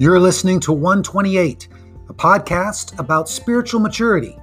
You're 0.00 0.18
listening 0.18 0.60
to 0.60 0.72
128, 0.72 1.68
a 2.08 2.14
podcast 2.14 2.98
about 2.98 3.28
spiritual 3.28 3.80
maturity, 3.80 4.34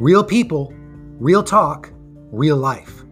real 0.00 0.24
people, 0.24 0.72
real 1.18 1.42
talk, 1.42 1.92
real 2.30 2.56
life. 2.56 3.04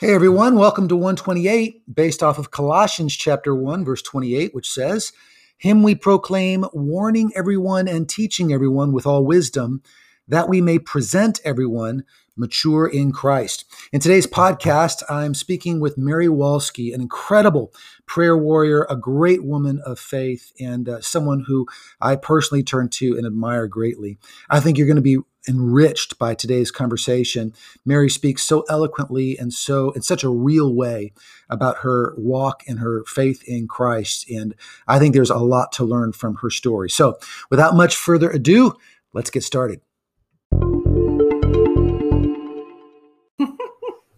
Hey 0.00 0.12
everyone, 0.12 0.56
welcome 0.56 0.88
to 0.88 0.96
128, 0.96 1.94
based 1.94 2.20
off 2.20 2.36
of 2.36 2.50
Colossians 2.50 3.16
chapter 3.16 3.54
1, 3.54 3.84
verse 3.84 4.02
28, 4.02 4.52
which 4.52 4.68
says, 4.68 5.12
Him 5.58 5.84
we 5.84 5.94
proclaim, 5.94 6.64
warning 6.72 7.30
everyone 7.36 7.86
and 7.86 8.08
teaching 8.08 8.52
everyone 8.52 8.90
with 8.90 9.06
all 9.06 9.24
wisdom, 9.24 9.80
that 10.26 10.48
we 10.48 10.60
may 10.60 10.80
present 10.80 11.40
everyone 11.44 12.04
mature 12.36 12.86
in 12.86 13.12
Christ. 13.12 13.64
In 13.92 14.00
today's 14.00 14.26
podcast, 14.26 15.02
I'm 15.08 15.34
speaking 15.34 15.80
with 15.80 15.98
Mary 15.98 16.26
Walsky, 16.26 16.94
an 16.94 17.00
incredible 17.00 17.72
prayer 18.06 18.36
warrior, 18.36 18.86
a 18.88 18.96
great 18.96 19.44
woman 19.44 19.80
of 19.84 19.98
faith, 19.98 20.52
and 20.60 20.88
uh, 20.88 21.00
someone 21.00 21.44
who 21.46 21.66
I 22.00 22.16
personally 22.16 22.62
turn 22.62 22.88
to 22.90 23.16
and 23.16 23.26
admire 23.26 23.66
greatly. 23.66 24.18
I 24.48 24.60
think 24.60 24.78
you're 24.78 24.86
going 24.86 24.96
to 24.96 25.02
be 25.02 25.18
enriched 25.48 26.18
by 26.18 26.34
today's 26.34 26.70
conversation. 26.70 27.54
Mary 27.84 28.10
speaks 28.10 28.42
so 28.42 28.64
eloquently 28.68 29.38
and 29.38 29.52
so 29.52 29.90
in 29.92 30.02
such 30.02 30.22
a 30.22 30.28
real 30.28 30.74
way 30.74 31.12
about 31.48 31.78
her 31.78 32.14
walk 32.18 32.62
and 32.68 32.78
her 32.78 33.04
faith 33.06 33.42
in 33.46 33.66
Christ. 33.66 34.28
And 34.30 34.54
I 34.86 34.98
think 34.98 35.14
there's 35.14 35.30
a 35.30 35.38
lot 35.38 35.72
to 35.72 35.84
learn 35.84 36.12
from 36.12 36.36
her 36.36 36.50
story. 36.50 36.90
So 36.90 37.18
without 37.50 37.74
much 37.74 37.96
further 37.96 38.30
ado, 38.30 38.76
let's 39.12 39.30
get 39.30 39.42
started. 39.42 39.80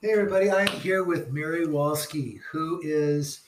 Hey, 0.03 0.11
everybody, 0.11 0.51
I'm 0.51 0.67
here 0.67 1.05
with 1.05 1.31
Mary 1.31 1.65
Walsky, 1.65 2.41
who 2.51 2.81
is 2.83 3.43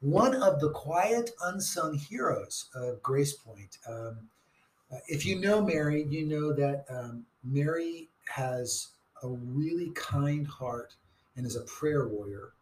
one 0.00 0.34
of 0.34 0.58
the 0.58 0.70
quiet, 0.70 1.30
unsung 1.44 1.94
heroes 1.94 2.68
of 2.74 3.00
Grace 3.00 3.34
Point. 3.34 3.78
Um, 3.88 4.18
uh, 4.92 4.96
if 5.06 5.24
you 5.24 5.40
know 5.40 5.62
Mary, 5.62 6.02
you 6.10 6.26
know 6.26 6.52
that 6.52 6.84
um, 6.90 7.24
Mary 7.44 8.08
has 8.26 8.88
a 9.22 9.28
really 9.28 9.92
kind 9.94 10.44
heart 10.44 10.94
and 11.36 11.46
is 11.46 11.54
a 11.54 11.60
prayer 11.60 12.08
warrior 12.08 12.54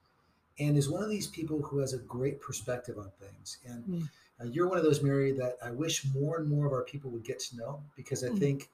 and 0.58 0.76
is 0.76 0.90
one 0.90 1.02
of 1.02 1.08
these 1.08 1.28
people 1.28 1.62
who 1.62 1.78
has 1.78 1.94
a 1.94 1.98
great 2.00 2.38
perspective 2.38 2.98
on 2.98 3.10
things. 3.18 3.56
And 3.66 3.84
mm. 3.84 4.08
uh, 4.42 4.48
you're 4.50 4.68
one 4.68 4.76
of 4.76 4.84
those, 4.84 5.02
Mary, 5.02 5.32
that 5.32 5.56
I 5.64 5.70
wish 5.70 6.04
more 6.14 6.36
and 6.36 6.50
more 6.50 6.66
of 6.66 6.72
our 6.74 6.84
people 6.84 7.10
would 7.12 7.24
get 7.24 7.40
to 7.40 7.56
know 7.56 7.82
because 7.96 8.24
I 8.24 8.28
mm. 8.28 8.38
think 8.38 8.68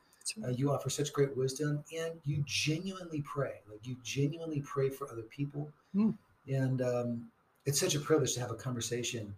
uh, 0.44 0.50
you 0.50 0.70
offer 0.70 0.90
such 0.90 1.12
great 1.12 1.36
wisdom 1.36 1.84
and 1.96 2.12
you 2.24 2.42
genuinely 2.46 3.22
pray. 3.22 3.54
Like 3.70 3.86
you 3.86 3.96
genuinely 4.02 4.60
pray 4.60 4.88
for 4.88 5.10
other 5.10 5.22
people. 5.22 5.70
Mm. 5.94 6.14
And 6.48 6.82
um, 6.82 7.30
it's 7.66 7.80
such 7.80 7.94
a 7.94 8.00
privilege 8.00 8.34
to 8.34 8.40
have 8.40 8.50
a 8.50 8.54
conversation 8.54 9.34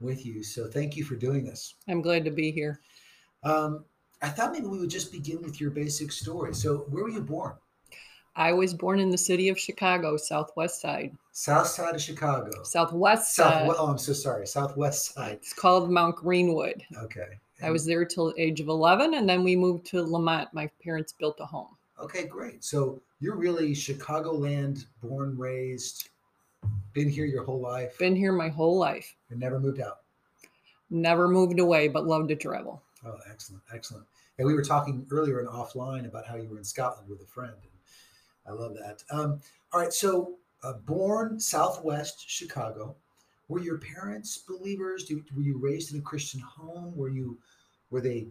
with 0.00 0.24
you. 0.24 0.42
So 0.42 0.66
thank 0.66 0.96
you 0.96 1.04
for 1.04 1.16
doing 1.16 1.44
this. 1.44 1.74
I'm 1.88 2.02
glad 2.02 2.24
to 2.24 2.30
be 2.30 2.50
here. 2.50 2.80
Um, 3.42 3.84
I 4.22 4.28
thought 4.28 4.52
maybe 4.52 4.66
we 4.66 4.78
would 4.78 4.90
just 4.90 5.12
begin 5.12 5.42
with 5.42 5.60
your 5.60 5.70
basic 5.70 6.10
story. 6.10 6.54
So, 6.54 6.86
where 6.88 7.04
were 7.04 7.10
you 7.10 7.20
born? 7.20 7.52
I 8.36 8.52
was 8.52 8.72
born 8.72 8.98
in 8.98 9.10
the 9.10 9.18
city 9.18 9.48
of 9.48 9.58
Chicago, 9.58 10.16
Southwest 10.16 10.80
Side. 10.80 11.14
South 11.32 11.66
side 11.66 11.94
of 11.94 12.00
Chicago. 12.00 12.50
Southwest 12.62 13.34
side. 13.34 13.66
South, 13.66 13.76
oh, 13.78 13.86
I'm 13.86 13.98
so 13.98 14.12
sorry. 14.12 14.46
Southwest 14.46 15.14
side. 15.14 15.34
It's 15.34 15.52
called 15.52 15.90
Mount 15.90 16.16
Greenwood. 16.16 16.82
Okay. 16.96 17.38
I 17.64 17.70
was 17.70 17.86
there 17.86 18.04
till 18.04 18.32
the 18.32 18.40
age 18.40 18.60
of 18.60 18.68
11, 18.68 19.14
and 19.14 19.28
then 19.28 19.42
we 19.42 19.56
moved 19.56 19.86
to 19.86 20.02
Lemont. 20.02 20.52
My 20.52 20.70
parents 20.82 21.12
built 21.12 21.40
a 21.40 21.46
home. 21.46 21.76
Okay, 21.98 22.26
great. 22.26 22.62
So 22.62 23.00
you're 23.20 23.36
really 23.36 23.72
Chicagoland, 23.72 24.84
born, 25.02 25.36
raised, 25.38 26.10
been 26.92 27.08
here 27.08 27.24
your 27.24 27.44
whole 27.44 27.60
life. 27.60 27.98
Been 27.98 28.14
here 28.14 28.32
my 28.32 28.48
whole 28.48 28.78
life. 28.78 29.16
And 29.30 29.40
never 29.40 29.58
moved 29.58 29.80
out. 29.80 30.00
Never 30.90 31.26
moved 31.26 31.58
away, 31.58 31.88
but 31.88 32.06
loved 32.06 32.28
to 32.28 32.36
travel. 32.36 32.82
Oh, 33.04 33.16
excellent, 33.30 33.62
excellent. 33.72 34.06
And 34.38 34.46
we 34.46 34.54
were 34.54 34.62
talking 34.62 35.06
earlier 35.10 35.40
and 35.40 35.48
offline 35.48 36.06
about 36.06 36.26
how 36.26 36.36
you 36.36 36.48
were 36.48 36.58
in 36.58 36.64
Scotland 36.64 37.08
with 37.08 37.22
a 37.22 37.26
friend. 37.26 37.54
And 37.54 37.72
I 38.46 38.52
love 38.52 38.74
that. 38.74 39.02
Um, 39.10 39.40
all 39.72 39.80
right, 39.80 39.92
so 39.92 40.34
uh, 40.62 40.74
born 40.84 41.40
Southwest 41.40 42.28
Chicago. 42.28 42.94
Were 43.48 43.60
your 43.60 43.78
parents 43.78 44.38
believers? 44.38 45.04
Do, 45.04 45.22
were 45.34 45.42
you 45.42 45.58
raised 45.58 45.92
in 45.92 46.00
a 46.00 46.02
Christian 46.02 46.40
home? 46.40 46.96
Were 46.96 47.10
you 47.10 47.38
were 47.94 48.00
they 48.00 48.26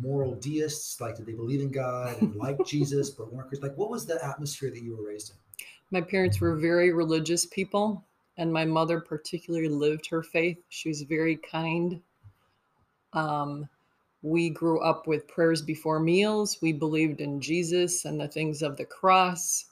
moral 0.00 0.34
deists? 0.36 1.00
Like, 1.00 1.16
did 1.16 1.26
they 1.26 1.34
believe 1.34 1.60
in 1.60 1.70
God 1.70 2.20
and 2.20 2.34
like 2.34 2.58
Jesus, 2.66 3.10
but 3.10 3.32
weren't? 3.32 3.62
Like, 3.62 3.76
what 3.76 3.90
was 3.90 4.06
the 4.06 4.24
atmosphere 4.24 4.70
that 4.70 4.82
you 4.82 4.96
were 4.96 5.06
raised 5.06 5.30
in? 5.30 5.66
My 5.90 6.00
parents 6.00 6.40
were 6.40 6.56
very 6.56 6.92
religious 6.92 7.44
people, 7.44 8.02
and 8.38 8.50
my 8.50 8.64
mother 8.64 9.00
particularly 9.00 9.68
lived 9.68 10.08
her 10.08 10.22
faith. 10.22 10.56
She 10.70 10.88
was 10.88 11.02
very 11.02 11.36
kind. 11.36 12.00
Um, 13.12 13.68
we 14.22 14.48
grew 14.48 14.80
up 14.80 15.06
with 15.06 15.28
prayers 15.28 15.60
before 15.60 16.00
meals. 16.00 16.58
We 16.62 16.72
believed 16.72 17.20
in 17.20 17.40
Jesus 17.40 18.06
and 18.06 18.18
the 18.18 18.28
things 18.28 18.62
of 18.62 18.78
the 18.78 18.86
cross. 18.86 19.66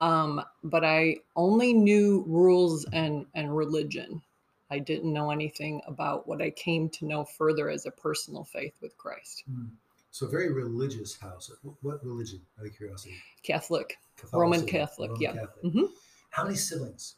Um, 0.00 0.40
but 0.62 0.84
I 0.84 1.16
only 1.34 1.72
knew 1.72 2.24
rules 2.28 2.84
and, 2.92 3.26
and 3.34 3.56
religion. 3.56 4.22
I 4.70 4.78
didn't 4.78 5.12
know 5.12 5.30
anything 5.30 5.80
about 5.86 6.26
what 6.26 6.42
I 6.42 6.50
came 6.50 6.88
to 6.90 7.06
know 7.06 7.24
further 7.24 7.68
as 7.68 7.86
a 7.86 7.90
personal 7.90 8.44
faith 8.44 8.74
with 8.80 8.96
Christ. 8.96 9.44
Mm. 9.50 9.70
So, 10.10 10.26
very 10.26 10.52
religious 10.52 11.16
house. 11.16 11.50
What 11.82 12.04
religion, 12.04 12.40
out 12.58 12.66
of 12.66 12.76
curiosity? 12.76 13.14
Catholic, 13.42 13.98
Roman 14.32 14.64
Catholic. 14.66 15.10
Roman 15.10 15.22
yeah. 15.22 15.32
Catholic. 15.32 15.64
Mm-hmm. 15.64 15.84
How 16.30 16.44
many 16.44 16.56
siblings? 16.56 17.16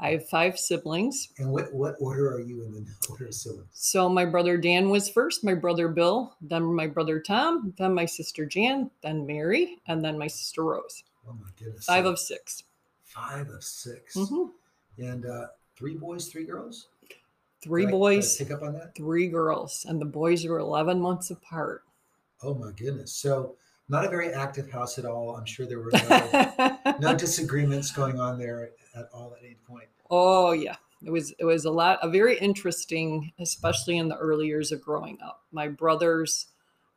I 0.00 0.10
have 0.12 0.28
five 0.28 0.58
siblings. 0.58 1.28
And 1.38 1.50
what, 1.50 1.74
what 1.74 1.96
order 2.00 2.32
are 2.32 2.40
you 2.40 2.62
in 2.62 2.72
the 2.72 2.86
order 3.10 3.26
of 3.26 3.34
siblings? 3.34 3.68
So 3.72 4.08
my 4.08 4.24
brother 4.24 4.56
Dan 4.56 4.88
was 4.88 5.08
first, 5.08 5.44
my 5.44 5.54
brother 5.54 5.88
Bill, 5.88 6.36
then 6.40 6.62
my 6.62 6.86
brother 6.86 7.20
Tom, 7.20 7.74
then 7.76 7.94
my 7.94 8.06
sister 8.06 8.46
Jan, 8.46 8.90
then 9.02 9.26
Mary, 9.26 9.78
and 9.86 10.04
then 10.04 10.16
my 10.16 10.28
sister 10.28 10.64
Rose. 10.64 11.02
Oh 11.28 11.34
my 11.34 11.50
goodness! 11.58 11.84
Five 11.84 12.06
of 12.06 12.18
six. 12.18 12.62
Five 13.08 13.48
of 13.48 13.64
6 13.64 14.14
mm-hmm. 14.14 15.02
And 15.02 15.24
uh, 15.24 15.46
three 15.78 15.94
boys, 15.94 16.26
three 16.26 16.44
girls. 16.44 16.88
Three 17.62 17.84
did 17.84 17.92
boys. 17.92 18.40
I, 18.40 18.44
pick 18.44 18.52
up 18.52 18.62
on 18.62 18.74
that. 18.74 18.94
Three 18.96 19.28
girls, 19.28 19.86
and 19.88 20.00
the 20.00 20.06
boys 20.06 20.44
were 20.44 20.58
eleven 20.58 21.00
months 21.00 21.30
apart. 21.30 21.82
Oh 22.42 22.54
my 22.54 22.72
goodness! 22.72 23.12
So 23.12 23.56
not 23.88 24.04
a 24.04 24.08
very 24.08 24.32
active 24.32 24.70
house 24.70 24.98
at 24.98 25.04
all. 25.04 25.36
I'm 25.36 25.46
sure 25.46 25.66
there 25.66 25.80
were 25.80 25.90
no, 25.92 26.78
no 27.00 27.14
disagreements 27.14 27.90
going 27.90 28.20
on 28.20 28.38
there 28.38 28.70
at 28.94 29.08
all 29.12 29.34
at 29.38 29.44
any 29.44 29.56
point. 29.66 29.88
Oh 30.10 30.52
yeah, 30.52 30.76
it 31.04 31.10
was 31.10 31.32
it 31.38 31.44
was 31.44 31.64
a 31.64 31.70
lot, 31.70 31.98
a 32.02 32.08
very 32.08 32.38
interesting, 32.38 33.32
especially 33.38 33.98
in 33.98 34.08
the 34.08 34.16
early 34.16 34.46
years 34.46 34.72
of 34.72 34.80
growing 34.80 35.18
up. 35.22 35.42
My 35.52 35.68
brothers 35.68 36.46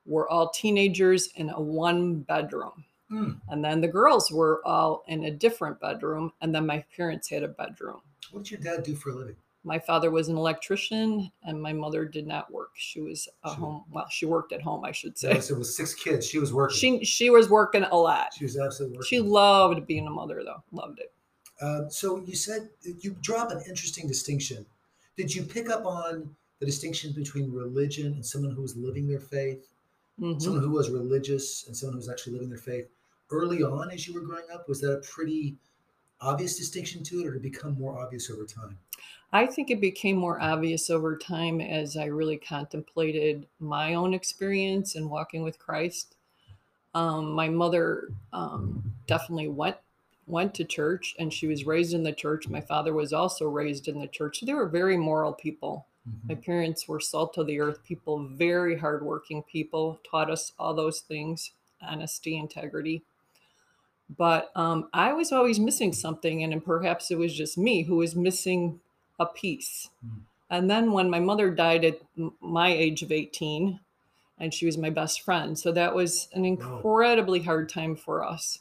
were 0.06 0.30
all 0.30 0.50
teenagers 0.50 1.30
in 1.36 1.50
a 1.50 1.62
one 1.62 2.20
bedroom. 2.20 2.86
Mm. 3.12 3.42
And 3.50 3.64
then 3.64 3.82
the 3.82 3.88
girls 3.88 4.32
were 4.32 4.62
all 4.66 5.04
in 5.08 5.26
a 5.26 5.32
different 5.32 5.80
bedroom. 5.80 6.32
And 6.42 6.56
then 6.56 6.66
my 6.66 6.84
parents 6.96 7.30
had 7.30 7.44
a 7.44 7.48
bedroom. 7.48 8.02
What 8.30 8.44
did 8.44 8.52
your 8.52 8.60
dad 8.62 8.84
do 8.84 8.96
for 8.96 9.10
a 9.10 9.16
living? 9.16 9.36
my 9.64 9.78
father 9.78 10.10
was 10.10 10.28
an 10.28 10.38
electrician 10.38 11.32
and 11.44 11.62
my 11.62 11.74
mother 11.74 12.06
did 12.06 12.26
not 12.26 12.52
work. 12.52 12.72
She 12.76 13.02
was 13.02 13.28
at 13.46 13.52
home 13.52 13.84
well 13.92 14.08
she 14.10 14.26
worked 14.26 14.54
at 14.54 14.62
home 14.62 14.84
i 14.84 14.92
should 14.92 15.18
say. 15.18 15.40
So 15.40 15.56
it 15.56 15.60
was 15.60 15.76
six 15.76 15.94
kids. 15.94 16.26
She 16.26 16.40
was 16.40 16.54
working. 16.54 16.78
She 16.78 17.06
she 17.06 17.30
was 17.30 17.50
working 17.50 17.84
a 17.84 17.96
lot. 17.96 18.34
She 18.38 18.46
was 18.46 18.58
absolutely 18.58 18.98
working. 18.98 19.08
She 19.08 19.20
loved 19.20 19.86
being 19.86 20.08
a 20.08 20.10
mother 20.10 20.42
though. 20.44 20.64
Loved 20.72 21.00
it. 21.00 21.12
Uh, 21.62 21.88
so 21.90 22.24
you 22.26 22.36
said 22.36 22.70
you 23.00 23.16
drop 23.22 23.52
an 23.52 23.62
interesting 23.68 24.08
distinction. 24.08 24.66
Did 25.16 25.34
you 25.34 25.44
pick 25.44 25.70
up 25.70 25.86
on 25.86 26.36
the 26.60 26.66
distinction 26.66 27.12
between 27.12 27.52
religion 27.52 28.14
and 28.14 28.26
someone 28.26 28.56
who 28.56 28.62
was 28.62 28.76
living 28.76 29.08
their 29.08 29.20
faith 29.20 29.68
mm-hmm. 30.20 30.40
someone 30.40 30.64
who 30.64 30.72
was 30.72 30.90
religious 30.90 31.68
and 31.68 31.76
someone 31.76 31.94
who 31.94 32.00
was 32.00 32.10
actually 32.10 32.34
living 32.34 32.50
their 32.50 32.58
faith 32.58 32.88
early 33.32 33.64
on 33.64 33.92
as 33.92 34.08
you 34.08 34.14
were 34.14 34.22
growing 34.22 34.46
up? 34.52 34.68
Was 34.68 34.82
that 34.82 34.94
a 34.94 35.02
pretty 35.02 35.56
obvious 36.22 36.58
distinction 36.58 37.04
to 37.04 37.22
it 37.22 37.28
or 37.28 37.36
it 37.36 37.42
become 37.42 37.78
more 37.78 38.00
obvious 38.00 38.30
over 38.30 38.46
time 38.46 38.78
I 39.34 39.46
think 39.46 39.72
it 39.72 39.80
became 39.80 40.18
more 40.18 40.42
obvious 40.42 40.90
over 40.90 41.18
time 41.18 41.62
as 41.62 41.96
I 41.96 42.06
really 42.06 42.38
contemplated 42.38 43.48
my 43.60 43.94
own 43.94 44.14
experience 44.14 44.96
in 44.96 45.10
walking 45.10 45.44
with 45.44 45.58
Christ. 45.58 46.16
Um, 46.94 47.32
my 47.32 47.48
mother 47.48 48.10
um, 48.34 48.94
definitely 49.08 49.48
went 49.48 49.78
went 50.28 50.54
to 50.56 50.64
church, 50.64 51.16
and 51.20 51.34
she 51.34 51.48
was 51.48 51.66
raised 51.66 51.94
in 51.94 52.04
the 52.04 52.12
church. 52.12 52.48
My 52.48 52.62
father 52.62 52.94
was 52.94 53.12
also 53.12 53.50
raised 53.50 53.88
in 53.88 54.00
the 54.00 54.08
church. 54.08 54.40
So 54.40 54.46
They 54.46 54.54
were 54.54 54.68
very 54.68 54.96
moral 54.98 55.34
people. 55.34 55.88
Mm-hmm. 56.08 56.28
My 56.30 56.36
parents 56.36 56.88
were 56.88 57.00
salt 57.00 57.38
of 57.38 57.48
the 57.48 57.60
earth 57.60 57.84
people, 57.84 58.28
very 58.34 58.78
hardworking 58.78 59.44
people. 59.44 60.00
Taught 60.10 60.30
us 60.30 60.52
all 60.60 60.74
those 60.74 61.00
things: 61.00 61.52
honesty, 61.82 62.38
integrity. 62.38 63.04
But 64.18 64.52
um, 64.56 64.90
I 64.94 65.14
was 65.14 65.32
always 65.32 65.60
missing 65.60 65.94
something, 65.94 66.44
and 66.44 66.64
perhaps 66.64 67.12
it 67.12 67.18
was 67.18 67.34
just 67.34 67.58
me 67.58 67.84
who 67.84 67.98
was 67.98 68.16
missing 68.16 68.80
a 69.20 69.26
piece. 69.26 69.90
Mm. 70.06 70.22
And 70.50 70.70
then 70.70 70.92
when 70.92 71.10
my 71.10 71.20
mother 71.20 71.50
died 71.50 71.86
at 71.86 72.02
my 72.42 72.70
age 72.70 73.04
of 73.04 73.12
18, 73.12 73.80
and 74.38 74.54
she 74.54 74.66
was 74.66 74.78
my 74.78 74.90
best 74.90 75.22
friend. 75.22 75.58
So 75.58 75.72
that 75.72 75.96
was 75.96 76.28
an 76.34 76.44
incredibly 76.44 77.40
hard 77.42 77.70
time 77.70 77.96
for 77.96 78.26
us. 78.26 78.60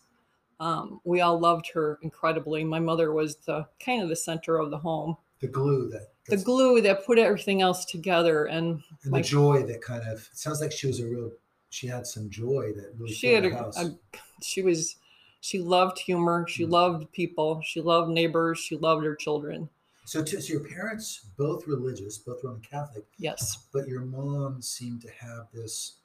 Um, 0.60 1.00
we 1.04 1.22
all 1.22 1.40
loved 1.40 1.70
her 1.72 1.98
incredibly. 2.02 2.62
My 2.64 2.80
mother 2.80 3.12
was 3.12 3.36
the 3.36 3.66
kind 3.84 4.02
of 4.02 4.10
the 4.10 4.16
center 4.16 4.58
of 4.58 4.70
the 4.70 4.78
home, 4.78 5.16
The 5.40 5.48
glue 5.48 5.88
that 5.88 6.12
the 6.26 6.36
glue 6.36 6.82
that 6.82 7.06
put 7.06 7.18
everything 7.18 7.62
else 7.62 7.86
together. 7.86 8.44
And 8.44 8.82
and 9.02 9.10
my- 9.10 9.22
the 9.22 9.26
joy 9.26 9.62
that 9.64 9.80
kind 9.80 10.02
of 10.02 10.18
it 10.18 10.38
sounds 10.38 10.60
like 10.60 10.70
she 10.70 10.86
was 10.86 11.00
a 11.00 11.06
real 11.06 11.30
she 11.70 11.86
had 11.86 12.06
some 12.06 12.28
joy 12.28 12.72
that 12.76 12.92
really 12.98 13.14
she 13.14 13.32
had 13.32 13.46
a, 13.46 13.70
a 13.76 13.96
she 14.42 14.60
was 14.60 14.96
she 15.40 15.58
loved 15.58 15.98
humor 15.98 16.46
she 16.48 16.64
Mm. 16.64 16.70
loved 16.70 17.12
people 17.12 17.60
she 17.62 17.80
loved 17.80 18.10
neighbors 18.10 18.58
she 18.58 18.76
loved 18.76 19.04
her 19.04 19.14
children. 19.14 19.68
So, 20.04 20.24
to, 20.24 20.40
so 20.42 20.54
your 20.54 20.64
parents 20.64 21.26
both 21.36 21.68
religious, 21.68 22.18
both 22.18 22.42
Roman 22.42 22.60
Catholic, 22.62 23.04
yes. 23.18 23.68
but 23.72 23.86
your 23.86 24.00
mom 24.00 24.60
seemed 24.60 25.02
to 25.02 25.10
have 25.10 25.46
this 25.54 25.98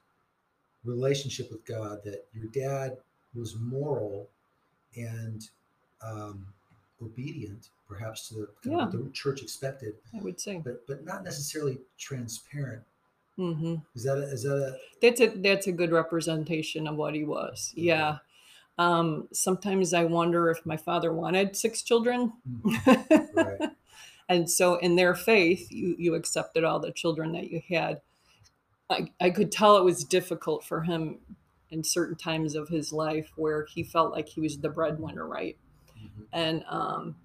relationship 0.83 1.51
with 1.51 1.65
God 1.65 2.03
that 2.03 2.27
your 2.31 2.45
dad 2.47 2.97
was 3.33 3.55
moral 3.55 4.29
and 4.95 5.49
um, 6.03 6.45
obedient, 7.01 7.69
perhaps 7.87 8.29
to 8.29 8.35
the, 8.35 8.69
kind 8.69 8.81
of 8.81 8.91
the 8.91 9.09
church 9.11 9.41
expected, 9.41 9.95
i 10.13 10.19
would 10.19 10.39
say. 10.39 10.61
but 10.63 10.85
but 10.85 11.03
not 11.03 11.23
necessarily 11.23 11.79
transparent. 11.97 12.83
Mm-hmm. 13.39 13.75
Is 13.95 14.03
that 14.03 14.17
a, 14.19 14.23
is 14.23 14.43
that 14.43 14.55
a 14.55 14.77
that's 15.01 15.19
a 15.19 15.27
that's 15.27 15.67
a 15.67 15.71
good 15.71 15.91
representation 15.91 16.87
of 16.87 16.95
what 16.95 17.15
he 17.15 17.23
was. 17.23 17.73
Yeah 17.75 18.19
um 18.77 19.27
sometimes 19.31 19.93
i 19.93 20.03
wonder 20.03 20.49
if 20.49 20.65
my 20.65 20.77
father 20.77 21.13
wanted 21.13 21.55
six 21.55 21.81
children. 21.81 22.33
Right? 23.33 23.69
and 24.29 24.49
so 24.49 24.75
in 24.75 24.95
their 24.95 25.15
faith 25.15 25.71
you 25.71 25.95
you 25.97 26.15
accepted 26.15 26.63
all 26.63 26.79
the 26.79 26.91
children 26.91 27.31
that 27.33 27.49
you 27.49 27.61
had. 27.69 28.01
I 28.89 29.11
i 29.19 29.29
could 29.29 29.51
tell 29.51 29.77
it 29.77 29.83
was 29.83 30.03
difficult 30.03 30.63
for 30.63 30.81
him 30.81 31.19
in 31.71 31.83
certain 31.83 32.15
times 32.15 32.55
of 32.55 32.69
his 32.69 32.93
life 32.93 33.31
where 33.35 33.65
he 33.65 33.83
felt 33.83 34.11
like 34.11 34.29
he 34.29 34.41
was 34.41 34.57
the 34.59 34.69
breadwinner 34.69 35.27
right? 35.27 35.57
Mhm. 35.97 36.25
and 36.33 36.63
um, 36.67 37.15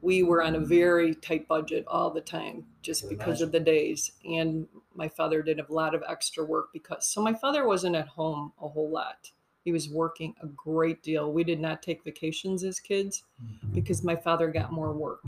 we 0.00 0.22
were 0.22 0.42
on 0.42 0.54
a 0.54 0.60
very 0.60 1.14
tight 1.14 1.48
budget 1.48 1.84
all 1.88 2.10
the 2.10 2.20
time 2.20 2.66
just 2.82 3.08
because 3.08 3.40
of 3.40 3.52
the 3.52 3.60
days. 3.60 4.12
And 4.24 4.68
my 4.94 5.08
father 5.08 5.42
did 5.42 5.60
a 5.60 5.72
lot 5.72 5.94
of 5.94 6.02
extra 6.08 6.44
work 6.44 6.68
because 6.72 7.06
so 7.06 7.22
my 7.22 7.34
father 7.34 7.66
wasn't 7.66 7.96
at 7.96 8.08
home 8.08 8.52
a 8.62 8.68
whole 8.68 8.90
lot 8.90 9.30
he 9.68 9.72
was 9.72 9.90
working 9.90 10.34
a 10.42 10.46
great 10.46 11.02
deal 11.02 11.30
we 11.30 11.44
did 11.44 11.60
not 11.60 11.82
take 11.82 12.02
vacations 12.02 12.64
as 12.64 12.80
kids 12.80 13.24
Mhm. 13.44 13.74
because 13.74 14.02
my 14.02 14.16
father 14.16 14.48
got 14.50 14.72
more 14.72 14.94
work 14.94 15.24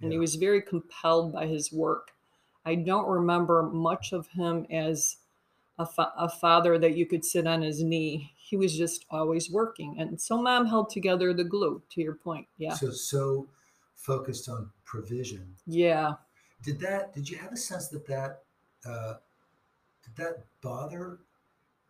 and 0.00 0.12
he 0.12 0.18
was 0.18 0.36
very 0.36 0.62
compelled 0.62 1.32
by 1.32 1.46
his 1.48 1.72
work 1.72 2.12
i 2.64 2.76
don't 2.76 3.08
remember 3.08 3.64
much 3.64 4.12
of 4.12 4.28
him 4.28 4.64
as 4.70 5.16
a, 5.80 5.86
fa- 5.86 6.12
a 6.16 6.28
father 6.28 6.78
that 6.78 6.96
you 6.96 7.06
could 7.06 7.24
sit 7.24 7.44
on 7.44 7.60
his 7.62 7.82
knee 7.82 8.32
he 8.36 8.56
was 8.56 8.78
just 8.78 9.04
always 9.10 9.50
working 9.50 9.98
and 9.98 10.20
so 10.20 10.40
mom 10.40 10.66
held 10.66 10.88
together 10.90 11.34
the 11.34 11.42
glue 11.54 11.82
to 11.90 12.00
your 12.00 12.14
point 12.14 12.46
yeah 12.58 12.74
So 12.74 12.92
so 12.92 13.48
focused 13.96 14.48
on 14.48 14.70
provision. 14.84 15.56
yeah 15.66 16.14
Did 16.62 16.78
that? 16.86 17.12
Did 17.14 17.28
you 17.28 17.36
have 17.38 17.52
a 17.52 17.56
sense 17.56 17.88
that 17.88 18.06
that 18.06 18.44
uh, 18.86 19.14
did 20.04 20.14
that 20.22 20.44
bother 20.60 21.18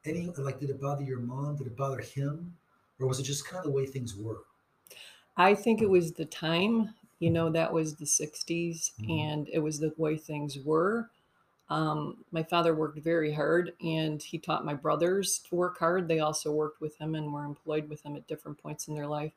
any? 0.04 0.26
Like, 0.26 0.58
did 0.60 0.70
it 0.70 0.80
bother 0.80 1.02
your 1.02 1.20
mom? 1.20 1.56
Did 1.56 1.66
it 1.66 1.76
bother 1.76 2.00
him? 2.00 2.56
Or 3.00 3.06
was 3.06 3.18
it 3.20 3.24
just 3.24 3.46
kind 3.46 3.58
of 3.58 3.64
the 3.64 3.70
way 3.70 3.86
things 3.86 4.14
were? 4.16 4.44
I 5.36 5.54
think 5.54 5.80
it 5.80 5.88
was 5.88 6.12
the 6.12 6.26
time, 6.26 6.94
you 7.18 7.30
know, 7.30 7.50
that 7.50 7.72
was 7.72 7.96
the 7.96 8.06
60s 8.06 8.92
Mhm. 8.98 9.10
and 9.10 9.48
it 9.48 9.60
was 9.60 9.78
the 9.78 9.94
way 9.96 10.16
things 10.16 10.58
were. 10.58 11.10
Um, 11.70 12.24
my 12.32 12.42
father 12.42 12.74
worked 12.74 12.98
very 12.98 13.32
hard 13.32 13.74
and 13.82 14.22
he 14.22 14.38
taught 14.38 14.64
my 14.64 14.74
brothers 14.74 15.38
to 15.40 15.54
work 15.54 15.78
hard. 15.78 16.06
They 16.08 16.20
also 16.20 16.52
worked 16.52 16.80
with 16.80 16.98
him 16.98 17.14
and 17.14 17.32
were 17.32 17.44
employed 17.44 17.88
with 17.88 18.02
him 18.02 18.16
at 18.16 18.26
different 18.26 18.58
points 18.58 18.88
in 18.88 18.94
their 18.94 19.06
life. 19.06 19.32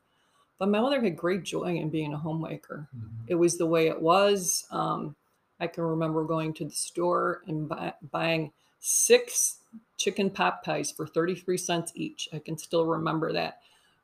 But 0.58 0.68
my 0.68 0.80
mother 0.80 1.00
had 1.00 1.16
great 1.16 1.44
joy 1.44 1.76
in 1.76 1.90
being 1.90 2.12
a 2.12 2.18
homemaker. 2.18 2.88
Mhm. 2.94 3.28
It 3.28 3.36
was 3.36 3.56
the 3.58 3.66
way 3.66 3.88
it 3.88 4.00
was. 4.00 4.66
Um, 4.70 5.16
I 5.60 5.66
can 5.66 5.84
remember 5.84 6.24
going 6.24 6.52
to 6.54 6.64
the 6.64 6.70
store 6.70 7.42
and 7.46 7.68
buy, 7.68 7.94
buying 8.10 8.52
six 8.80 9.60
chicken 9.96 10.30
pot 10.30 10.62
pies 10.62 10.90
for 10.90 11.06
33 11.06 11.56
cents 11.56 11.92
each. 11.94 12.28
I 12.32 12.38
can 12.38 12.58
still 12.58 12.84
remember 12.86 13.32
that. 13.32 13.60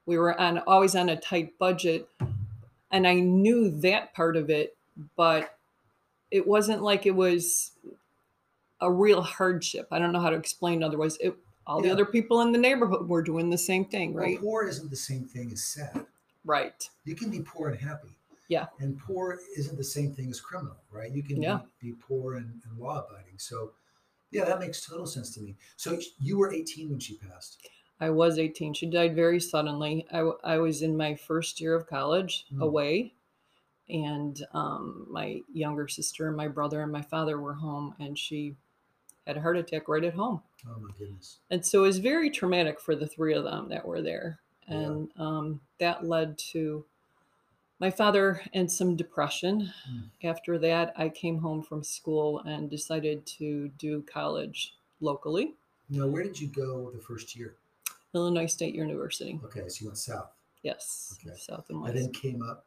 We 0.07 0.19
were 0.19 0.39
on 0.41 0.59
always 0.61 0.97
on 0.97 1.09
a 1.09 1.17
tight 1.17 1.59
budget 1.59 2.09
and 2.91 3.07
I 3.07 3.15
knew 3.15 3.71
that 3.81 4.15
part 4.15 4.37
of 4.37 4.51
it, 4.51 4.77
but 5.17 5.57
it 6.31 6.47
wasn't 6.47 6.83
like 6.83 7.07
it 7.07 7.15
was 7.15 7.73
a 8.81 8.91
real 8.91 9.23
hardship. 9.23 9.87
I 9.91 9.99
don't 9.99 10.13
know 10.13 10.21
how 10.21 10.31
to 10.31 10.37
explain 10.37 10.83
otherwise. 10.83 11.17
It, 11.19 11.35
all 11.67 11.81
the 11.81 11.91
other 11.91 12.05
people 12.05 12.41
in 12.41 12.51
the 12.53 12.59
neighborhood 12.59 13.09
were 13.09 13.23
doing 13.23 13.49
the 13.49 13.59
same 13.59 13.85
thing, 13.85 14.13
Well, 14.15 14.25
right? 14.25 14.41
poor 14.41 14.67
isn't 14.67 14.91
the 14.91 14.97
same 14.97 15.25
thing 15.25 15.53
as 15.53 15.63
sad. 15.63 16.07
Right. 16.45 16.89
You 17.05 17.15
can 17.15 17.31
be 17.31 17.41
poor 17.41 17.69
and 17.69 17.79
happy. 17.79 18.09
Yeah. 18.49 18.67
And 18.81 18.99
poor 18.99 19.39
isn't 19.57 19.79
the 19.79 19.85
same 19.85 20.13
thing 20.13 20.29
as 20.29 20.41
criminal, 20.41 20.77
right? 20.91 21.13
You 21.13 21.23
can 21.23 21.41
Yeah. 21.41 21.61
be, 21.81 21.93
be 21.93 21.97
poor 21.99 22.35
and, 22.35 22.61
and 22.69 22.79
law 22.79 23.07
abiding. 23.07 23.35
So, 23.39 23.71
yeah, 24.33 24.45
that 24.45 24.59
makes 24.59 24.85
total 24.85 25.07
sense 25.07 25.33
to 25.35 25.41
me. 25.41 25.57
So 25.77 25.99
you 26.19 26.39
were 26.39 26.53
18 26.53 26.91
when 26.91 26.99
she 27.01 27.17
passed. 27.19 27.69
I 28.01 28.11
was 28.11 28.39
18. 28.39 28.75
She 28.75 28.87
died 28.87 29.15
very 29.15 29.39
suddenly. 29.39 30.07
I 30.13 30.57
was 30.59 30.83
in 30.83 30.97
my 30.97 31.15
first 31.15 31.61
year 31.61 31.75
of 31.77 31.87
college 31.87 32.47
Mm. 32.53 32.63
away, 32.63 33.15
and 33.89 34.45
um, 34.55 35.07
my 35.11 35.41
younger 35.53 35.87
sister 35.87 36.27
and 36.29 36.37
my 36.37 36.49
brother 36.49 36.83
and 36.83 36.91
my 36.91 37.03
father 37.03 37.41
were 37.41 37.55
home, 37.55 37.95
and 38.01 38.19
she 38.19 38.57
had 39.27 39.37
a 39.37 39.41
heart 39.41 39.57
attack 39.57 39.87
right 39.89 40.03
at 40.05 40.15
home. 40.15 40.43
Oh 40.67 40.81
my 40.81 40.91
goodness. 40.99 41.39
And 41.51 41.65
so 41.65 41.81
it 41.85 41.87
was 41.89 41.99
very 41.99 42.29
traumatic 42.31 42.81
for 42.81 42.97
the 42.97 43.07
three 43.07 43.35
of 43.35 43.45
them 43.45 43.69
that 43.69 43.87
were 43.87 44.03
there. 44.03 44.41
Yeah. 44.69 44.77
And 44.79 45.11
um, 45.17 45.61
that 45.79 46.05
led 46.05 46.39
to 46.53 46.85
my 47.83 47.91
father 47.91 48.41
and 48.55 48.71
some 48.71 48.95
depression. 48.95 49.69
Mm. 49.91 50.05
After 50.23 50.57
that, 50.57 50.93
I 50.97 51.09
came 51.09 51.37
home 51.37 51.65
from 51.65 51.83
school 51.83 52.39
and 52.47 52.71
decided 52.71 53.27
to 53.39 53.69
do 53.77 54.03
college 54.03 54.75
locally, 55.01 55.55
Now, 55.91 56.07
where 56.07 56.23
did 56.23 56.41
you 56.41 56.47
go 56.47 56.93
the 56.93 57.01
first 57.01 57.35
year? 57.37 57.57
Illinois 58.15 58.47
State 58.47 58.73
University. 58.77 59.41
Okay, 59.45 59.69
so 59.69 59.83
you 59.83 59.87
went 59.89 59.99
south. 59.99 60.31
Yes, 60.63 61.19
Okay. 61.27 61.37
South 61.37 61.69
and 61.71 61.79
I 61.79 61.91
West. 61.91 61.95
then 61.97 62.13
came 62.13 62.41
up. 62.41 62.67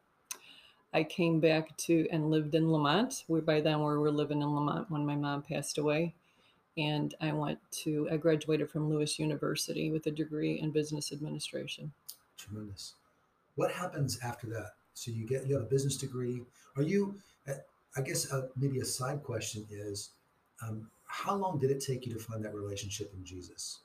I 0.93 1.05
came 1.05 1.39
back 1.39 1.75
to 1.77 2.07
and 2.11 2.29
lived 2.29 2.53
in 2.53 2.69
Lemont. 2.69 3.23
We 3.29 3.39
by 3.39 3.61
then 3.61 3.79
we 3.79 3.85
were 3.85 4.11
living 4.11 4.41
in 4.41 4.53
Lemont 4.53 4.91
when 4.91 5.05
my 5.05 5.15
mom 5.15 5.43
passed 5.43 5.77
away, 5.77 6.13
and 6.77 7.15
I 7.21 7.31
went 7.31 7.59
to 7.83 8.09
I 8.11 8.17
graduated 8.17 8.69
from 8.69 8.89
Lewis 8.89 9.17
University 9.17 9.91
with 9.91 10.07
a 10.07 10.11
degree 10.11 10.59
in 10.59 10.71
business 10.71 11.13
administration. 11.13 11.93
Tremendous. 12.37 12.95
What 13.55 13.71
happens 13.71 14.19
after 14.21 14.47
that? 14.47 14.71
So 14.95 15.11
you 15.11 15.27
get 15.27 15.45
you 15.45 15.53
have 15.55 15.63
a 15.63 15.69
business 15.69 15.97
degree. 15.97 16.41
Are 16.75 16.81
you? 16.83 17.19
uh, 17.47 17.53
I 17.97 18.01
guess 18.01 18.31
uh, 18.31 18.47
maybe 18.57 18.79
a 18.79 18.85
side 18.85 19.23
question 19.23 19.65
is, 19.69 20.09
um, 20.61 20.89
how 21.05 21.35
long 21.35 21.59
did 21.59 21.71
it 21.71 21.79
take 21.85 22.05
you 22.05 22.13
to 22.13 22.19
find 22.19 22.43
that 22.43 22.53
relationship 22.55 23.13
in 23.13 23.23
Jesus? 23.23 23.79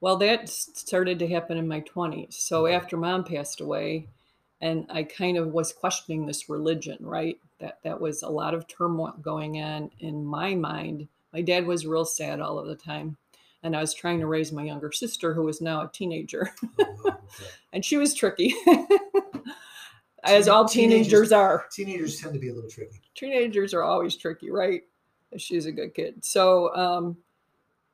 Well, 0.00 0.16
that 0.18 0.48
started 0.48 1.18
to 1.20 1.28
happen 1.28 1.56
in 1.56 1.66
my 1.66 1.80
20s. 1.80 2.34
So 2.34 2.66
Okay. 2.66 2.74
after 2.76 2.96
mom 2.96 3.24
passed 3.24 3.60
away, 3.60 4.08
and 4.60 4.86
I 4.90 5.02
kind 5.04 5.36
of 5.38 5.52
was 5.52 5.72
questioning 5.72 6.26
this 6.26 6.48
religion, 6.48 6.98
right? 7.00 7.38
That 7.60 7.78
that 7.82 8.00
was 8.00 8.22
a 8.22 8.28
lot 8.28 8.54
of 8.54 8.66
turmoil 8.68 9.14
going 9.22 9.60
on 9.62 9.90
in 10.00 10.24
my 10.24 10.54
mind. 10.54 11.08
My 11.32 11.40
dad 11.42 11.66
was 11.66 11.86
real 11.86 12.04
sad 12.04 12.40
all 12.40 12.58
of 12.58 12.66
the 12.66 12.76
time, 12.76 13.16
and 13.62 13.74
I 13.76 13.80
was 13.80 13.94
trying 13.94 14.20
to 14.20 14.26
raise 14.26 14.52
my 14.52 14.64
younger 14.64 14.92
sister, 14.92 15.34
who 15.34 15.42
was 15.42 15.60
now 15.60 15.80
a 15.82 15.88
teenager, 15.92 16.50
Oh, 16.78 16.92
wow, 17.02 17.18
okay. 17.24 17.50
and 17.72 17.84
she 17.84 17.96
was 17.96 18.14
tricky, 18.14 18.54
as 20.24 20.48
all 20.48 20.66
teenagers- 20.66 21.08
teenagers 21.08 21.32
are. 21.32 21.66
Teenagers 21.70 22.20
tend 22.20 22.34
to 22.34 22.40
be 22.40 22.48
a 22.48 22.54
little 22.54 22.70
tricky. 22.70 23.00
Teenagers 23.14 23.74
are 23.74 23.82
always 23.82 24.16
tricky, 24.16 24.50
right? 24.50 24.82
She's 25.36 25.66
a 25.66 25.72
good 25.72 25.94
kid. 25.94 26.24
So 26.24 26.74
um, 26.74 27.16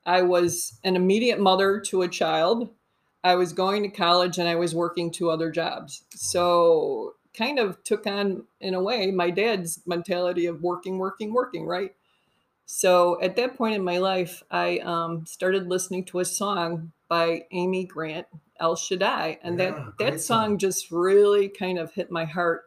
I 0.05 0.21
was 0.21 0.79
an 0.83 0.95
immediate 0.95 1.39
mother 1.39 1.79
to 1.81 2.03
a 2.03 2.07
child. 2.07 2.69
I 3.23 3.35
was 3.35 3.53
going 3.53 3.83
to 3.83 3.89
college 3.89 4.37
and 4.37 4.47
I 4.47 4.55
was 4.55 4.75
working 4.75 5.11
two 5.11 5.29
other 5.29 5.49
jobs. 5.49 6.03
So 6.13 7.13
kind 7.33 7.57
of 7.57 7.83
took 7.83 8.05
on, 8.05 8.43
in 8.59 8.73
a 8.73 8.81
way, 8.81 9.11
my 9.11 9.29
dad's 9.29 9.81
mentality 9.85 10.45
of 10.45 10.61
working, 10.61 10.97
working, 10.97 11.33
working, 11.33 11.65
right? 11.65 11.95
So 12.65 13.21
at 13.21 13.35
that 13.37 13.57
point 13.57 13.75
in 13.75 13.83
my 13.83 13.97
life, 13.97 14.43
I 14.51 14.79
um, 14.79 15.25
started 15.25 15.67
listening 15.67 16.05
to 16.05 16.19
a 16.19 16.25
song 16.25 16.91
by 17.07 17.45
Amy 17.51 17.85
Grant, 17.85 18.27
El 18.59 18.75
Shaddai, 18.75 19.39
and 19.43 19.59
Yeah, 19.59 19.71
that 19.71 19.97
that 19.99 20.21
song. 20.21 20.49
song 20.49 20.57
just 20.57 20.91
really 20.91 21.49
kind 21.49 21.77
of 21.79 21.91
hit 21.93 22.11
my 22.11 22.25
heart. 22.25 22.63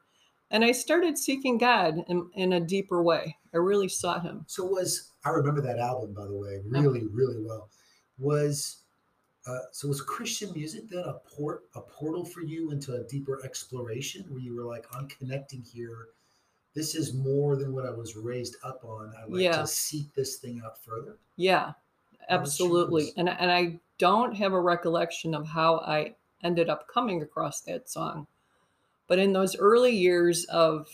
And 0.50 0.64
I 0.64 0.72
started 0.72 1.18
seeking 1.18 1.58
God 1.58 2.04
in, 2.08 2.30
in 2.34 2.52
a 2.52 2.60
deeper 2.60 3.02
way. 3.02 3.36
I 3.52 3.56
really 3.56 3.88
sought 3.88 4.22
Him. 4.22 4.44
So 4.46 4.64
was 4.64 5.10
I 5.24 5.30
remember 5.30 5.60
that 5.62 5.78
album 5.78 6.14
by 6.14 6.24
the 6.26 6.34
way 6.36 6.60
really 6.68 7.04
really 7.06 7.42
well. 7.42 7.68
Was 8.18 8.82
uh, 9.46 9.58
so 9.72 9.88
was 9.88 10.00
Christian 10.00 10.52
music 10.54 10.88
then 10.90 11.04
a 11.04 11.14
port 11.28 11.64
a 11.74 11.80
portal 11.80 12.24
for 12.24 12.42
you 12.42 12.70
into 12.72 12.94
a 12.94 13.04
deeper 13.04 13.40
exploration 13.44 14.24
where 14.28 14.40
you 14.40 14.54
were 14.56 14.64
like 14.64 14.86
I'm 14.92 15.08
connecting 15.08 15.62
here. 15.62 16.08
This 16.74 16.94
is 16.94 17.14
more 17.14 17.56
than 17.56 17.72
what 17.72 17.86
I 17.86 17.90
was 17.90 18.16
raised 18.16 18.56
up 18.62 18.84
on. 18.84 19.12
I 19.18 19.24
like 19.26 19.42
Yeah. 19.42 19.60
to 19.62 19.66
seek 19.66 20.12
this 20.14 20.36
thing 20.36 20.60
out 20.64 20.82
further. 20.84 21.16
Yeah, 21.36 21.72
absolutely. 22.28 23.12
And 23.16 23.28
and 23.28 23.50
I 23.50 23.80
don't 23.98 24.36
have 24.36 24.52
a 24.52 24.60
recollection 24.60 25.34
of 25.34 25.48
how 25.48 25.78
I 25.78 26.14
ended 26.42 26.68
up 26.68 26.88
coming 26.88 27.22
across 27.22 27.60
that 27.62 27.88
song. 27.88 28.26
But 29.08 29.18
in 29.18 29.32
those 29.32 29.56
early 29.56 29.94
years 29.94 30.44
of, 30.46 30.88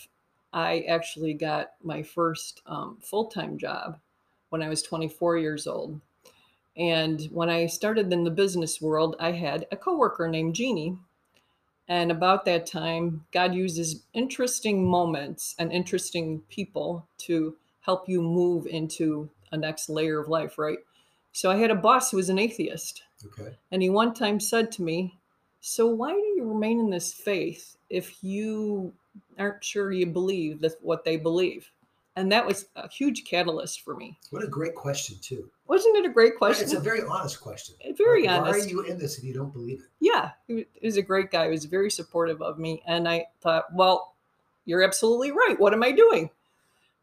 I 0.51 0.81
actually 0.81 1.33
got 1.33 1.71
my 1.83 2.03
first 2.03 2.61
um, 2.67 2.97
full 3.01 3.25
time 3.25 3.57
job 3.57 3.99
when 4.49 4.61
I 4.61 4.69
was 4.69 4.83
24 4.83 5.37
years 5.37 5.65
old. 5.65 5.99
And 6.77 7.21
when 7.31 7.49
I 7.49 7.67
started 7.67 8.11
in 8.11 8.23
the 8.23 8.31
business 8.31 8.81
world, 8.81 9.15
I 9.19 9.31
had 9.31 9.67
a 9.71 9.77
coworker 9.77 10.27
named 10.27 10.55
Jeannie. 10.55 10.97
And 11.87 12.11
about 12.11 12.45
that 12.45 12.65
time, 12.65 13.25
God 13.31 13.53
uses 13.53 14.03
interesting 14.13 14.87
moments 14.87 15.53
and 15.59 15.71
interesting 15.71 16.41
people 16.49 17.05
to 17.19 17.55
help 17.81 18.07
you 18.07 18.21
move 18.21 18.65
into 18.67 19.29
a 19.51 19.57
next 19.57 19.89
layer 19.89 20.19
of 20.19 20.29
life, 20.29 20.57
right? 20.57 20.79
So 21.33 21.51
I 21.51 21.57
had 21.57 21.71
a 21.71 21.75
boss 21.75 22.09
who 22.11 22.17
was 22.17 22.29
an 22.29 22.39
atheist. 22.39 23.03
Okay. 23.25 23.55
And 23.71 23.81
he 23.81 23.89
one 23.89 24.13
time 24.13 24.39
said 24.39 24.71
to 24.73 24.81
me, 24.83 25.17
So 25.61 25.87
why 25.87 26.11
do 26.11 26.17
you 26.35 26.45
remain 26.47 26.79
in 26.79 26.89
this 26.89 27.11
faith 27.13 27.75
if 27.89 28.23
you 28.23 28.93
aren't 29.37 29.63
sure 29.63 29.91
you 29.91 30.05
believe 30.05 30.61
that 30.61 30.73
what 30.81 31.03
they 31.03 31.17
believe? 31.17 31.69
And 32.15 32.31
that 32.31 32.45
was 32.45 32.67
a 32.75 32.87
huge 32.87 33.25
catalyst 33.25 33.81
for 33.81 33.95
me. 33.95 34.19
What 34.29 34.43
a 34.43 34.47
great 34.47 34.75
question, 34.75 35.17
too. 35.19 35.49
Wasn't 35.65 35.97
it 35.97 36.05
a 36.05 36.13
great 36.13 36.37
question? 36.37 36.65
It's 36.65 36.73
a 36.73 36.79
very 36.79 37.01
honest 37.01 37.41
question. 37.41 37.73
Very 37.97 38.27
Like, 38.27 38.41
honest. 38.41 38.59
Why 38.59 38.65
are 38.65 38.69
you 38.69 38.81
in 38.81 38.99
this 38.99 39.17
if 39.17 39.23
you 39.23 39.33
don't 39.33 39.51
believe 39.51 39.79
it? 39.79 39.85
yeah, 39.99 40.31
he 40.47 40.67
he 40.73 40.85
was 40.85 40.97
a 40.97 41.01
great 41.01 41.31
guy. 41.31 41.45
He 41.45 41.51
was 41.51 41.65
very 41.65 41.89
supportive 41.89 42.39
of 42.43 42.59
me. 42.59 42.83
And 42.85 43.07
I 43.09 43.25
thought, 43.41 43.73
well, 43.73 44.13
you're 44.65 44.83
absolutely 44.83 45.31
right. 45.31 45.59
What 45.59 45.73
am 45.73 45.81
I 45.81 45.91
doing? 45.91 46.29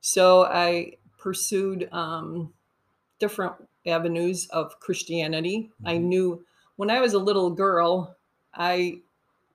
So 0.00 0.44
I 0.44 0.92
pursued 1.18 1.88
um, 1.92 2.52
different 3.18 3.54
avenues 3.86 4.46
of 4.50 4.78
Christianity. 4.80 5.70
I 5.84 5.96
Mhm. 5.96 6.02
knew 6.02 6.44
when 6.76 6.90
I 6.90 7.00
was 7.00 7.14
a 7.14 7.18
little 7.18 7.50
girl, 7.50 8.16
I 8.54 9.00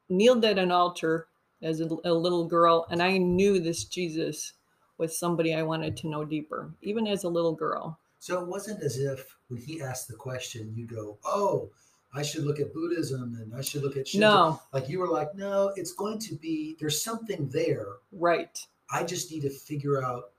kneeled 0.10 0.46
at 0.46 0.58
an 0.58 0.72
altar 0.72 1.28
as 1.62 1.82
a, 1.82 1.88
a 2.04 2.14
little 2.14 2.46
girl, 2.46 2.86
and 2.90 3.02
I 3.02 3.18
knew 3.18 3.60
this 3.60 3.86
Jesus 3.86 4.54
was 4.98 5.18
somebody 5.18 5.54
I 5.54 5.64
wanted 5.64 5.98
to 5.98 6.08
know 6.08 6.24
deeper, 6.26 6.72
even 6.82 7.08
as 7.08 7.24
a 7.24 7.30
little 7.30 7.54
girl. 7.54 7.98
So 8.20 8.42
it 8.42 8.48
wasn't 8.48 8.82
as 8.82 8.98
if 8.98 9.38
when 9.50 9.60
he 9.62 9.82
asked 9.82 10.08
the 10.08 10.16
question, 10.16 10.74
you 10.76 10.86
go, 10.88 11.18
"Oh, 11.26 11.70
I 12.14 12.22
should 12.24 12.44
look 12.46 12.60
at 12.60 12.74
Buddhism 12.74 13.36
and 13.36 13.54
I 13.56 13.62
should 13.62 13.84
look 13.84 13.98
at 13.98 14.08
Shinto." 14.08 14.28
No, 14.28 14.62
Like 14.74 14.88
you 14.90 15.00
were 15.00 15.08
like, 15.10 15.36
"No, 15.36 15.70
it's 15.76 15.94
going 15.94 16.18
to 16.20 16.36
be. 16.36 16.76
There's 16.80 17.02
something 17.02 17.50
there. 17.50 17.98
right. 18.12 18.58
I 18.90 19.04
just 19.04 19.32
need 19.32 19.42
to 19.42 19.50
figure 19.50 20.04
out 20.04 20.32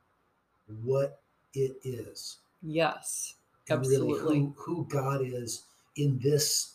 what 0.83 1.21
it 1.55 1.77
is 1.85 2.39
Yes, 2.63 3.36
Absolutely. 3.71 4.15
really 4.15 4.39
who, 4.41 4.55
who 4.57 4.87
God 4.89 5.23
is 5.23 5.65
in 5.97 6.19
this 6.23 6.75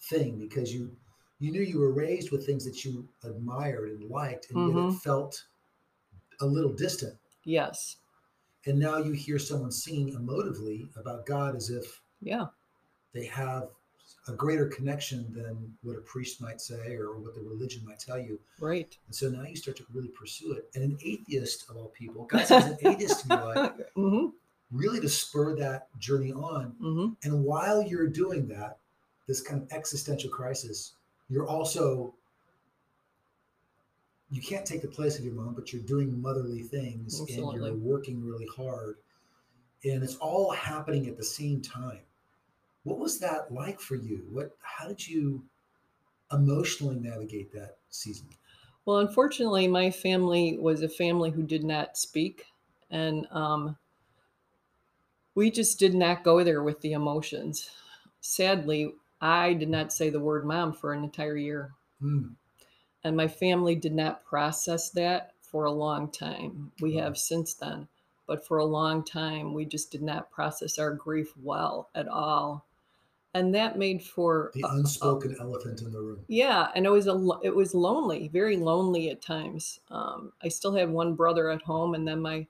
thing 0.00 0.38
because 0.38 0.72
you 0.74 0.90
you 1.38 1.50
knew 1.52 1.62
you 1.62 1.78
were 1.78 1.92
raised 1.92 2.30
with 2.30 2.46
things 2.46 2.64
that 2.64 2.84
you 2.84 3.06
admired 3.24 3.90
and 3.90 4.10
liked 4.10 4.50
and 4.50 4.66
yet 4.68 4.76
it 4.76 4.84
Mhm. 4.84 5.00
felt 5.00 5.44
a 6.40 6.46
little 6.46 6.72
distant 6.72 7.16
yes, 7.44 7.96
and 8.66 8.78
now 8.78 8.98
you 8.98 9.12
hear 9.12 9.38
someone 9.38 9.70
singing 9.70 10.12
emotively 10.14 10.88
about 10.96 11.24
God 11.26 11.54
as 11.56 11.70
if 11.70 12.02
yeah, 12.20 12.46
they 13.12 13.26
have 13.26 13.68
a 14.28 14.32
greater 14.32 14.66
connection 14.66 15.32
than 15.32 15.76
what 15.82 15.96
a 15.96 16.00
priest 16.00 16.40
might 16.40 16.60
say 16.60 16.94
or 16.94 17.16
what 17.18 17.34
the 17.34 17.40
religion 17.40 17.84
might 17.84 17.98
tell 18.00 18.18
you. 18.18 18.38
right. 18.58 18.96
And 19.06 19.14
so 19.14 19.28
now 19.28 19.42
you 19.42 19.56
start 19.56 19.76
to 19.78 19.84
really 19.92 20.08
pursue 20.08 20.52
it. 20.52 20.68
And 20.74 20.82
an 20.84 20.98
atheist 21.02 21.68
of 21.70 21.76
all 21.76 21.88
people, 21.88 22.24
God 22.24 22.44
sends 22.46 22.66
an 22.66 22.78
atheist 22.82 23.20
to 23.22 23.28
your 23.28 23.44
life 23.54 23.72
hmm 23.94 24.26
really 24.70 25.00
to 25.00 25.08
spur 25.08 25.56
that 25.56 25.88
journey 25.98 26.32
on. 26.32 26.74
hmm 26.80 27.08
And 27.22 27.44
while 27.44 27.82
you're 27.82 28.08
doing 28.08 28.48
that, 28.48 28.78
this 29.26 29.40
kind 29.40 29.62
of 29.62 29.72
existential 29.72 30.30
crisis, 30.30 30.94
you're 31.28 31.46
also 31.46 32.14
you 34.30 34.42
can't 34.42 34.66
take 34.66 34.82
the 34.82 34.88
place 34.88 35.18
of 35.18 35.24
your 35.24 35.34
mom, 35.34 35.54
but 35.54 35.72
you're 35.72 35.82
doing 35.82 36.20
motherly 36.20 36.62
things 36.62 37.20
and 37.20 37.52
you're 37.52 37.74
working 37.74 38.24
really 38.24 38.46
hard. 38.56 38.96
And 39.84 40.02
it's 40.02 40.16
all 40.16 40.50
happening 40.50 41.06
at 41.06 41.16
the 41.16 41.24
same 41.24 41.62
time. 41.62 42.00
What 42.82 42.98
was 42.98 43.20
that 43.20 43.52
like 43.52 43.80
for 43.80 43.94
you? 43.94 44.26
What 44.32 44.56
how 44.62 44.88
did 44.88 45.06
you 45.06 45.44
emotionally 46.32 46.98
navigate 46.98 47.52
that 47.52 47.76
season? 47.90 48.28
Well, 48.84 48.98
unfortunately, 48.98 49.66
my 49.66 49.90
family 49.90 50.58
was 50.58 50.82
a 50.82 50.88
family 50.88 51.30
who 51.30 51.42
did 51.42 51.64
not 51.64 51.96
speak, 51.96 52.46
and 52.90 53.26
um, 53.32 53.76
we 55.36 55.50
just 55.52 55.78
did 55.78 55.94
not 55.94 56.24
go 56.24 56.42
there 56.42 56.62
with 56.64 56.80
the 56.80 56.92
emotions. 56.92 57.70
Sadly, 58.20 58.92
I 59.20 59.52
did 59.54 59.68
not 59.68 59.92
say 59.92 60.10
the 60.10 60.18
word 60.20 60.44
mom 60.44 60.72
for 60.72 60.92
an 60.92 61.04
entire 61.04 61.36
year, 61.36 61.72
Hmm. 62.00 62.30
and 63.04 63.16
my 63.16 63.28
family 63.28 63.76
did 63.76 63.94
not 63.94 64.24
process 64.24 64.90
that 64.90 65.34
for 65.40 65.64
a 65.66 65.70
long 65.72 66.10
time. 66.10 66.72
We 66.80 66.94
have 66.96 67.16
since 67.16 67.54
then, 67.54 67.86
but 68.26 68.44
for 68.44 68.58
a 68.58 68.64
long 68.64 69.04
time, 69.04 69.54
we 69.54 69.64
just 69.64 69.92
did 69.92 70.02
not 70.02 70.30
process 70.30 70.78
our 70.78 70.92
grief 70.92 71.32
well 71.36 71.88
at 71.94 72.08
all, 72.08 72.66
and 73.34 73.54
that 73.54 73.78
made 73.78 74.02
for 74.02 74.50
The 74.54 74.62
a- 74.62 74.66
a- 74.66 74.76
unspoken 74.78 75.36
elephant 75.38 75.82
in 75.82 75.92
the 75.92 76.00
room. 76.00 76.24
yeah 76.28 76.70
and 76.74 76.84
it 76.86 76.90
was 76.90 77.06
a 77.06 77.16
it 77.42 77.54
was 77.54 77.74
lonely 77.74 78.28
very 78.28 78.56
lonely 78.56 79.10
at 79.10 79.20
times 79.22 79.80
um, 79.90 80.32
i 80.42 80.48
still 80.48 80.72
had 80.74 80.90
one 80.90 81.14
brother 81.14 81.50
at 81.50 81.60
home 81.62 81.94
and 81.94 82.08
then 82.08 82.20
my 82.20 82.46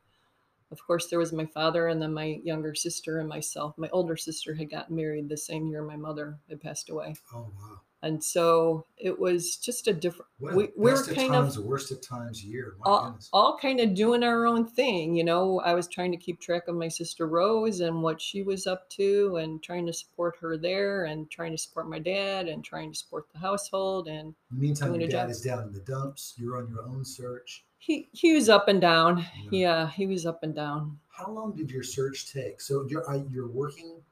of 0.73 0.79
course 0.87 1.09
there 1.09 1.19
was 1.19 1.33
my 1.33 1.47
father 1.47 1.89
and 1.89 2.01
then 2.03 2.13
my 2.13 2.41
younger 2.45 2.75
sister 2.75 3.19
and 3.19 3.29
myself 3.29 3.75
my 3.77 3.89
older 3.91 4.17
sister 4.17 4.55
had 4.55 4.71
gotten 4.71 4.97
married 4.97 5.29
the 5.29 5.37
same 5.37 5.67
year 5.67 5.83
my 5.83 5.97
mother 5.97 6.39
had 6.49 6.61
passed 6.61 6.89
away 6.91 7.15
Oh 7.35 7.49
wow. 7.59 7.81
and 8.03 8.23
so 8.23 8.87
it 8.97 9.19
was 9.19 9.57
just 9.57 9.87
a 9.89 9.93
different 9.93 10.29
a 10.43 10.55
we, 10.57 10.69
we 10.77 10.93
were 10.93 11.03
kind 11.05 11.33
times, 11.33 11.57
of 11.57 11.65
worst 11.65 11.91
of 11.93 12.01
times 12.07 12.45
year. 12.45 12.75
All, 12.85 13.19
all 13.33 13.59
kind 13.59 13.81
of 13.81 13.95
doing 13.95 14.23
our 14.23 14.47
own 14.47 14.67
thing 14.67 15.15
you 15.15 15.25
know 15.25 15.61
i 15.61 15.73
was 15.75 15.87
trying 15.89 16.11
to 16.13 16.17
keep 16.19 16.41
track 16.41 16.69
of 16.69 16.75
my 16.77 16.89
sister 16.89 17.27
rose 17.27 17.81
and 17.81 18.03
what 18.03 18.21
she 18.21 18.43
was 18.43 18.67
up 18.67 18.89
to 18.91 19.37
and 19.37 19.63
trying 19.63 19.87
to 19.87 19.93
support 19.93 20.37
her 20.41 20.57
there 20.57 21.05
and 21.05 21.31
trying 21.31 21.53
to 21.53 21.59
support 21.59 21.89
my 21.89 21.99
dad 21.99 22.49
and 22.49 22.65
trying 22.65 22.91
to 22.93 22.99
support 22.99 23.27
the 23.33 23.39
household 23.39 24.09
and 24.09 24.35
Meantime, 24.51 24.95
your 24.95 25.09
dad 25.09 25.23
job. 25.25 25.31
is 25.31 25.41
down 25.43 25.63
in 25.65 25.73
the 25.73 25.81
dumps. 25.81 26.35
You're 26.39 26.57
on 26.57 26.69
your 26.71 26.83
own 26.87 27.05
search. 27.05 27.66
He 27.79 28.09
he 28.13 28.35
was 28.35 28.49
up 28.49 28.69
and 28.69 28.81
down. 28.81 29.19
Yeah. 29.19 29.51
Yeah, 29.51 29.91
he 29.91 30.07
was 30.07 30.27
up 30.27 30.43
and 30.43 30.55
down. 30.55 30.99
How 31.09 31.31
long 31.31 31.53
did 31.55 31.71
your 31.71 31.83
search 31.83 32.33
take? 32.33 32.61
So 32.61 32.87
you're 32.89 33.09
I- 33.09 33.25
you're 33.31 33.49
working. 33.49 34.03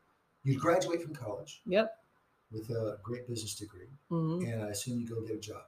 You 0.45 0.59
graduate 0.59 1.03
from 1.03 1.15
college 1.15 1.63
Yep. 1.67 1.99
with 2.53 2.69
a 2.71 2.99
great 3.03 3.27
business 3.27 3.55
degree, 3.55 3.89
hmm 4.11 4.43
and 4.45 4.63
I 4.63 4.69
assume 4.69 5.01
you 5.01 5.09
go 5.09 5.21
get 5.23 5.37
a 5.37 5.41
job 5.41 5.65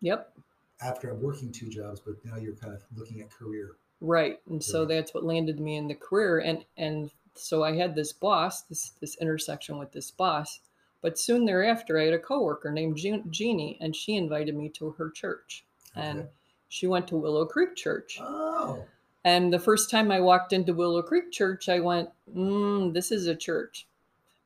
Yep. 0.00 0.38
after 0.80 1.12
working 1.14 1.50
two 1.50 1.68
jobs. 1.68 2.00
But 2.00 2.24
now 2.24 2.36
you're 2.36 2.54
kind 2.54 2.72
of 2.74 2.82
looking 2.96 3.20
at 3.20 3.30
career. 3.30 3.76
Right. 4.00 4.40
And 4.48 4.62
so 4.62 4.84
that's 4.84 5.12
what 5.14 5.24
landed 5.24 5.58
me 5.58 5.76
in 5.76 5.88
the 5.88 5.94
career. 5.94 6.38
And 6.38 6.64
and 6.76 7.10
so 7.34 7.64
I 7.64 7.74
had 7.76 7.94
this 7.94 8.12
boss, 8.12 8.62
this 8.62 8.90
this 9.00 9.16
intersection 9.16 9.76
with 9.78 9.90
this 9.92 10.10
boss. 10.10 10.60
But 11.02 11.18
soon 11.18 11.44
thereafter, 11.44 11.98
I 11.98 12.04
had 12.04 12.14
a 12.14 12.18
coworker 12.18 12.70
named 12.72 12.96
Jean- 12.96 13.30
Jeannie, 13.30 13.76
and 13.80 13.94
she 13.94 14.16
invited 14.16 14.54
me 14.56 14.68
to 14.70 14.90
her 14.92 15.10
church. 15.10 15.64
And 15.94 16.20
Okay. 16.20 16.28
She 16.68 16.86
went 16.86 17.08
to 17.08 17.16
Willow 17.16 17.44
Creek 17.46 17.76
Church. 17.76 18.18
Oh, 18.20 18.84
And 19.24 19.52
the 19.52 19.58
first 19.58 19.90
time 19.90 20.10
I 20.10 20.20
walked 20.20 20.52
into 20.52 20.72
Willow 20.74 21.02
Creek 21.02 21.32
Church, 21.32 21.68
I 21.68 21.80
went, 21.80 22.10
mm, 22.34 22.92
"This 22.94 23.10
is 23.10 23.26
a 23.26 23.34
church," 23.34 23.86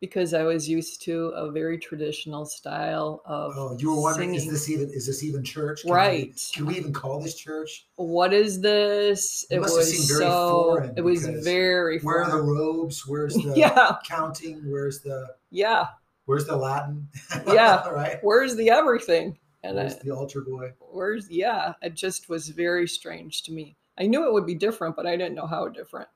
because 0.01 0.33
I 0.33 0.43
was 0.45 0.67
used 0.69 1.03
to 1.03 1.27
a 1.37 1.51
very 1.51 1.77
traditional 1.79 2.47
style 2.47 3.21
of 3.27 3.53
oh, 3.57 3.77
you 3.79 3.95
were 3.95 4.01
wondering, 4.01 4.35
is 4.35 4.49
this 4.51 4.71
even 4.71 4.89
is 4.91 5.07
this 5.07 5.23
even 5.23 5.45
church? 5.45 5.83
Can 5.83 5.93
right? 5.93 6.51
can 6.55 6.65
we 6.67 6.77
even 6.79 6.93
call 6.93 7.21
this 7.21 7.35
church? 7.35 7.87
what 7.97 8.33
is 8.33 8.61
this? 8.63 9.45
It 9.51 9.57
It, 9.57 9.61
was 9.61 9.73
seemed 9.91 10.09
very 10.09 10.31
so. 10.31 10.63
foreign 10.63 10.95
It 10.97 11.03
was 11.03 11.27
very 11.27 12.01
Where 12.01 12.23
are 12.25 12.31
the 12.31 12.41
robes? 12.43 13.07
Where's 13.07 13.35
the 13.45 13.53
yeah, 13.55 13.97
counting? 14.09 14.63
Where's 14.71 15.01
the 15.01 15.27
yeah. 15.51 15.89
where's 16.25 16.47
the 16.47 16.57
Latin? 16.57 17.07
Yeah. 17.53 17.87
right. 17.91 18.19
Where's 18.23 18.57
the 18.57 18.71
everything? 18.71 19.37
And 19.63 19.77
Where's 19.77 19.97
I, 19.97 19.99
the 20.03 20.11
altar 20.11 20.41
boy? 20.41 20.73
where's 20.81 21.31
yeah? 21.31 21.75
It 21.83 21.95
just 21.95 22.29
was 22.29 22.49
very 22.49 22.89
strange 22.89 23.43
to 23.45 23.53
me. 23.53 23.77
I 23.99 24.07
knew 24.07 24.27
it 24.27 24.33
would 24.33 24.47
be 24.47 24.55
different, 24.55 24.97
but 24.97 25.07
I 25.07 25.17
didn't 25.17 25.35
know 25.35 25.47
how 25.47 25.69
different. 25.69 26.09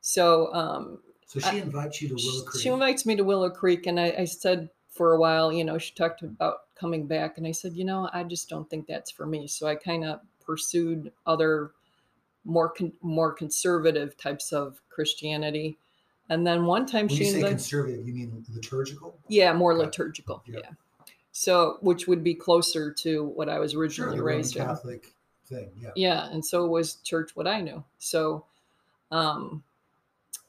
So 0.00 0.52
um, 0.54 1.00
So 1.26 1.40
she 1.40 1.58
invites 1.58 2.00
you 2.00 2.08
to 2.08 2.14
Willow 2.14 2.42
Creek. 2.44 2.62
she 2.62 2.68
invites 2.70 3.04
me 3.04 3.16
to 3.16 3.24
Willow 3.24 3.50
Creek, 3.50 3.86
and 3.86 4.00
I, 4.00 4.14
I 4.20 4.24
said 4.24 4.70
for 4.88 5.12
a 5.12 5.18
while, 5.20 5.52
you 5.52 5.64
know, 5.64 5.76
she 5.78 5.94
talked 5.94 6.22
about 6.22 6.60
coming 6.74 7.06
back, 7.06 7.36
and 7.36 7.46
I 7.46 7.52
said, 7.52 7.74
you 7.76 7.84
know, 7.84 8.08
I 8.12 8.24
just 8.24 8.48
don't 8.48 8.68
think 8.70 8.86
that's 8.86 9.10
for 9.10 9.26
me. 9.26 9.46
So 9.46 9.66
I 9.66 9.74
kind 9.74 10.04
of 10.04 10.20
pursued 10.44 11.12
other 11.26 11.72
more 12.44 12.70
con- 12.70 12.92
more 13.02 13.32
conservative 13.32 14.16
types 14.16 14.52
of 14.52 14.80
Christianity, 14.88 15.76
and 16.30 16.46
then 16.46 16.64
one 16.64 16.86
time 16.86 17.06
when 17.08 17.16
she 17.16 17.24
you 17.24 17.30
say 17.32 17.36
invited, 17.38 17.56
conservative, 17.58 18.08
you 18.08 18.14
mean 18.14 18.44
liturgical? 18.54 19.18
yeah, 19.28 19.52
more 19.52 19.76
liturgical, 19.76 20.42
yeah. 20.46 20.60
So 21.38 21.78
which 21.82 22.08
would 22.08 22.24
be 22.24 22.34
closer 22.34 22.90
to 22.94 23.22
what 23.22 23.48
I 23.48 23.60
was 23.60 23.70
Sure, 23.70 23.82
originally 23.82 24.18
Roman 24.18 24.38
raised 24.38 24.56
in. 24.56 24.66
Catholic 24.66 25.14
thing. 25.46 25.70
Yeah. 25.80 25.90
Yeah, 25.94 26.28
and 26.32 26.44
so 26.44 26.66
was 26.66 26.96
church 26.96 27.36
what 27.36 27.46
I 27.46 27.60
knew. 27.60 27.84
So 28.00 28.44
um, 29.12 29.62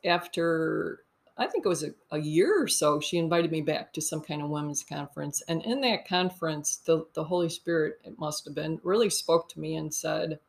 after 0.03 1.03
I 1.37 1.45
think 1.45 1.63
it 1.63 1.69
was 1.69 1.83
a, 1.83 1.93
a 2.09 2.17
year 2.17 2.63
or 2.63 2.67
so, 2.67 2.99
she 2.99 3.19
invited 3.19 3.51
me 3.51 3.61
back 3.61 3.93
to 3.93 4.01
some 4.01 4.19
kind 4.19 4.41
of 4.41 4.49
women's 4.49 4.81
conference. 4.81 5.43
And 5.47 5.63
in 5.63 5.79
that 5.81 6.07
conference, 6.07 6.77
the, 6.77 7.05
the 7.13 7.23
Holy 7.23 7.49
Spirit, 7.49 7.99
it 8.03 8.17
must 8.17 8.45
have 8.45 8.55
been, 8.55 8.79
really 8.81 9.11
spoke 9.11 9.47
to 9.49 9.59
me 9.59 9.75
and 9.75 9.93
said, 9.93 10.39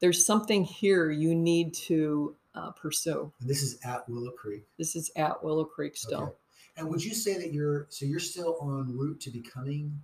There's 0.00 0.24
something 0.24 0.64
here 0.64 1.10
you 1.10 1.34
need 1.34 1.74
to 1.74 2.34
uh, 2.54 2.70
pursue. 2.70 3.30
And 3.42 3.50
this 3.50 3.62
is 3.62 3.78
at 3.84 4.08
Willow 4.08 4.30
Creek. 4.30 4.64
This 4.78 4.96
is 4.96 5.10
at 5.16 5.44
Willow 5.44 5.64
Creek 5.66 5.98
still. 5.98 6.22
Okay. 6.22 6.32
And 6.76 6.88
would 6.88 7.04
you 7.04 7.14
say 7.14 7.34
that 7.38 7.52
you're 7.52 7.86
so 7.88 8.04
you're 8.04 8.20
still 8.20 8.56
on 8.60 8.96
route 8.96 9.20
to 9.20 9.30
becoming 9.30 10.00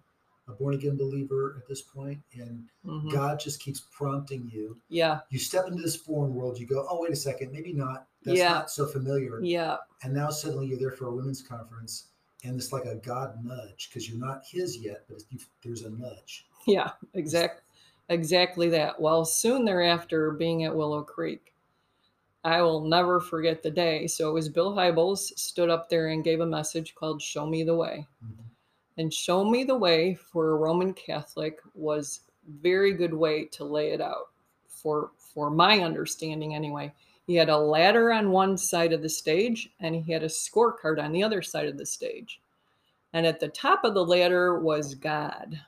a 0.48 0.52
born 0.52 0.74
again 0.74 0.96
believer 0.96 1.56
at 1.58 1.66
this 1.68 1.80
point, 1.82 2.20
and 2.34 2.68
Mhm. 2.84 3.10
God 3.12 3.38
just 3.38 3.60
keeps 3.60 3.86
prompting 3.92 4.48
you. 4.52 4.80
Yeah, 4.88 5.20
You 5.30 5.38
step 5.38 5.66
into 5.68 5.82
this 5.82 5.94
foreign 5.96 6.34
world, 6.34 6.58
you 6.58 6.66
go, 6.66 6.86
oh 6.90 7.00
wait 7.02 7.12
a 7.12 7.16
second, 7.16 7.52
maybe 7.52 7.72
not. 7.72 8.08
That's 8.24 8.38
Yeah. 8.38 8.52
not 8.54 8.70
so 8.70 8.86
familiar. 8.86 9.40
yeah, 9.42 9.76
And 10.02 10.12
now 10.14 10.30
suddenly 10.30 10.66
you're 10.66 10.78
there 10.78 10.90
for 10.90 11.06
a 11.06 11.14
women's 11.14 11.42
conference, 11.42 12.06
and 12.42 12.56
it's 12.56 12.72
like 12.72 12.84
a 12.84 12.96
God 12.96 13.44
nudge 13.44 13.88
because 13.90 14.08
you're 14.08 14.18
not 14.18 14.44
His 14.44 14.76
yet, 14.78 15.04
but 15.08 15.22
there's 15.62 15.82
a 15.82 15.90
nudge. 15.90 16.46
yeah, 16.66 16.92
exact, 17.14 17.62
exactly 18.08 18.68
that. 18.70 19.00
Well, 19.00 19.24
soon 19.24 19.64
thereafter, 19.64 20.32
being 20.32 20.64
at 20.64 20.74
Willow 20.74 21.02
Creek, 21.02 21.49
I 22.44 22.62
will 22.62 22.80
never 22.82 23.20
forget 23.20 23.62
the 23.62 23.70
day. 23.70 24.06
So 24.06 24.30
it 24.30 24.32
was 24.32 24.48
Bill 24.48 24.72
Hybels 24.72 25.36
stood 25.38 25.68
up 25.70 25.88
there 25.88 26.08
and 26.08 26.24
gave 26.24 26.40
a 26.40 26.46
message 26.46 26.94
called 26.94 27.20
"Show 27.22 27.46
Me 27.46 27.62
the 27.64 27.76
Way." 27.76 28.06
Mhm. 28.24 28.44
and 28.96 29.14
show 29.14 29.44
me 29.44 29.64
the 29.64 29.74
way 29.78 30.14
for 30.14 30.50
a 30.50 30.56
roman 30.56 30.92
catholic 30.92 31.60
was 31.74 32.22
very 32.60 32.92
good 32.92 33.14
way 33.14 33.44
to 33.46 33.64
lay 33.64 33.92
it 33.92 34.00
out 34.00 34.30
for 34.66 35.12
for 35.16 35.48
my 35.50 35.80
understanding 35.80 36.54
anyway 36.54 36.92
he 37.26 37.34
had 37.36 37.48
a 37.48 37.56
ladder 37.56 38.12
on 38.12 38.30
one 38.32 38.58
side 38.58 38.92
of 38.92 39.00
the 39.00 39.08
stage 39.08 39.70
and 39.80 39.94
he 39.94 40.12
had 40.12 40.22
a 40.24 40.26
scorecard 40.26 41.02
on 41.02 41.12
the 41.12 41.22
other 41.22 41.40
side 41.40 41.66
of 41.68 41.78
the 41.78 41.86
stage 41.86 42.40
and 43.12 43.24
at 43.26 43.40
the 43.40 43.48
top 43.48 43.84
of 43.84 43.94
the 43.94 44.04
ladder 44.04 44.58
was 44.60 44.94
god 44.94 45.58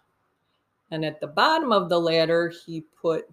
and 0.90 1.04
at 1.04 1.20
the 1.20 1.26
bottom 1.26 1.72
of 1.72 1.88
the 1.88 2.00
ladder 2.00 2.52
he 2.66 2.80
put 3.00 3.30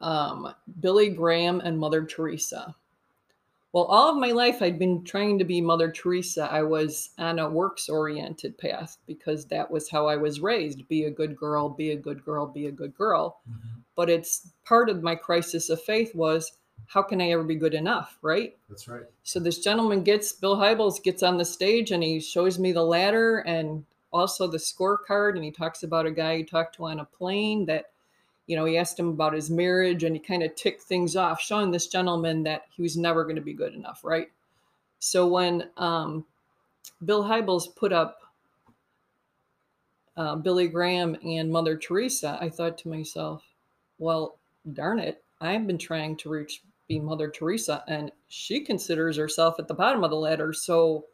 um, 0.00 0.54
billy 0.80 1.08
graham 1.08 1.60
and 1.60 1.78
mother 1.78 2.04
teresa 2.04 2.74
well, 3.74 3.86
all 3.86 4.08
of 4.08 4.16
my 4.18 4.30
life, 4.30 4.62
I'd 4.62 4.78
been 4.78 5.02
trying 5.02 5.36
to 5.40 5.44
be 5.44 5.60
Mother 5.60 5.90
Teresa. 5.90 6.48
I 6.48 6.62
was 6.62 7.10
on 7.18 7.40
a 7.40 7.50
works 7.50 7.88
oriented 7.88 8.56
path 8.56 8.98
because 9.04 9.46
that 9.46 9.68
was 9.68 9.90
how 9.90 10.06
I 10.06 10.14
was 10.14 10.38
raised 10.38 10.86
be 10.86 11.06
a 11.06 11.10
good 11.10 11.36
girl, 11.36 11.68
be 11.68 11.90
a 11.90 11.96
good 11.96 12.24
girl, 12.24 12.46
be 12.46 12.66
a 12.66 12.70
good 12.70 12.94
girl. 12.94 13.40
Mhm. 13.50 13.82
But 13.96 14.10
it's 14.10 14.52
part 14.64 14.88
of 14.88 15.02
my 15.02 15.16
crisis 15.16 15.70
of 15.70 15.82
faith 15.82 16.14
was 16.14 16.52
how 16.86 17.02
can 17.02 17.20
I 17.20 17.30
ever 17.30 17.42
be 17.42 17.56
good 17.56 17.74
enough, 17.74 18.16
right? 18.22 18.56
That's 18.68 18.86
right. 18.86 19.06
So 19.24 19.40
this 19.40 19.58
gentleman 19.58 20.04
gets, 20.04 20.30
Bill 20.30 20.54
Hybels 20.54 21.02
gets 21.02 21.24
on 21.24 21.36
the 21.36 21.44
stage 21.44 21.90
and 21.90 22.04
he 22.04 22.20
shows 22.20 22.60
me 22.60 22.70
the 22.70 22.84
ladder 22.84 23.38
and 23.38 23.84
also 24.12 24.46
the 24.46 24.58
scorecard. 24.58 25.34
And 25.34 25.42
he 25.42 25.50
talks 25.50 25.82
about 25.82 26.06
a 26.06 26.12
guy 26.12 26.36
he 26.36 26.44
talked 26.44 26.76
to 26.76 26.84
on 26.84 27.00
a 27.00 27.04
plane 27.04 27.66
that 27.66 27.90
you 28.46 28.56
know, 28.56 28.64
he 28.64 28.76
asked 28.76 28.98
him 28.98 29.08
about 29.08 29.32
his 29.32 29.50
marriage 29.50 30.04
and 30.04 30.14
he 30.14 30.20
kind 30.20 30.42
of 30.42 30.54
ticked 30.54 30.82
things 30.82 31.16
off, 31.16 31.40
showing 31.40 31.70
this 31.70 31.86
gentleman 31.86 32.42
that 32.42 32.62
he 32.74 32.82
was 32.82 32.96
never 32.96 33.24
going 33.24 33.36
to 33.36 33.42
be 33.42 33.54
good 33.54 33.74
enough, 33.74 34.00
right? 34.04 34.28
So 34.98 35.26
when 35.26 35.70
um, 35.76 36.24
Bill 37.04 37.24
Hybels 37.24 37.74
put 37.74 37.92
up 37.92 38.20
uh, 40.16 40.36
Billy 40.36 40.68
Graham 40.68 41.16
and 41.24 41.50
Mother 41.50 41.76
Teresa, 41.76 42.38
I 42.40 42.48
thought 42.48 42.78
to 42.78 42.88
myself, 42.88 43.42
well, 43.98 44.38
darn 44.72 44.98
it, 44.98 45.22
I've 45.40 45.66
been 45.66 45.78
trying 45.78 46.16
to 46.18 46.28
reach 46.28 46.62
be 46.88 47.00
Mother 47.00 47.30
Teresa, 47.30 47.82
and 47.88 48.12
she 48.28 48.60
considers 48.60 49.16
herself 49.16 49.58
at 49.58 49.68
the 49.68 49.74
bottom 49.74 50.04
of 50.04 50.10
the 50.10 50.16
ladder. 50.16 50.52
So 50.52 51.06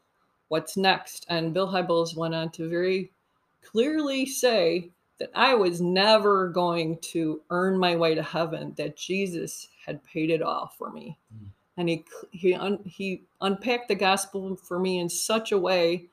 what's 0.49 0.77
next? 0.77 1.27
And 1.29 1.55
Bill 1.55 1.69
Hybels 1.69 2.17
went 2.17 2.35
on 2.35 2.51
to 2.51 2.69
very 2.69 3.13
clearly 3.65 4.27
say 4.27 4.91
that 5.21 5.31
I 5.35 5.55
was 5.55 5.81
never 5.81 6.49
going 6.49 6.99
to 7.13 7.43
earn 7.51 7.79
my 7.79 7.95
way 7.95 8.15
to 8.15 8.23
heaven, 8.23 8.75
that 8.77 8.97
Jesus 8.97 9.69
had 9.87 10.03
paid 10.03 10.31
it 10.31 10.43
all 10.43 10.73
for 10.77 10.91
me. 10.91 11.17
Mm. 11.33 11.47
And 11.77 11.89
he 11.89 12.05
he 12.33 12.55
un, 12.55 12.79
he 12.85 13.23
unpacked 13.41 13.89
the 13.89 13.95
gospel 13.95 14.57
for 14.57 14.79
me 14.79 14.99
in 14.99 15.09
such 15.09 15.53
a 15.53 15.59
way 15.59 16.07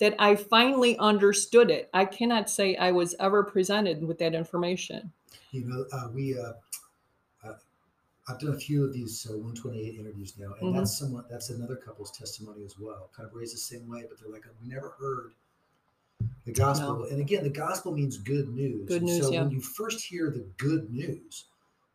that 0.00 0.14
I 0.18 0.36
finally 0.36 0.96
understood 0.98 1.70
it. 1.70 1.88
I 1.94 2.04
cannot 2.04 2.50
say 2.50 2.76
I 2.76 2.92
was 2.92 3.14
ever 3.18 3.42
presented 3.42 4.06
with 4.06 4.18
that 4.18 4.34
information. 4.34 5.12
You 5.50 5.64
know, 5.64 5.84
uh, 5.92 6.08
we 6.14 6.38
uh, 6.38 6.52
uh, 7.44 7.54
I've 8.28 8.38
done 8.38 8.54
a 8.54 8.58
few 8.58 8.84
of 8.84 8.92
these 8.92 9.26
uh, 9.28 9.32
128 9.32 9.98
interviews 9.98 10.34
now, 10.38 10.54
and 10.60 10.74
Mhm. 10.74 10.78
that's 10.78 10.98
somewhat 10.98 11.28
that's 11.30 11.50
another 11.50 11.76
couple's 11.76 12.10
testimony 12.10 12.64
as 12.64 12.78
well. 12.78 13.08
Kind 13.16 13.28
of 13.28 13.34
raised 13.34 13.54
the 13.54 13.58
same 13.58 13.88
way, 13.88 14.04
but 14.08 14.20
they're 14.20 14.30
like, 14.30 14.44
we 14.62 14.68
never 14.68 14.90
heard 14.90 15.32
the 16.44 16.52
gospel. 16.52 17.04
And 17.04 17.20
again, 17.20 17.44
the 17.44 17.50
gospel 17.50 17.92
means 17.92 18.16
good 18.18 18.48
news. 18.48 18.88
Good 18.88 19.02
news, 19.02 19.24
So 19.24 19.32
yeah. 19.32 19.42
when 19.42 19.50
you 19.50 19.60
first 19.60 20.04
hear 20.04 20.30
the 20.30 20.44
good 20.56 20.92
news, 20.92 21.44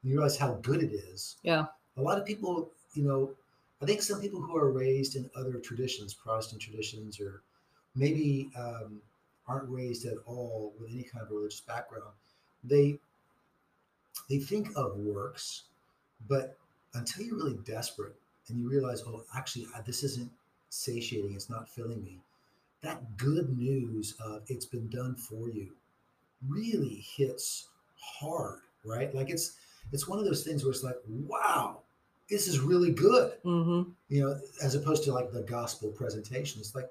you 0.04 0.14
realize 0.14 0.38
how 0.38 0.54
good 0.62 0.84
it 0.84 0.94
is. 0.94 1.38
Yeah. 1.44 1.66
A 1.98 2.02
lot 2.02 2.18
of 2.18 2.26
people, 2.26 2.70
you 2.94 3.04
know, 3.04 3.32
I 3.82 3.86
think 3.86 4.02
some 4.02 4.22
people 4.22 4.42
who 4.42 4.56
are 4.56 4.72
raised 4.72 5.16
in 5.16 5.30
other 5.36 5.60
traditions, 5.60 6.14
Protestant 6.14 6.62
traditions, 6.62 7.20
or 7.20 7.42
maybe 7.96 8.50
um, 8.58 9.02
aren't 9.48 9.70
raised 9.70 10.06
at 10.06 10.18
all 10.26 10.74
with 10.80 10.92
any 10.92 11.04
kind 11.04 11.24
of 11.24 11.32
religious 11.32 11.62
background, 11.62 12.14
they 12.64 12.98
they 14.30 14.38
think 14.38 14.70
of 14.76 14.96
works, 14.98 15.64
but 16.30 16.58
until 16.94 17.26
you're 17.26 17.36
really 17.36 17.58
desperate 17.66 18.16
and 18.48 18.60
you 18.60 18.70
realize, 18.70 19.04
oh, 19.06 19.24
actually, 19.36 19.68
this 19.86 20.04
isn't 20.04 20.32
satiating, 20.70 21.34
it's 21.34 21.50
not 21.50 21.68
filling 21.68 22.04
me. 22.04 22.20
That 22.84 23.18
good 23.18 23.58
news 23.58 24.16
of 24.20 24.44
it's 24.48 24.66
been 24.66 24.90
done 24.90 25.16
for 25.16 25.50
you 25.50 25.72
really 26.48 27.06
hits 27.16 27.70
hard, 27.98 28.60
right? 28.86 29.14
Like 29.16 29.30
it's 29.30 29.54
it's 29.92 30.08
one 30.08 30.20
of 30.20 30.26
those 30.26 30.44
things 30.44 30.64
where 30.64 30.72
it's 30.72 30.84
like, 30.84 30.98
wow, 31.08 31.80
this 32.30 32.48
is 32.48 32.60
really 32.60 32.92
good. 32.92 33.34
Mm-hmm. 33.44 33.92
You 34.10 34.22
know, 34.22 34.40
as 34.62 34.76
opposed 34.76 35.04
to 35.06 35.14
like 35.14 35.32
the 35.32 35.42
gospel 35.42 35.90
presentation. 35.90 36.60
It's 36.60 36.76
like 36.76 36.90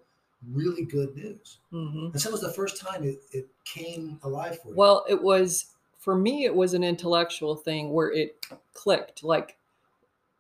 really 0.50 0.85
good 0.85 1.14
news. 1.14 1.59
Mm-hmm. 1.72 2.07
And 2.12 2.20
so 2.20 2.31
it 2.31 2.33
was 2.33 2.40
the 2.40 2.52
first 2.52 2.81
time 2.81 3.05
it, 3.05 3.22
it 3.33 3.48
came 3.64 4.18
alive 4.22 4.59
for 4.61 4.68
you. 4.68 4.74
Well, 4.74 5.05
it 5.09 5.22
was 5.22 5.66
for 5.98 6.14
me. 6.14 6.44
It 6.44 6.55
was 6.55 6.74
an 6.74 6.83
intellectual 6.83 7.55
thing 7.55 7.92
where 7.92 8.11
it 8.11 8.37
clicked. 8.74 9.22
Like, 9.22 9.57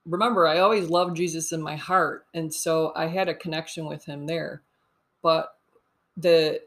remember, 0.06 0.46
I 0.46 0.58
always 0.58 0.88
loved 0.88 1.16
Jesus 1.16 1.52
in 1.52 1.62
my 1.62 1.76
heart, 1.76 2.26
and 2.34 2.52
so 2.52 2.92
I 2.96 3.06
had 3.06 3.28
a 3.28 3.34
connection 3.34 3.86
with 3.86 4.04
him 4.04 4.26
there. 4.26 4.62
But 5.22 5.54
the 6.16 6.60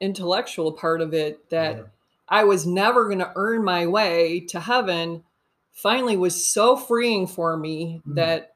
intellectual 0.00 0.72
part 0.72 1.00
of 1.00 1.14
it 1.14 1.48
that 1.50 1.76
Yeah. 1.76 1.82
I 2.28 2.44
was 2.44 2.66
never 2.66 3.06
going 3.06 3.18
to 3.18 3.32
earn 3.34 3.64
my 3.64 3.86
way 3.86 4.40
to 4.50 4.60
heaven 4.60 5.24
finally 5.72 6.16
was 6.16 6.46
so 6.46 6.76
freeing 6.76 7.26
for 7.26 7.56
me 7.56 8.02
Mhm. 8.06 8.14
that 8.16 8.54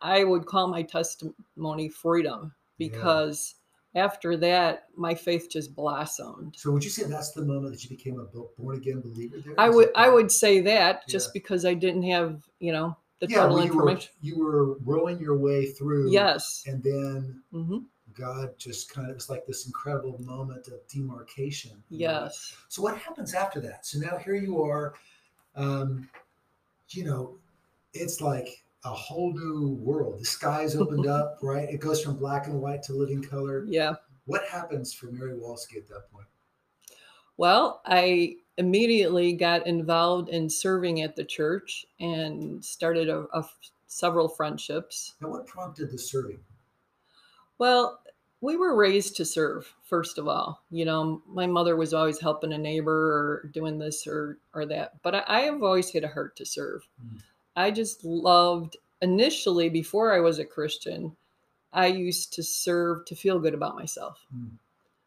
I, 0.00 0.22
would 0.22 0.46
call 0.46 0.68
my 0.68 0.82
testimony 0.82 1.88
freedom 1.88 2.54
Yeah. 2.78 2.88
because 2.88 3.56
after 3.96 4.36
that, 4.38 4.84
my 4.96 5.12
faith 5.14 5.48
just 5.50 5.74
blossomed. 5.74 6.54
So 6.56 6.70
would 6.70 6.84
you 6.84 6.90
say 6.90 7.02
that's 7.04 7.32
the 7.32 7.44
moment 7.44 7.72
that 7.74 7.82
you 7.82 7.90
became 7.90 8.18
a 8.20 8.24
born 8.24 8.76
again 8.76 9.00
believer? 9.00 9.38
There 9.44 9.54
I 9.58 9.68
would 9.68 9.90
I 9.96 10.08
would 10.08 10.30
say 10.30 10.60
that 10.60 11.06
just 11.08 11.28
Yeah. 11.28 11.32
because 11.34 11.64
I 11.64 11.74
didn't 11.74 12.04
have 12.04 12.48
you 12.60 12.72
know 12.72 12.96
the 13.18 13.26
yeah, 13.28 13.38
total 13.40 13.56
well, 13.56 13.66
you 13.66 13.72
were 13.74 13.82
information. 13.88 14.12
you 14.22 14.38
were 14.44 14.74
rowing 14.84 15.18
your 15.20 15.36
way 15.36 15.66
through. 15.66 16.10
Yes. 16.10 16.62
and 16.66 16.82
then 16.82 17.42
hmm 17.50 17.78
God 18.14 18.50
just 18.58 18.92
kind 18.92 19.10
of 19.10 19.16
it's 19.16 19.28
like 19.28 19.46
this 19.46 19.66
incredible 19.66 20.20
moment 20.22 20.68
of 20.68 20.86
demarcation. 20.88 21.72
know? 21.72 21.98
Yes. 21.98 22.54
So 22.68 22.82
what 22.82 22.96
happens 22.98 23.34
after 23.34 23.60
that? 23.60 23.86
So 23.86 23.98
now 23.98 24.16
here 24.18 24.34
you 24.34 24.62
are, 24.62 24.94
um, 25.56 26.08
you 26.90 27.04
know, 27.04 27.36
it's 27.94 28.20
like 28.20 28.62
a 28.84 28.90
whole 28.90 29.32
new 29.32 29.78
world. 29.80 30.20
The 30.20 30.24
sky's 30.24 30.76
opened 30.76 31.06
up, 31.08 31.38
right? 31.42 31.68
It 31.68 31.80
goes 31.80 32.02
from 32.02 32.16
black 32.16 32.46
and 32.46 32.60
white 32.60 32.82
to 32.84 32.92
living 32.92 33.22
color. 33.22 33.64
Yeah. 33.66 33.94
What 34.26 34.44
happens 34.48 34.92
for 34.92 35.06
Mary 35.06 35.34
Walsky 35.34 35.76
at 35.76 35.88
that 35.88 36.10
point? 36.12 36.26
Well, 37.36 37.82
I 37.86 38.36
immediately 38.58 39.32
got 39.32 39.66
involved 39.66 40.28
in 40.28 40.48
serving 40.48 41.02
at 41.02 41.16
the 41.16 41.24
church 41.24 41.86
and 41.98 42.64
started 42.64 43.08
a 43.08 43.26
several 43.92 44.28
friendships. 44.28 45.14
Now, 45.20 45.28
what 45.28 45.46
prompted 45.46 45.90
the 45.90 45.98
serving? 45.98 46.38
Well, 47.58 48.00
we 48.42 48.56
were 48.56 48.74
raised 48.74 49.16
to 49.16 49.24
serve, 49.24 49.72
first 49.84 50.18
of 50.18 50.28
all. 50.28 50.62
You 50.70 50.84
know, 50.84 51.22
my 51.26 51.46
mother 51.46 51.76
was 51.76 51.94
always 51.94 52.20
helping 52.20 52.52
a 52.52 52.58
neighbor 52.58 52.92
or 52.92 53.48
doing 53.54 53.78
this 53.78 54.06
or, 54.06 54.36
or 54.52 54.66
that, 54.66 55.00
but 55.02 55.14
I, 55.14 55.24
I 55.28 55.40
have 55.42 55.62
always 55.62 55.90
had 55.90 56.04
a 56.04 56.08
heart 56.08 56.36
to 56.36 56.44
serve. 56.44 56.86
Mm. 57.02 57.20
I 57.56 57.70
just 57.70 58.04
loved, 58.04 58.76
initially, 59.00 59.68
before 59.68 60.12
I 60.12 60.20
was 60.20 60.40
a 60.40 60.44
Christian, 60.44 61.16
I 61.72 61.86
used 61.86 62.32
to 62.34 62.42
serve 62.42 63.06
to 63.06 63.14
feel 63.14 63.38
good 63.38 63.54
about 63.54 63.76
myself. 63.76 64.26
Mm. 64.36 64.50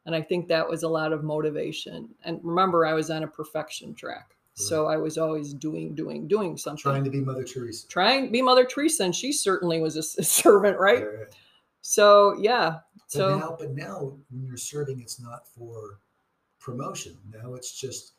And 0.05 0.15
I 0.15 0.21
think 0.21 0.47
that 0.47 0.67
was 0.67 0.83
a 0.83 0.89
lot 0.89 1.11
of 1.11 1.23
motivation. 1.23 2.09
And 2.23 2.39
remember, 2.41 2.85
I 2.85 2.93
was 2.93 3.09
on 3.09 3.23
a 3.23 3.27
perfection 3.27 3.93
track. 3.93 4.35
So 4.57 4.85
I 4.85 4.95
was 4.95 5.17
always 5.17 5.53
doing, 5.53 5.95
doing, 5.95 6.29
doing 6.29 6.55
something. 6.55 6.81
Trying 6.81 7.03
to 7.03 7.09
be 7.09 7.19
Mother 7.19 7.43
Teresa. 7.43 7.89
Trying 7.89 8.27
to 8.27 8.31
be 8.31 8.41
Mother 8.41 8.63
Teresa, 8.63 9.03
and 9.03 9.13
she 9.13 9.33
certainly 9.33 9.81
was 9.81 9.97
a 9.97 10.03
servant, 10.23 10.79
right? 10.79 11.05
Right, 11.05 11.19
right. 11.19 11.35
So 11.81 12.37
yeah. 12.39 12.79
But 13.13 13.17
So 13.19 13.37
now, 13.37 13.55
but 13.59 13.71
now 13.75 14.13
when 14.31 14.45
you're 14.45 14.57
serving, 14.57 14.99
it's 14.99 15.19
not 15.19 15.47
for 15.47 15.99
promotion. 16.59 17.17
Now 17.33 17.53
it's 17.53 17.71
just 17.79 18.13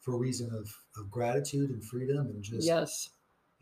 for 0.00 0.14
a 0.14 0.18
reason 0.18 0.50
of, 0.54 0.74
of 0.96 1.10
gratitude 1.10 1.70
and 1.70 1.82
freedom 1.82 2.26
and 2.26 2.42
just 2.42 2.66
yes, 2.66 3.10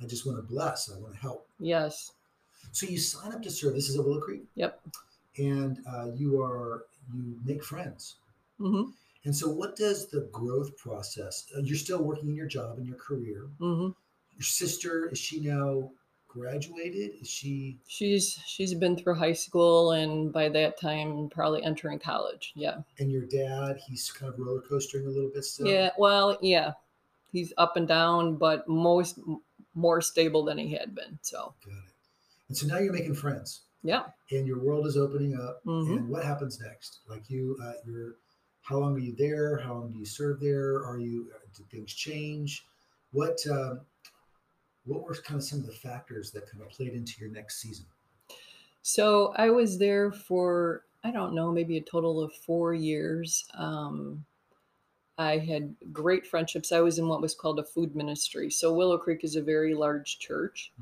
I 0.03 0.07
just 0.07 0.27
want 0.27 0.38
to 0.38 0.42
bless. 0.42 0.90
I 0.90 0.99
want 0.99 1.14
to 1.14 1.21
help. 1.21 1.49
yes, 1.59 2.12
So 2.73 2.87
you 2.87 2.99
sign 2.99 3.33
up 3.33 3.42
to 3.42 3.51
serve. 3.51 3.75
This 3.75 3.88
is 3.88 3.99
at 3.99 4.05
Willow 4.05 4.21
Creek, 4.21 4.44
yep. 4.55 4.81
and 5.37 5.79
uh, 5.88 6.07
you 6.14 6.40
are 6.42 6.85
you 7.14 7.38
make 7.44 7.64
friends. 7.64 8.16
hmm 8.59 8.90
And 9.25 9.35
so, 9.35 9.49
what 9.49 9.77
does 9.77 10.07
the 10.09 10.29
growth 10.33 10.77
process? 10.77 11.47
Uh, 11.57 11.61
you're 11.61 11.77
still 11.77 12.03
working 12.03 12.29
in 12.29 12.35
your 12.37 12.47
job 12.47 12.79
and 12.79 12.87
your 12.87 12.97
career. 12.99 13.47
hmm 13.59 13.88
Your 14.37 14.42
sister 14.44 15.09
is 15.09 15.18
she 15.18 15.40
now 15.40 15.90
graduated? 16.29 17.12
Is 17.21 17.29
she? 17.29 17.79
She's 17.87 18.38
she's 18.47 18.75
been 18.75 18.97
through 18.97 19.14
high 19.14 19.33
school, 19.33 19.93
and 19.93 20.33
by 20.33 20.49
that 20.51 20.79
time, 20.81 21.29
probably 21.31 21.62
entering 21.64 21.99
college. 21.99 22.53
Yeah. 22.55 22.77
And 22.99 23.11
your 23.11 23.25
dad? 23.27 23.79
He's 23.87 24.11
kind 24.11 24.33
of 24.33 24.38
roller 24.38 24.61
coastering 24.61 25.07
a 25.07 25.11
little 25.11 25.31
bit 25.35 25.45
still. 25.45 25.67
Yeah. 25.67 25.91
Well, 25.99 26.38
yeah. 26.41 26.73
He's 27.33 27.53
up 27.59 27.77
and 27.77 27.87
down, 27.88 28.37
but 28.37 28.67
most 28.69 29.19
more 29.75 30.01
stable 30.01 30.45
than 30.45 30.57
he 30.59 30.73
had 30.73 30.95
been. 30.95 31.19
So 31.23 31.55
Got 31.64 31.73
it. 31.75 31.93
And 32.49 32.57
so 32.57 32.67
now 32.67 32.79
you're 32.79 32.93
making 32.95 33.14
friends, 33.14 33.61
yeah. 33.83 34.05
and 34.31 34.47
your 34.47 34.59
world 34.61 34.87
is 34.87 34.97
opening 34.97 35.35
up. 35.35 35.61
hmm 35.64 35.93
And 35.99 36.09
what 36.09 36.25
happens 36.25 36.59
next? 36.61 37.01
Like 37.09 37.29
you, 37.29 37.57
uh, 37.62 37.73
you're. 37.85 38.14
How 38.62 38.77
long 38.79 38.95
are 38.97 38.99
you 38.99 39.14
there? 39.17 39.57
How 39.59 39.75
long 39.75 39.91
do 39.93 39.99
you 39.99 40.05
serve 40.05 40.41
there? 40.41 40.85
Are 40.85 40.99
you? 40.99 41.31
uh, 41.35 41.38
Did 41.57 41.71
things 41.71 41.93
change? 41.95 42.67
What? 43.12 43.38
Um, 43.51 43.81
what 44.88 45.05
were 45.05 45.14
kind 45.14 45.38
of 45.38 45.44
some 45.44 45.61
of 45.61 45.66
the 45.66 45.72
factors 45.72 46.31
that 46.33 46.51
kind 46.51 46.62
of 46.62 46.70
played 46.70 46.94
into 46.94 47.20
your 47.20 47.31
next 47.31 47.61
season? 47.61 47.85
So 48.83 49.35
I 49.37 49.51
was 49.51 49.79
there 49.79 50.11
for, 50.11 50.85
I 51.05 51.11
don't 51.11 51.35
know, 51.35 51.53
maybe 51.53 51.77
a 51.77 51.83
total 51.83 52.22
of 52.22 52.33
four 52.33 52.74
years. 52.74 53.44
Um, 53.55 54.24
I 55.18 55.38
had 55.38 55.74
great 55.92 56.27
friendships. 56.27 56.72
I 56.72 56.81
was 56.81 56.98
in 56.98 57.09
what 57.09 57.20
was 57.20 57.35
called 57.35 57.59
a 57.59 57.64
food 57.64 57.94
ministry. 57.94 58.51
So 58.51 58.72
Willow 58.72 58.98
Creek 58.98 59.24
is 59.24 59.37
a 59.37 59.42
very 59.42 59.74
large 59.74 60.18
church. 60.20 60.72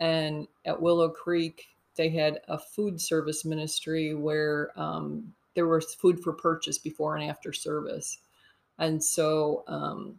And 0.00 0.48
at 0.66 0.82
Willow 0.82 1.08
Creek, 1.08 1.68
they 1.96 2.10
had 2.10 2.40
a 2.48 2.58
food 2.58 3.00
service 3.00 3.44
ministry 3.44 4.14
where 4.14 4.72
um, 4.76 5.32
there 5.54 5.68
was 5.68 5.94
food 5.94 6.20
for 6.20 6.32
purchase 6.32 6.78
before 6.78 7.14
and 7.14 7.30
after 7.30 7.52
service. 7.52 8.18
And 8.78 9.02
so 9.02 9.62
um, 9.68 10.16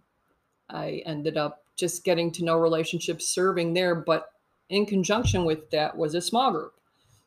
I 0.69 1.01
ended 1.05 1.35
up 1.35 1.62
just 1.83 2.05
getting 2.05 2.31
to 2.31 2.45
know 2.45 2.57
relationships 2.57 3.27
serving 3.27 3.73
there. 3.73 3.93
But 3.93 4.29
in 4.69 4.85
conjunction 4.85 5.43
with 5.43 5.69
that 5.71 5.97
was 5.97 6.15
a 6.15 6.21
small 6.21 6.49
group. 6.49 6.73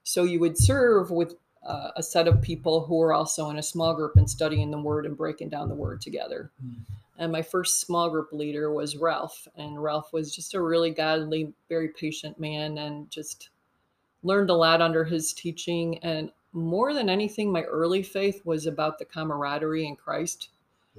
So 0.02 0.24
you 0.24 0.40
would 0.40 0.56
serve 0.56 1.10
with 1.10 1.34
uh, 1.62 1.90
a 1.94 2.02
set 2.02 2.26
of 2.26 2.40
people 2.40 2.82
who 2.86 2.96
were 2.96 3.12
also 3.12 3.50
in 3.50 3.58
a 3.58 3.62
small 3.62 3.92
group 3.92 4.16
and 4.16 4.28
studying 4.28 4.70
the 4.70 4.80
word 4.80 5.04
and 5.04 5.14
breaking 5.14 5.50
down 5.50 5.68
the 5.68 5.74
word 5.74 6.00
together. 6.00 6.50
Mm. 6.64 6.76
And 7.18 7.30
my 7.30 7.42
first 7.42 7.80
small 7.80 8.08
group 8.08 8.32
leader 8.32 8.72
was 8.72 8.96
Ralph. 8.96 9.46
And 9.56 9.82
Ralph 9.82 10.10
was 10.14 10.34
just 10.34 10.54
a 10.54 10.60
really 10.62 10.90
godly, 10.90 11.52
very 11.68 11.88
patient 11.88 12.40
man 12.40 12.78
and 12.78 13.10
just 13.10 13.50
learned 14.22 14.48
a 14.48 14.54
lot 14.54 14.80
under 14.80 15.04
his 15.04 15.34
teaching. 15.34 15.98
And 15.98 16.30
more 16.54 16.94
than 16.94 17.10
anything, 17.10 17.52
my 17.52 17.62
early 17.64 18.02
faith 18.02 18.40
was 18.46 18.64
about 18.64 18.98
the 18.98 19.04
camaraderie 19.04 19.86
in 19.86 19.96
Christ. 19.96 20.48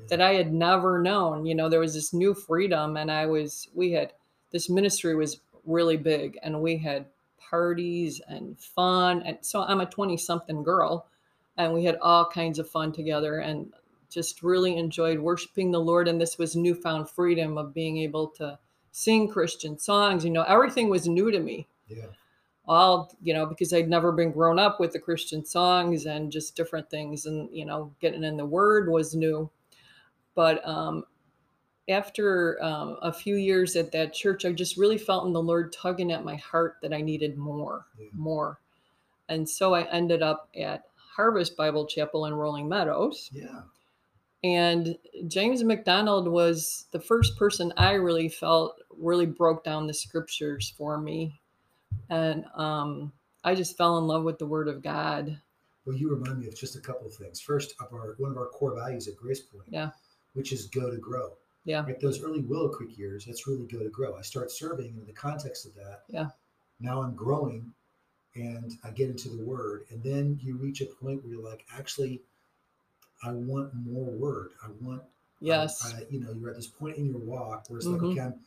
That 0.10 0.22
I 0.22 0.34
had 0.34 0.54
never 0.54 1.00
known. 1.00 1.46
You 1.46 1.56
know, 1.56 1.70
there 1.70 1.80
was 1.80 1.94
this 1.94 2.14
new 2.14 2.34
freedom, 2.34 2.98
and 2.98 3.12
I 3.12 3.26
was, 3.26 3.68
we 3.74 3.92
had, 3.92 4.14
this 4.52 4.70
ministry 4.70 5.16
was 5.16 5.42
really 5.66 5.98
big, 5.98 6.38
and 6.44 6.62
we 6.62 6.78
had 6.78 7.06
parties 7.38 8.22
and 8.28 8.58
fun. 8.60 9.22
And 9.24 9.38
so 9.42 9.64
I'm 9.64 9.82
a 9.82 9.86
20 9.86 10.18
something 10.18 10.64
girl, 10.64 11.08
and 11.58 11.74
we 11.74 11.84
had 11.86 11.98
all 12.02 12.30
kinds 12.30 12.60
of 12.60 12.70
fun 12.70 12.92
together 12.92 13.40
and 13.40 13.74
just 14.10 14.42
really 14.44 14.78
enjoyed 14.78 15.20
worshiping 15.20 15.72
the 15.72 15.80
Lord. 15.80 16.08
And 16.08 16.20
this 16.20 16.38
was 16.38 16.56
newfound 16.56 17.10
freedom 17.10 17.58
of 17.58 17.74
being 17.74 17.98
able 17.98 18.28
to 18.38 18.58
sing 18.92 19.28
Christian 19.28 19.78
songs. 19.78 20.24
You 20.24 20.32
know, 20.32 20.44
everything 20.44 20.90
was 20.90 21.08
new 21.08 21.30
to 21.32 21.40
me 21.40 21.68
Yeah. 21.88 22.06
all 22.66 23.12
you 23.22 23.34
know 23.34 23.46
because 23.46 23.72
i'd 23.74 23.88
never 23.90 24.12
been 24.12 24.32
grown 24.32 24.60
up 24.60 24.80
with 24.80 24.92
the 24.92 25.00
christian 25.00 25.46
songs 25.46 26.06
and 26.06 26.32
just 26.32 26.56
different 26.56 26.90
things 26.90 27.26
and 27.26 27.50
you 27.52 27.66
know 27.66 27.94
getting 28.02 28.24
in 28.24 28.36
the 28.38 28.46
word 28.46 28.90
was 28.90 29.16
new 29.16 29.50
but 30.38 30.65
um 30.67 31.04
after 31.89 32.62
um, 32.63 32.97
a 33.02 33.12
few 33.13 33.36
years 33.38 33.76
at 33.76 33.91
that 33.91 34.13
church 34.13 34.45
i 34.45 34.52
just 34.52 34.78
really 34.78 34.97
felt 34.97 35.26
in 35.26 35.34
the 35.34 35.41
lord 35.41 35.73
tugging 35.73 36.12
at 36.12 36.23
my 36.23 36.36
heart 36.36 36.76
that 36.82 36.93
i 36.93 37.02
needed 37.02 37.38
more 37.38 37.86
Yeah. 38.00 38.08
more 38.13 38.60
and 39.30 39.47
so 39.50 39.73
i 39.73 39.84
ended 39.91 40.21
up 40.21 40.50
at 40.58 40.84
harvest 40.95 41.58
bible 41.58 41.86
chapel 41.88 42.26
in 42.26 42.34
rolling 42.34 42.69
meadows 42.69 43.30
Yeah. 43.34 43.62
and 44.43 44.95
James 45.28 45.63
MacDonald 45.63 46.28
was 46.28 46.86
the 46.91 47.00
first 47.00 47.36
person 47.38 47.73
I 47.76 47.93
really 47.93 48.30
felt 48.30 48.80
really 48.95 49.26
broke 49.26 49.63
down 49.63 49.88
the 49.88 49.93
scriptures 49.93 50.71
for 50.78 51.00
me. 51.00 51.39
And 52.12 52.45
um, 52.56 53.12
I 53.43 53.56
just 53.56 53.76
fell 53.78 53.97
in 53.97 54.06
love 54.06 54.23
with 54.23 54.38
the 54.38 54.45
Word 54.45 54.67
of 54.67 54.84
God. 54.84 55.36
Well, 55.86 55.95
you 55.95 56.13
remind 56.13 56.39
me 56.39 56.47
of 56.47 56.56
just 56.56 56.76
a 56.76 56.80
couple 56.80 57.08
of 57.08 57.15
things. 57.15 57.41
First, 57.41 57.73
of 57.80 57.91
our 57.91 58.13
one 58.19 58.30
of 58.30 58.38
our 58.38 58.45
core 58.47 58.76
values 58.76 59.08
at 59.08 59.15
Grace 59.17 59.41
Point, 59.41 59.65
Yeah. 59.69 59.89
Which 60.38 60.52
is 60.54 60.67
go 60.67 60.91
to 60.91 60.97
grow. 60.97 61.32
Yeah. 61.65 61.84
Right, 61.84 62.00
those 62.00 62.23
early 62.23 62.41
Willow 62.41 62.69
Creek 62.69 62.97
years, 62.97 63.26
that's 63.26 63.47
really 63.47 63.65
go 63.65 63.80
to 63.80 63.89
grow. 63.89 64.15
I 64.15 64.21
start 64.21 64.52
serving 64.52 64.95
in 64.97 65.06
the 65.06 65.12
context 65.12 65.65
of 65.65 65.73
that. 65.76 66.04
Yeah. 66.08 66.28
Now 66.80 67.02
I'm 67.02 67.15
growing, 67.15 67.73
and 68.36 68.71
I 68.84 68.91
get 68.91 69.10
into 69.10 69.30
the 69.30 69.43
Word, 69.43 69.86
and 69.89 70.02
then 70.04 70.39
you 70.41 70.56
reach 70.56 70.80
a 70.82 70.86
point 70.86 71.23
where 71.23 71.34
you're 71.34 71.43
like, 71.43 71.65
actually, 71.76 72.21
I 73.23 73.32
want 73.32 73.73
more 73.73 74.12
Word. 74.12 74.52
I 74.63 74.69
want 74.80 75.02
Yes. 75.39 75.93
I, 75.93 76.04
you 76.10 76.19
know, 76.19 76.32
you're 76.32 76.50
at 76.52 76.56
this 76.56 76.67
point 76.67 76.97
in 76.97 77.06
your 77.08 77.19
walk 77.19 77.65
where 77.69 77.78
it's 77.78 77.88
Mhm. 77.88 77.93
like, 77.93 78.02
okay, 78.04 78.21
I'm, 78.21 78.39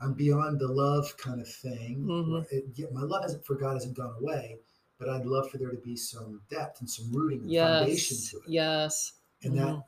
I'm 0.00 0.12
beyond 0.14 0.58
the 0.60 0.68
love 0.68 1.14
kind 1.18 1.40
of 1.42 1.48
thing. 1.48 2.04
Mhm. 2.04 2.46
It, 2.52 2.66
yeah, 2.74 2.86
my 2.92 3.02
love 3.02 3.22
hasn't 3.22 3.44
for 3.44 3.54
God 3.54 3.74
hasn't 3.74 3.96
gone 3.96 4.14
away, 4.20 4.58
but 4.98 5.08
I'd 5.10 5.26
love 5.26 5.50
for 5.50 5.58
there 5.58 5.70
to 5.70 5.76
be 5.76 5.96
some 5.96 6.40
depth 6.48 6.80
and 6.80 6.88
some 6.88 7.10
rooting 7.12 7.40
and 7.42 7.50
foundation 7.50 8.16
to 8.30 8.36
it, 8.38 8.48
Yes. 8.50 9.12
and 9.42 9.58
that 9.58 9.82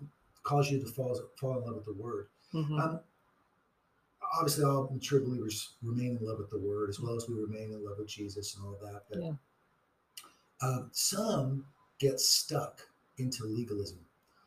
cause 0.48 0.70
you 0.70 0.80
to 0.80 0.86
fall 0.86 1.14
fall 1.38 1.58
in 1.58 1.64
love 1.66 1.76
with 1.76 1.84
the 1.84 1.92
Word. 2.02 2.28
Mhm. 2.54 2.80
Um, 2.80 3.00
obviously, 4.38 4.64
all 4.64 4.88
mature 4.88 5.20
believers 5.20 5.74
remain 5.82 6.16
in 6.16 6.24
love 6.26 6.38
with 6.38 6.48
the 6.48 6.58
Word 6.58 6.88
as 6.88 6.98
well 6.98 7.14
as 7.14 7.28
we 7.28 7.34
remain 7.34 7.70
in 7.72 7.84
love 7.84 7.98
with 7.98 8.08
Jesus 8.08 8.56
and 8.56 8.64
all 8.64 8.72
of 8.74 8.80
that. 8.80 9.04
But 9.10 9.18
Yeah. 9.22 9.36
um, 10.62 10.90
some 10.92 11.66
get 11.98 12.18
stuck 12.18 12.88
into 13.18 13.44
legalism 13.44 13.98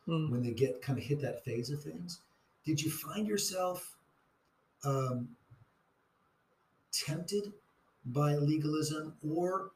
Mm. 0.08 0.32
when 0.32 0.42
they 0.42 0.54
get 0.54 0.82
kind 0.82 0.98
of 0.98 1.06
hit 1.06 1.22
that 1.22 1.44
phase 1.46 1.70
of 1.70 1.84
things. 1.84 2.22
Did 2.66 2.82
you 2.82 2.90
find 2.90 3.28
yourself 3.28 3.96
um, 4.84 5.36
tempted 6.92 7.54
by 8.06 8.36
legalism, 8.36 9.16
or 9.22 9.72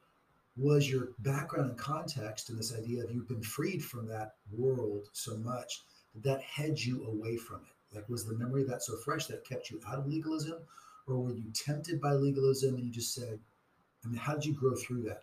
was 0.56 0.90
your 0.90 1.12
background 1.20 1.70
and 1.70 1.78
context 1.78 2.50
and 2.50 2.58
this 2.58 2.74
idea 2.74 3.04
of 3.04 3.10
you've 3.12 3.28
been 3.28 3.42
freed 3.42 3.84
from 3.84 4.06
that 4.08 4.34
world 4.50 5.08
so 5.12 5.36
much 5.36 5.84
that 6.22 6.42
had 6.42 6.78
you 6.78 7.06
away 7.06 7.36
from 7.36 7.56
it? 7.56 7.94
Like, 7.94 8.08
was 8.08 8.26
the 8.26 8.34
memory 8.34 8.62
of 8.62 8.68
that 8.68 8.82
so 8.82 8.96
fresh 8.96 9.26
that 9.26 9.44
kept 9.44 9.70
you 9.70 9.80
out 9.88 9.98
of 9.98 10.06
legalism, 10.06 10.58
or 11.06 11.18
were 11.18 11.32
you 11.32 11.50
tempted 11.52 12.00
by 12.00 12.12
legalism 12.12 12.74
and 12.74 12.84
you 12.84 12.90
just 12.90 13.14
said, 13.14 13.38
I 14.04 14.08
mean, 14.08 14.18
how 14.18 14.34
did 14.34 14.44
you 14.44 14.52
grow 14.52 14.74
through 14.74 15.02
that? 15.04 15.22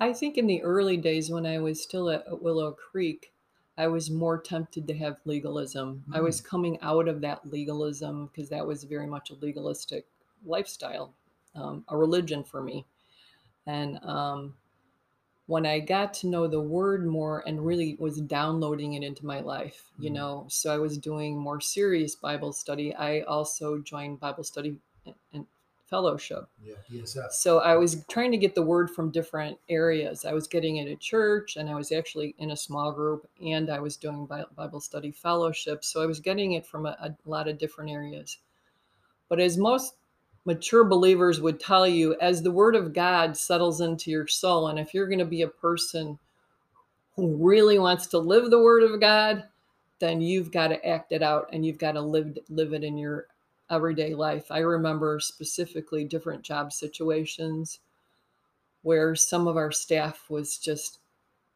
I 0.00 0.12
think 0.12 0.38
in 0.38 0.46
the 0.46 0.62
early 0.62 0.96
days 0.96 1.30
when 1.30 1.44
I 1.44 1.58
was 1.58 1.82
still 1.82 2.08
at 2.10 2.40
Willow 2.40 2.72
Creek, 2.72 3.32
I 3.76 3.86
was 3.86 4.10
more 4.10 4.38
tempted 4.38 4.86
to 4.88 4.94
have 4.98 5.18
legalism. 5.24 6.04
I 6.12 6.20
was 6.20 6.40
coming 6.40 6.80
out 6.82 7.06
of 7.06 7.20
that 7.20 7.48
legalism 7.48 8.26
because 8.26 8.48
that 8.48 8.66
was 8.66 8.84
very 8.84 9.06
much 9.06 9.30
a 9.30 9.34
legalistic 9.34 10.06
lifestyle, 10.44 11.14
um, 11.54 11.84
a 11.88 11.96
religion 11.96 12.42
for 12.42 12.62
me. 12.62 12.86
And 13.66 13.98
um, 14.04 14.54
when 15.48 15.64
I 15.64 15.80
got 15.80 16.12
to 16.14 16.26
know 16.26 16.46
the 16.46 16.60
word 16.60 17.06
more 17.06 17.42
and 17.46 17.64
really 17.64 17.96
was 17.98 18.20
downloading 18.20 18.92
it 18.92 19.02
into 19.02 19.24
my 19.24 19.40
life, 19.40 19.90
you 19.98 20.10
Mhm. 20.10 20.14
know, 20.14 20.44
so 20.48 20.72
I 20.72 20.76
was 20.76 20.98
doing 20.98 21.38
more 21.38 21.58
serious 21.58 22.14
Bible 22.14 22.52
study. 22.52 22.94
I 22.94 23.22
also 23.22 23.78
joined 23.78 24.20
Bible 24.20 24.44
study 24.44 24.78
and- 25.32 25.46
fellowship. 25.86 26.46
Yeah, 26.62 26.74
BSF. 26.90 27.32
So 27.32 27.60
I 27.60 27.76
was 27.76 28.04
trying 28.10 28.30
to 28.32 28.36
get 28.36 28.54
the 28.54 28.60
word 28.60 28.90
from 28.90 29.10
different 29.10 29.58
areas. 29.70 30.26
I 30.26 30.34
was 30.34 30.46
getting 30.46 30.76
it 30.76 30.86
at 30.86 31.00
church, 31.00 31.56
and 31.56 31.66
I 31.70 31.74
was 31.76 31.92
actually 31.92 32.34
in 32.36 32.50
a 32.50 32.56
small 32.56 32.92
group, 32.92 33.26
and 33.40 33.70
I 33.70 33.80
was 33.80 33.96
doing 33.96 34.26
Bible 34.26 34.80
study 34.80 35.10
fellowship. 35.10 35.82
So 35.82 36.02
I 36.02 36.06
was 36.06 36.20
getting 36.20 36.52
it 36.52 36.66
from 36.66 36.84
a, 36.84 36.94
a 37.00 37.16
lot 37.24 37.48
of 37.48 37.56
different 37.56 37.90
areas. 37.90 38.36
But 39.30 39.40
as 39.40 39.56
most 39.56 39.94
mature 40.48 40.82
believers 40.82 41.42
would 41.42 41.60
tell 41.60 41.86
you, 41.86 42.16
as 42.22 42.42
the 42.42 42.50
word 42.50 42.74
of 42.74 42.94
God 42.94 43.36
settles 43.36 43.82
into 43.82 44.10
your 44.10 44.26
soul, 44.26 44.68
and 44.68 44.78
if 44.78 44.94
you're 44.94 45.06
going 45.06 45.18
to 45.18 45.26
be 45.26 45.42
a 45.42 45.48
person 45.48 46.18
who 47.14 47.36
really 47.36 47.78
wants 47.78 48.06
to 48.06 48.18
live 48.18 48.50
the 48.50 48.58
word 48.58 48.82
of 48.82 48.98
God, 48.98 49.44
then 49.98 50.22
you've 50.22 50.50
got 50.50 50.68
to 50.68 50.88
act 50.88 51.12
it 51.12 51.22
out 51.22 51.50
and 51.52 51.66
you've 51.66 51.76
got 51.76 51.92
to 51.92 52.00
live 52.00 52.38
live 52.48 52.72
it 52.72 52.82
in 52.82 52.96
your 52.96 53.26
everyday 53.70 54.14
life. 54.14 54.46
I 54.50 54.60
remember 54.60 55.20
specifically 55.20 56.04
different 56.04 56.42
job 56.42 56.72
situations 56.72 57.80
where 58.80 59.14
some 59.14 59.46
of 59.46 59.58
our 59.58 59.70
staff 59.70 60.30
was 60.30 60.56
just 60.56 61.00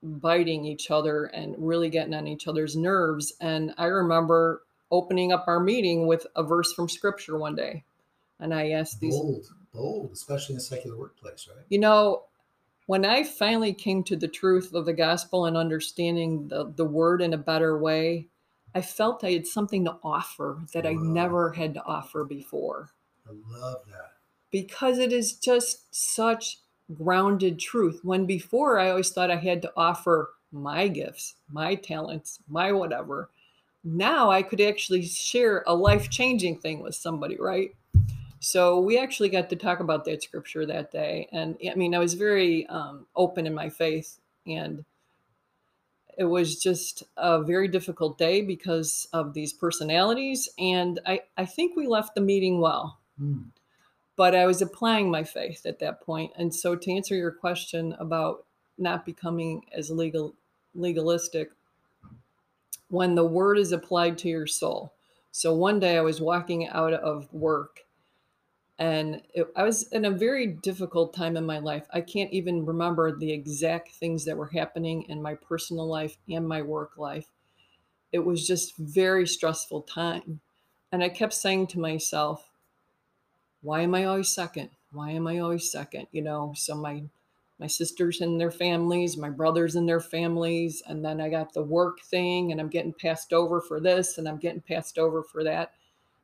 biting 0.02 0.66
each 0.66 0.90
other 0.90 1.26
and 1.26 1.54
really 1.56 1.88
getting 1.88 2.12
on 2.12 2.26
each 2.28 2.46
other's 2.46 2.76
nerves. 2.76 3.32
And 3.40 3.72
I 3.78 3.86
remember 3.86 4.64
opening 4.90 5.32
up 5.32 5.44
our 5.46 5.60
meeting 5.60 6.06
with 6.06 6.26
a 6.36 6.42
verse 6.42 6.74
from 6.74 6.90
scripture 6.90 7.38
one 7.38 7.54
day. 7.54 7.84
And 8.42 8.52
I 8.52 8.70
asked 8.70 9.00
these 9.00 9.14
bold, 9.14 9.46
bold, 9.72 10.10
especially 10.12 10.54
in 10.54 10.58
a 10.58 10.62
secular 10.62 10.98
workplace, 10.98 11.48
right? 11.48 11.64
You 11.68 11.78
know, 11.78 12.24
when 12.86 13.04
I 13.04 13.22
finally 13.22 13.72
came 13.72 14.02
to 14.04 14.16
the 14.16 14.28
truth 14.28 14.74
of 14.74 14.84
the 14.84 14.92
gospel 14.92 15.46
and 15.46 15.56
understanding 15.56 16.48
the, 16.48 16.72
the 16.76 16.84
word 16.84 17.22
in 17.22 17.32
a 17.32 17.38
better 17.38 17.78
way, 17.78 18.26
I 18.74 18.80
felt 18.80 19.22
I 19.22 19.30
had 19.30 19.46
something 19.46 19.84
to 19.84 19.96
offer 20.02 20.58
that 20.72 20.86
I 20.86 20.94
never 20.94 21.52
had 21.52 21.74
to 21.74 21.84
offer 21.84 22.24
before. 22.24 22.90
I 23.26 23.30
love 23.58 23.82
that. 23.86 24.12
Because 24.50 24.98
it 24.98 25.12
is 25.12 25.34
just 25.34 25.94
such 25.94 26.58
grounded 26.92 27.58
truth. 27.58 28.00
When 28.02 28.26
before 28.26 28.78
I 28.78 28.90
always 28.90 29.10
thought 29.10 29.30
I 29.30 29.36
had 29.36 29.62
to 29.62 29.72
offer 29.76 30.30
my 30.50 30.88
gifts, 30.88 31.36
my 31.50 31.74
talents, 31.74 32.40
my 32.48 32.72
whatever. 32.72 33.30
Now 33.84 34.30
I 34.30 34.42
could 34.42 34.60
actually 34.60 35.02
share 35.02 35.64
a 35.66 35.74
life 35.74 36.10
changing 36.10 36.58
thing 36.58 36.82
with 36.82 36.94
somebody, 36.94 37.36
right? 37.38 37.74
So 38.44 38.80
we 38.80 38.98
actually 38.98 39.28
got 39.28 39.48
to 39.50 39.56
talk 39.56 39.80
about 39.80 40.04
that 40.06 40.22
scripture 40.22 40.66
that 40.66 40.90
day. 40.90 41.28
And 41.32 41.56
I 41.70 41.74
mean, 41.76 41.94
I 41.94 41.98
was 41.98 42.14
very 42.14 42.66
um, 42.66 43.06
open 43.14 43.46
in 43.46 43.54
my 43.54 43.68
faith. 43.68 44.18
And 44.46 44.84
it 46.18 46.24
was 46.24 46.60
just 46.60 47.04
a 47.16 47.42
very 47.42 47.68
difficult 47.68 48.18
day 48.18 48.42
because 48.42 49.06
of 49.12 49.32
these 49.32 49.52
personalities. 49.52 50.48
And 50.58 50.98
I, 51.06 51.20
I 51.36 51.44
think 51.46 51.76
we 51.76 51.86
left 51.86 52.14
the 52.14 52.20
meeting 52.20 52.60
well. 52.60 52.98
Mm 53.20 53.44
but 54.16 54.34
I 54.34 54.46
was 54.46 54.62
applying 54.62 55.10
my 55.10 55.24
faith 55.24 55.66
at 55.66 55.78
that 55.80 56.00
point. 56.00 56.32
And 56.36 56.54
so 56.54 56.76
to 56.76 56.92
answer 56.92 57.14
your 57.14 57.32
question 57.32 57.94
about 57.98 58.44
not 58.78 59.04
becoming 59.04 59.64
as 59.72 59.90
legal 59.90 60.34
legalistic, 60.74 61.50
when 62.88 63.14
the 63.14 63.24
word 63.24 63.58
is 63.58 63.72
applied 63.72 64.18
to 64.18 64.28
your 64.28 64.46
soul. 64.46 64.92
So 65.30 65.54
one 65.54 65.80
day 65.80 65.96
I 65.96 66.02
was 66.02 66.20
walking 66.20 66.68
out 66.68 66.92
of 66.92 67.32
work 67.32 67.80
and 68.78 69.22
it, 69.34 69.46
I 69.54 69.62
was 69.62 69.84
in 69.88 70.04
a 70.04 70.10
very 70.10 70.46
difficult 70.46 71.14
time 71.14 71.36
in 71.36 71.46
my 71.46 71.58
life. 71.58 71.86
I 71.92 72.00
can't 72.00 72.32
even 72.32 72.66
remember 72.66 73.16
the 73.16 73.32
exact 73.32 73.92
things 73.92 74.24
that 74.24 74.36
were 74.36 74.48
happening 74.48 75.02
in 75.08 75.22
my 75.22 75.34
personal 75.34 75.86
life 75.86 76.16
and 76.28 76.48
my 76.48 76.62
work 76.62 76.96
life. 76.96 77.26
It 78.12 78.20
was 78.20 78.46
just 78.46 78.76
very 78.76 79.26
stressful 79.26 79.82
time. 79.82 80.40
And 80.90 81.02
I 81.02 81.08
kept 81.08 81.34
saying 81.34 81.68
to 81.68 81.80
myself, 81.80 82.50
why 83.62 83.80
am 83.80 83.94
I 83.94 84.04
always 84.04 84.30
second? 84.30 84.70
Why 84.90 85.10
am 85.10 85.26
I 85.26 85.38
always 85.38 85.70
second? 85.70 86.08
You 86.10 86.22
know, 86.22 86.52
so 86.56 86.74
my 86.74 87.04
my 87.58 87.68
sisters 87.68 88.20
and 88.20 88.40
their 88.40 88.50
families, 88.50 89.16
my 89.16 89.30
brothers 89.30 89.76
and 89.76 89.88
their 89.88 90.00
families, 90.00 90.82
and 90.88 91.04
then 91.04 91.20
I 91.20 91.28
got 91.28 91.52
the 91.52 91.62
work 91.62 92.00
thing 92.00 92.50
and 92.50 92.60
I'm 92.60 92.68
getting 92.68 92.92
passed 92.92 93.32
over 93.32 93.60
for 93.60 93.78
this 93.78 94.18
and 94.18 94.28
I'm 94.28 94.38
getting 94.38 94.60
passed 94.60 94.98
over 94.98 95.22
for 95.22 95.44
that. 95.44 95.72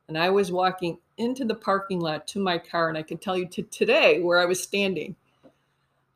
And 0.08 0.16
I 0.16 0.30
was 0.30 0.50
walking 0.50 0.98
into 1.18 1.44
the 1.44 1.54
parking 1.54 2.00
lot 2.00 2.26
to 2.28 2.40
my 2.40 2.58
car 2.58 2.88
and 2.88 2.96
I 2.96 3.02
can 3.02 3.18
tell 3.18 3.36
you 3.36 3.46
to 3.48 3.62
today 3.62 4.20
where 4.20 4.38
I 4.38 4.46
was 4.46 4.62
standing. 4.62 5.16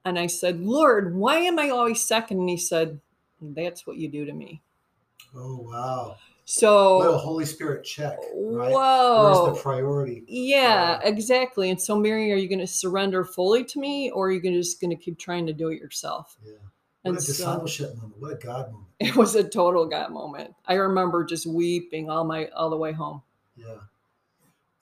And 0.05 0.19
I 0.19 0.27
said, 0.27 0.61
"Lord, 0.61 1.15
why 1.15 1.37
am 1.37 1.59
I 1.59 1.71
always 1.71 2.03
second? 2.03 2.41
And 2.41 2.49
he 2.49 2.57
said, 2.57 3.01
"That's 3.41 3.87
what 3.87 3.99
you 3.99 4.09
do 4.09 4.25
to 4.25 4.33
me." 4.33 4.63
Oh, 5.35 5.59
wow. 5.59 6.17
So 6.45 6.99
what 6.99 7.09
a 7.09 7.17
Holy 7.17 7.47
Spirit 7.47 7.85
check, 7.85 8.19
right? 8.35 8.73
Whoa. 8.73 9.45
Where's 9.45 9.57
the 9.57 9.63
priority? 9.63 10.25
Yeah, 10.27 10.99
exactly. 11.03 11.71
And 11.71 11.81
so, 11.81 11.97
Mary, 11.97 12.33
are 12.33 12.37
you 12.37 12.49
going 12.49 12.59
to 12.59 12.67
surrender 12.67 13.25
fully 13.25 13.65
to 13.65 13.79
me, 13.79 14.11
or 14.11 14.27
are 14.27 14.33
you 14.33 14.41
gonna, 14.41 14.57
just 14.57 14.81
going 14.81 14.91
to 14.91 14.97
keep 14.97 15.19
trying 15.19 15.47
to 15.47 15.53
do 15.53 15.69
it 15.69 15.81
yourself? 15.81 16.37
Yeah. 16.45 16.53
What 17.03 17.11
and 17.11 17.19
a 17.19 17.21
discipleship 17.21 17.91
so, 17.91 17.97
moment. 17.97 18.21
What 18.21 18.33
a 18.33 18.37
God 18.37 18.73
moment. 18.73 18.89
It 19.01 19.17
was 19.17 19.35
a 19.35 19.43
total 19.43 19.87
God 19.87 20.13
moment. 20.13 20.55
I 20.67 20.75
remember 20.75 21.25
just 21.25 21.47
weeping 21.47 22.11
all 22.11 22.25
my 22.25 22.47
all 22.49 22.71
the 22.71 22.77
way 22.77 22.93
home. 22.93 23.23
Yeah. 23.57 23.79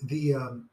The 0.02 0.34
um, 0.34 0.68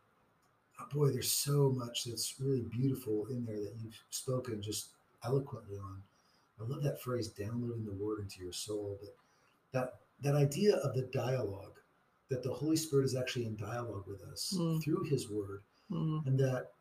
oh 0.79 0.85
boy, 0.93 1.09
there's 1.09 1.31
so 1.31 1.73
much 1.75 2.05
that's 2.05 2.35
really 2.39 2.61
beautiful 2.61 3.27
in 3.29 3.45
there 3.45 3.59
that 3.59 3.73
you've 3.81 3.99
spoken 4.09 4.61
just 4.61 4.89
eloquently 5.23 5.77
on. 5.77 6.01
I 6.59 6.63
love 6.63 6.83
that 6.83 7.01
phrase, 7.01 7.27
downloading 7.27 7.85
the 7.85 8.03
word 8.03 8.19
into 8.19 8.41
your 8.41 8.53
soul. 8.53 8.97
But 9.01 9.15
that 9.71 9.95
that 10.21 10.35
idea 10.35 10.75
of 10.77 10.95
the 10.95 11.03
dialogue, 11.13 11.79
that 12.29 12.43
the 12.43 12.53
Holy 12.53 12.75
Spirit 12.75 13.05
is 13.05 13.15
actually 13.15 13.45
in 13.45 13.55
dialogue 13.55 14.05
with 14.07 14.23
us 14.23 14.53
mm. 14.57 14.81
through 14.83 15.03
His 15.03 15.29
Word, 15.29 15.61
mm. 15.91 16.25
and 16.25 16.39
that 16.39 16.71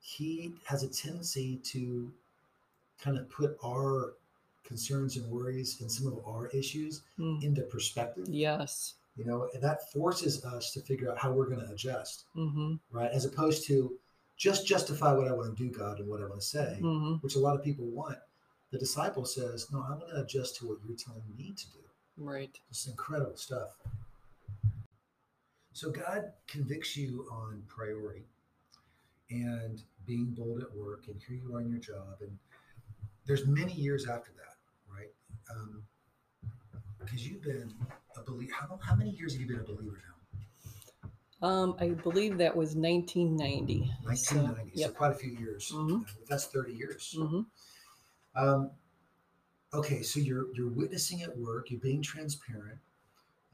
He 0.00 0.52
has 0.64 0.82
a 0.82 0.88
tendency 0.88 1.56
to 1.64 2.10
kind 3.00 3.18
of 3.18 3.28
put 3.28 3.58
our 3.64 4.14
concerns 4.64 5.16
and 5.16 5.30
worries 5.30 5.80
and 5.80 5.90
some 5.90 6.06
of 6.06 6.18
our 6.26 6.48
issues 6.48 7.02
mm. 7.18 7.42
into 7.42 7.62
perspective. 7.62 8.26
Yes. 8.28 8.94
You 9.16 9.24
know, 9.24 9.48
and 9.54 9.62
that 9.62 9.90
forces 9.92 10.44
us 10.44 10.72
to 10.72 10.80
figure 10.80 11.10
out 11.10 11.18
how 11.18 11.32
we're 11.32 11.48
going 11.48 11.64
to 11.66 11.72
adjust, 11.72 12.26
mm-hmm. 12.36 12.74
right? 12.90 13.10
As 13.10 13.24
opposed 13.24 13.66
to 13.68 13.92
just 14.36 14.66
justify 14.66 15.12
what 15.12 15.26
I 15.26 15.32
want 15.32 15.56
to 15.56 15.62
do, 15.64 15.70
God, 15.70 16.00
and 16.00 16.08
what 16.08 16.20
I 16.20 16.26
want 16.26 16.40
to 16.40 16.46
say, 16.46 16.78
mm-hmm. 16.80 17.14
which 17.22 17.36
a 17.36 17.38
lot 17.38 17.56
of 17.56 17.64
people 17.64 17.86
want. 17.86 18.18
The 18.72 18.78
disciple 18.78 19.24
says, 19.24 19.68
No, 19.72 19.80
I'm 19.80 20.00
going 20.00 20.12
to 20.12 20.20
adjust 20.20 20.56
to 20.56 20.66
what 20.66 20.78
you're 20.86 20.96
telling 20.96 21.22
me 21.36 21.54
to 21.56 21.66
do. 21.72 21.78
Right. 22.18 22.58
Just 22.68 22.88
incredible 22.88 23.36
stuff. 23.36 23.70
So 25.72 25.90
God 25.90 26.32
convicts 26.46 26.96
you 26.96 27.26
on 27.30 27.62
priority 27.68 28.24
and 29.30 29.82
being 30.06 30.34
bold 30.36 30.62
at 30.62 30.74
work 30.74 31.04
and 31.08 31.20
here 31.26 31.36
you 31.36 31.54
are 31.54 31.60
in 31.60 31.70
your 31.70 31.80
job. 31.80 32.16
And 32.20 32.38
there's 33.26 33.46
many 33.46 33.72
years 33.72 34.06
after 34.08 34.30
that, 34.36 34.56
right? 34.90 35.10
Um, 35.50 35.82
because 37.06 37.26
you've 37.26 37.42
been 37.42 37.72
a 38.16 38.22
believer. 38.22 38.52
How, 38.52 38.78
how 38.82 38.94
many 38.94 39.10
years 39.10 39.32
have 39.32 39.40
you 39.40 39.46
been 39.46 39.60
a 39.60 39.64
believer 39.64 39.98
now? 41.42 41.46
Um, 41.46 41.76
I 41.80 41.88
believe 41.88 42.38
that 42.38 42.56
was 42.56 42.74
1990. 42.74 43.90
1990, 44.02 44.70
so, 44.74 44.80
yep. 44.80 44.88
so 44.90 44.94
quite 44.94 45.12
a 45.12 45.14
few 45.14 45.30
years. 45.30 45.70
Mm-hmm. 45.74 46.02
That's 46.28 46.46
30 46.46 46.72
years. 46.72 47.14
Mm-hmm. 47.18 47.40
Um, 48.36 48.70
okay, 49.72 50.02
so 50.02 50.20
you're 50.20 50.46
you're 50.54 50.70
witnessing 50.70 51.22
at 51.22 51.36
work, 51.36 51.70
you're 51.70 51.80
being 51.80 52.02
transparent. 52.02 52.78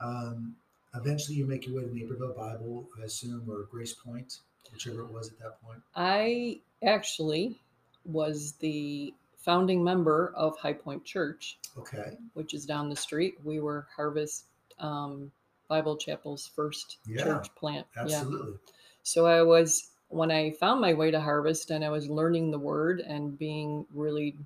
Um, 0.01 0.57
eventually, 0.95 1.37
you 1.37 1.47
make 1.47 1.67
your 1.67 1.77
way 1.77 1.83
to 1.83 1.88
the 1.88 1.95
Naperville 1.95 2.35
Bible, 2.35 2.88
I 3.01 3.05
assume, 3.05 3.49
or 3.49 3.67
Grace 3.71 3.95
Point, 3.95 4.38
whichever 4.73 5.03
it 5.03 5.12
was 5.12 5.29
at 5.31 5.38
that 5.38 5.62
point. 5.62 5.81
I 5.95 6.61
actually 6.85 7.61
was 8.05 8.53
the 8.61 9.15
founding 9.37 9.83
member 9.83 10.33
of 10.37 10.57
High 10.59 10.73
Point 10.73 11.05
Church. 11.05 11.59
Okay. 11.79 12.17
Which 12.35 12.55
is 12.55 12.67
down 12.67 12.89
the 12.89 12.97
street. 12.97 13.35
We 13.45 13.61
were 13.61 13.87
Harvest 13.95 14.47
um, 14.79 15.31
Bible 15.69 15.97
Chapel's 15.97 16.47
first 16.47 16.99
yeah, 17.07 17.25
church 17.25 17.55
plant. 17.55 17.87
Absolutely. 17.97 18.53
Yeah. 18.53 18.73
So 19.03 19.27
I 19.27 19.43
was 19.43 19.91
when 20.09 20.31
I 20.31 20.51
found 20.51 20.81
my 20.81 20.93
way 20.93 21.11
to 21.11 21.21
Harvest 21.21 21.71
and 21.71 21.85
I 21.85 21.89
was 21.89 22.09
learning 22.09 22.51
the 22.51 22.59
word 22.59 23.01
and 23.01 23.39
being 23.39 23.87
really 23.95 24.37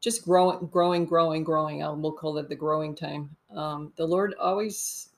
just 0.00 0.24
growing, 0.24 0.66
growing, 0.66 1.04
growing, 1.04 1.44
growing. 1.44 1.82
I 1.82 1.90
will 1.90 2.12
call 2.12 2.38
it 2.38 2.48
the 2.48 2.56
growing 2.56 2.94
time. 2.94 3.36
Um, 3.54 3.92
the 3.96 4.06
Lord 4.06 4.34
always 4.40 5.10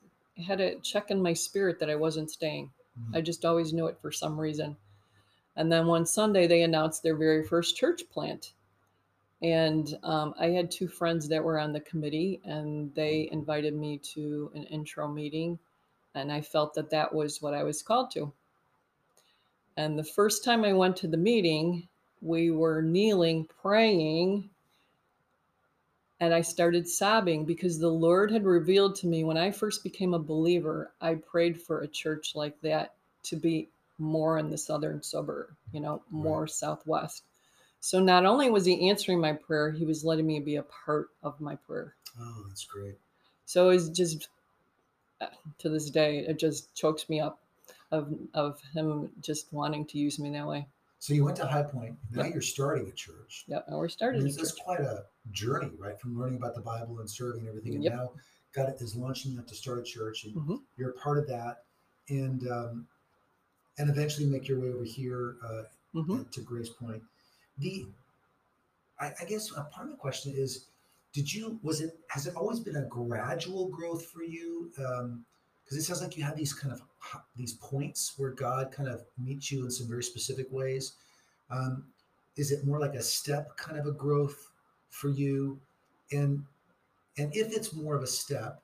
had 0.47 0.61
a 0.61 0.77
check 0.77 1.11
in 1.11 1.23
my 1.23 1.33
spirit 1.33 1.79
that 1.81 1.91
I 1.91 1.97
wasn't 1.97 2.31
staying. 2.31 2.71
Mm-hmm. 2.99 3.17
I 3.17 3.21
just 3.21 3.45
always 3.45 3.73
knew 3.73 3.87
it 3.87 3.99
for 4.01 4.13
some 4.13 4.39
reason. 4.39 4.77
And 5.57 5.71
then 5.71 5.87
one 5.87 6.07
Sunday, 6.07 6.47
they 6.47 6.63
announced 6.63 7.03
their 7.03 7.17
very 7.17 7.45
first 7.45 7.77
church 7.77 8.09
plant. 8.11 8.53
And 9.43 9.97
um, 10.03 10.35
I 10.39 10.49
had 10.49 10.71
two 10.71 10.89
friends 10.89 11.29
that 11.29 11.43
were 11.43 11.59
on 11.59 11.73
the 11.73 11.81
committee, 11.81 12.41
and 12.45 12.95
they 12.95 13.29
invited 13.33 13.75
me 13.75 13.99
to 14.15 14.51
an 14.55 14.65
intro 14.65 15.09
meeting. 15.09 15.59
And 16.15 16.31
I 16.31 16.41
felt 16.41 16.75
that 16.75 16.91
that 16.91 17.15
was 17.15 17.41
what 17.41 17.55
I 17.55 17.63
was 17.63 17.83
called 17.83 18.11
to. 18.13 18.33
And 19.77 19.99
the 19.99 20.05
first 20.05 20.45
time 20.45 20.65
I 20.65 20.73
went 20.73 20.97
to 20.99 21.09
the 21.09 21.17
meeting, 21.17 21.89
we 22.21 22.51
were 22.51 22.83
kneeling, 22.83 23.47
praying 23.63 24.51
and 26.21 26.35
I 26.35 26.43
started 26.43 26.87
sobbing 26.87 27.47
because 27.47 27.79
the 27.79 27.89
Lord 27.89 28.31
had 28.31 28.45
revealed 28.45 28.95
to 28.97 29.07
me 29.07 29.25
when 29.25 29.39
I 29.39 29.51
first 29.51 29.83
became 29.83 30.13
a 30.13 30.19
believer, 30.19 30.93
I 31.01 31.15
prayed 31.15 31.61
for 31.61 31.81
a 31.81 31.89
church 31.89 32.35
like 32.35 32.61
that 32.61 32.95
to 33.25 33.37
be 33.37 33.71
more 33.99 34.39
in 34.39 34.51
the 34.51 34.59
southern 34.59 35.03
suburb, 35.03 35.49
you 35.73 35.81
know, 35.81 36.03
more 36.11 36.43
right. 36.43 36.51
southwest. 36.51 37.25
So 37.81 37.99
not 37.99 38.27
only 38.27 38.51
was 38.51 38.67
he 38.67 38.89
answering 38.89 39.21
my 39.21 39.33
prayer, 39.33 39.71
he 39.71 39.87
was 39.87 40.05
letting 40.05 40.27
me 40.27 40.39
be 40.41 40.57
a 40.57 40.63
part 40.63 41.09
of 41.23 41.41
my 41.41 41.57
prayer. 41.57 41.95
Oh, 42.21 42.45
that's 42.49 42.65
great. 42.65 42.97
So 43.47 43.71
it's 43.71 43.89
just 43.89 44.29
uh, 45.21 45.27
to 45.59 45.69
this 45.69 45.91
day, 45.91 46.21
it 46.21 46.39
just 46.39 46.75
chokes 46.75 47.09
me 47.09 47.21
up 47.21 47.41
of 47.91 48.15
of 48.35 48.61
him 48.75 49.11
just 49.21 49.53
wanting 49.53 49.87
to 49.87 49.99
use 49.99 50.19
me 50.19 50.31
that 50.31 50.47
way. 50.47 50.67
So 50.99 51.15
you 51.15 51.25
went 51.25 51.37
to 51.39 51.47
High 51.47 51.63
Point. 51.63 51.97
Now 52.13 52.25
yep. 52.25 52.35
you're 52.35 52.43
starting 52.43 52.87
a 52.87 52.93
church. 52.93 53.45
Yeah, 53.49 53.61
now 53.69 53.79
we're 53.79 53.89
starting. 53.89 54.23
This 54.23 54.37
is 54.37 54.53
quite 54.53 54.81
a 54.81 55.05
journey, 55.33 55.71
right? 55.79 55.99
From 55.99 56.19
learning 56.19 56.37
about 56.37 56.55
the 56.55 56.61
Bible 56.61 57.01
and 57.01 57.09
serving 57.09 57.41
and 57.41 57.49
everything, 57.49 57.75
and 57.75 57.85
yep. 57.85 57.95
now 57.95 58.11
got 58.53 58.69
it 58.69 58.81
is 58.83 58.95
launching 58.95 59.39
out 59.39 59.49
to 59.49 59.55
start 59.55 59.79
a 59.79 59.83
church, 59.83 60.25
and 60.25 60.35
Mhm. 60.35 60.61
you're 60.77 60.91
a 60.91 60.95
part 60.95 61.17
of 61.17 61.27
that, 61.29 61.65
and 62.11 62.47
um, 62.49 62.87
and 63.79 63.89
eventually 63.89 64.27
make 64.27 64.47
your 64.47 64.61
way 64.61 64.69
over 64.69 64.85
here 64.85 65.37
uh, 65.43 65.63
hmm 65.93 66.23
to 66.31 66.41
Grace 66.43 66.69
Point. 66.69 67.03
The 67.61 67.87
I, 69.01 69.13
I 69.21 69.25
guess 69.25 69.51
a 69.53 69.63
part 69.63 69.87
of 69.87 69.93
the 69.93 69.97
question 69.97 70.35
is, 70.37 70.67
did 71.13 71.33
you 71.33 71.59
was 71.63 71.81
it 71.81 71.99
has 72.09 72.27
it 72.27 72.37
always 72.37 72.61
been 72.61 72.77
a 72.77 72.87
gradual 72.87 73.69
growth 73.69 74.07
for 74.07 74.23
you? 74.23 74.71
Because 74.75 75.79
it 75.79 75.83
sounds 75.83 76.03
like 76.03 76.17
you 76.17 76.25
have 76.25 76.37
these 76.37 76.53
kind 76.53 76.73
of 76.73 76.83
these 77.37 77.55
points 77.55 78.15
where 78.17 78.31
God 78.31 78.71
kind 78.71 78.89
of 78.89 79.03
meets 79.19 79.51
you 79.51 79.65
in 79.65 79.71
some 79.71 79.89
very 79.89 80.03
specific 80.03 80.47
ways. 80.51 80.95
Um, 81.51 81.85
is 82.37 82.53
it 82.53 82.67
more 82.67 82.79
like 82.79 82.95
a 82.95 83.03
step 83.03 83.57
kind 83.57 83.79
of 83.79 83.87
a 83.87 83.93
growth 83.93 84.51
for 84.91 85.09
you? 85.09 85.59
And 86.13 86.45
and 87.19 87.35
if 87.35 87.55
it's 87.57 87.73
more 87.73 87.97
of 87.97 88.03
a 88.03 88.07
step, 88.07 88.63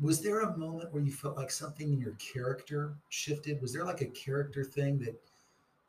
was 0.00 0.22
there 0.22 0.40
a 0.40 0.56
moment 0.56 0.92
where 0.92 1.02
you 1.02 1.12
felt 1.12 1.36
like 1.36 1.50
something 1.50 1.92
in 1.92 2.00
your 2.00 2.14
character 2.14 2.94
shifted? 3.10 3.60
Was 3.60 3.72
there 3.72 3.84
like 3.84 4.00
a 4.00 4.06
character 4.06 4.64
thing 4.64 4.98
that 5.00 5.20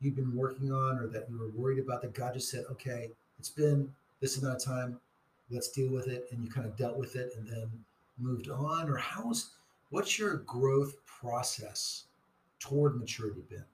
you've 0.00 0.16
been 0.16 0.34
working 0.34 0.72
on 0.72 0.98
or 0.98 1.06
that 1.08 1.28
you 1.30 1.38
were 1.38 1.50
worried 1.50 1.78
about 1.78 2.02
that 2.02 2.14
God 2.14 2.34
just 2.34 2.50
said, 2.50 2.64
okay, 2.70 3.10
it's 3.38 3.50
been 3.50 3.92
this 4.20 4.38
amount 4.38 4.56
of 4.56 4.64
time, 4.64 5.00
let's 5.50 5.68
deal 5.68 5.92
with 5.92 6.08
it, 6.08 6.28
and 6.30 6.44
you 6.44 6.50
kind 6.50 6.66
of 6.66 6.76
dealt 6.76 6.96
with 6.96 7.16
it 7.16 7.32
and 7.36 7.46
then 7.46 7.70
moved 8.18 8.48
on? 8.48 8.88
Or 8.88 8.96
how's 8.96 9.50
what's 9.90 10.18
your 10.18 10.38
growth 10.38 10.94
process 11.06 12.04
toward 12.58 12.98
maturity 12.98 13.42
been? 13.48 13.64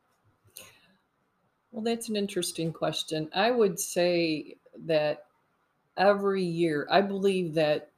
Well, 1.72 1.84
that's 1.84 2.08
an 2.08 2.16
interesting 2.16 2.72
question. 2.72 3.28
I 3.34 3.50
would 3.50 3.78
say 3.78 4.56
that 4.86 5.26
every 5.96 6.42
year, 6.42 6.86
I 6.90 7.02
believe 7.02 7.54
that 7.54 7.90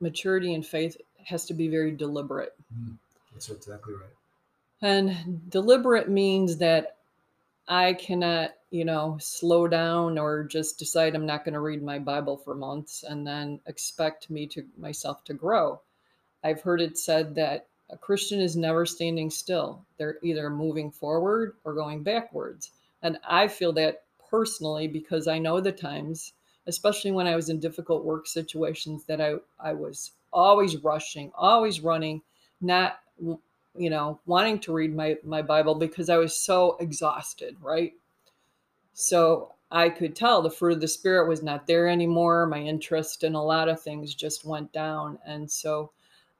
maturity 0.00 0.54
and 0.54 0.64
faith 0.64 0.96
has 1.24 1.44
to 1.46 1.54
be 1.54 1.68
very 1.68 1.92
deliberate. 1.92 2.54
Mm-hmm. 2.74 2.94
That's 3.32 3.50
exactly 3.50 3.94
right. 3.94 4.08
And 4.80 5.50
deliberate 5.50 6.08
means 6.08 6.56
that 6.58 6.97
I 7.68 7.92
cannot, 7.92 8.52
you 8.70 8.86
know, 8.86 9.18
slow 9.20 9.68
down 9.68 10.18
or 10.18 10.44
just 10.44 10.78
decide 10.78 11.14
I'm 11.14 11.26
not 11.26 11.44
going 11.44 11.52
to 11.52 11.60
read 11.60 11.82
my 11.82 11.98
Bible 11.98 12.38
for 12.38 12.54
months 12.54 13.04
and 13.06 13.26
then 13.26 13.60
expect 13.66 14.30
me 14.30 14.46
to 14.48 14.64
myself 14.78 15.22
to 15.24 15.34
grow. 15.34 15.80
I've 16.42 16.62
heard 16.62 16.80
it 16.80 16.96
said 16.96 17.34
that 17.34 17.66
a 17.90 17.98
Christian 17.98 18.40
is 18.40 18.56
never 18.56 18.86
standing 18.86 19.28
still. 19.28 19.84
They're 19.98 20.18
either 20.22 20.48
moving 20.48 20.90
forward 20.90 21.56
or 21.64 21.74
going 21.74 22.02
backwards. 22.02 22.70
And 23.02 23.18
I 23.28 23.48
feel 23.48 23.72
that 23.74 24.04
personally 24.30 24.88
because 24.88 25.28
I 25.28 25.38
know 25.38 25.60
the 25.60 25.72
times, 25.72 26.32
especially 26.66 27.12
when 27.12 27.26
I 27.26 27.36
was 27.36 27.50
in 27.50 27.60
difficult 27.60 28.04
work 28.04 28.26
situations, 28.26 29.04
that 29.04 29.20
I, 29.20 29.34
I 29.60 29.74
was 29.74 30.12
always 30.32 30.76
rushing, 30.78 31.32
always 31.34 31.80
running, 31.80 32.22
not 32.60 33.00
you 33.78 33.90
know 33.90 34.20
wanting 34.26 34.58
to 34.58 34.72
read 34.72 34.94
my 34.94 35.16
my 35.24 35.42
bible 35.42 35.74
because 35.74 36.08
i 36.08 36.16
was 36.16 36.36
so 36.36 36.76
exhausted 36.80 37.56
right? 37.60 37.92
So 38.92 39.54
i 39.70 39.88
could 39.88 40.16
tell 40.16 40.42
the 40.42 40.50
fruit 40.50 40.74
of 40.74 40.80
the 40.80 40.88
spirit 40.88 41.28
was 41.28 41.42
not 41.42 41.66
there 41.66 41.88
anymore. 41.88 42.46
My 42.46 42.58
interest 42.60 43.24
in 43.24 43.34
a 43.34 43.42
lot 43.42 43.68
of 43.68 43.80
things 43.80 44.14
just 44.14 44.44
went 44.44 44.72
down. 44.72 45.18
And 45.26 45.50
so 45.50 45.92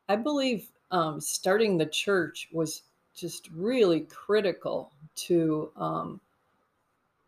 i 0.09 0.17
believe 0.17 0.69
um, 0.91 1.21
starting 1.21 1.77
the 1.77 1.87
church 1.87 2.49
was 2.53 2.83
just 3.15 3.49
really 3.51 4.01
critical 4.03 4.93
to 5.17 5.71
um, 5.77 6.21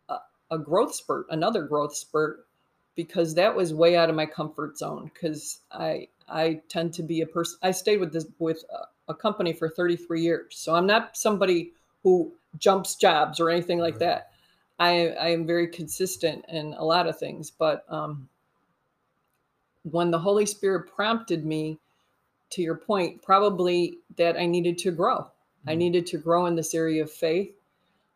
a, 0.09 0.17
a 0.51 0.57
growth 0.57 0.95
spurt 0.95 1.27
another 1.29 1.63
growth 1.63 1.95
spurt 1.95 2.47
because 2.95 3.33
that 3.35 3.55
was 3.55 3.73
way 3.73 3.95
out 3.95 4.09
of 4.09 4.15
my 4.15 4.25
comfort 4.25 4.77
zone 4.77 5.11
because 5.13 5.59
i 5.71 6.07
i 6.29 6.59
tend 6.69 6.93
to 6.93 7.03
be 7.03 7.21
a 7.21 7.25
person 7.25 7.57
i 7.61 7.71
stayed 7.71 7.99
with 7.99 8.11
this 8.13 8.25
with 8.39 8.63
uh, 8.73 8.85
a 9.07 9.13
company 9.13 9.53
for 9.53 9.69
33 9.69 10.21
years. 10.21 10.57
So 10.57 10.75
I'm 10.75 10.87
not 10.87 11.17
somebody 11.17 11.73
who 12.03 12.33
jumps 12.57 12.95
jobs 12.95 13.39
or 13.39 13.49
anything 13.49 13.79
like 13.79 13.95
Right. 13.95 13.99
that. 13.99 14.31
I, 14.79 15.09
I 15.09 15.27
am 15.29 15.45
very 15.45 15.67
consistent 15.67 16.45
in 16.49 16.73
a 16.73 16.83
lot 16.83 17.07
of 17.07 17.17
things, 17.19 17.51
but 17.51 17.85
um, 17.87 18.27
when 19.83 20.09
the 20.11 20.19
Holy 20.19 20.45
Spirit 20.45 20.87
prompted 20.93 21.45
me, 21.45 21.79
to 22.51 22.61
your 22.61 22.75
point, 22.75 23.21
probably 23.21 23.99
that 24.17 24.37
I 24.37 24.45
needed 24.45 24.77
to 24.79 24.91
grow. 24.91 25.25
I 25.65 25.73
Mhm. 25.73 25.77
needed 25.77 26.07
to 26.07 26.17
grow 26.17 26.45
in 26.45 26.55
this 26.55 26.73
area 26.73 27.01
of 27.01 27.11
faith 27.11 27.55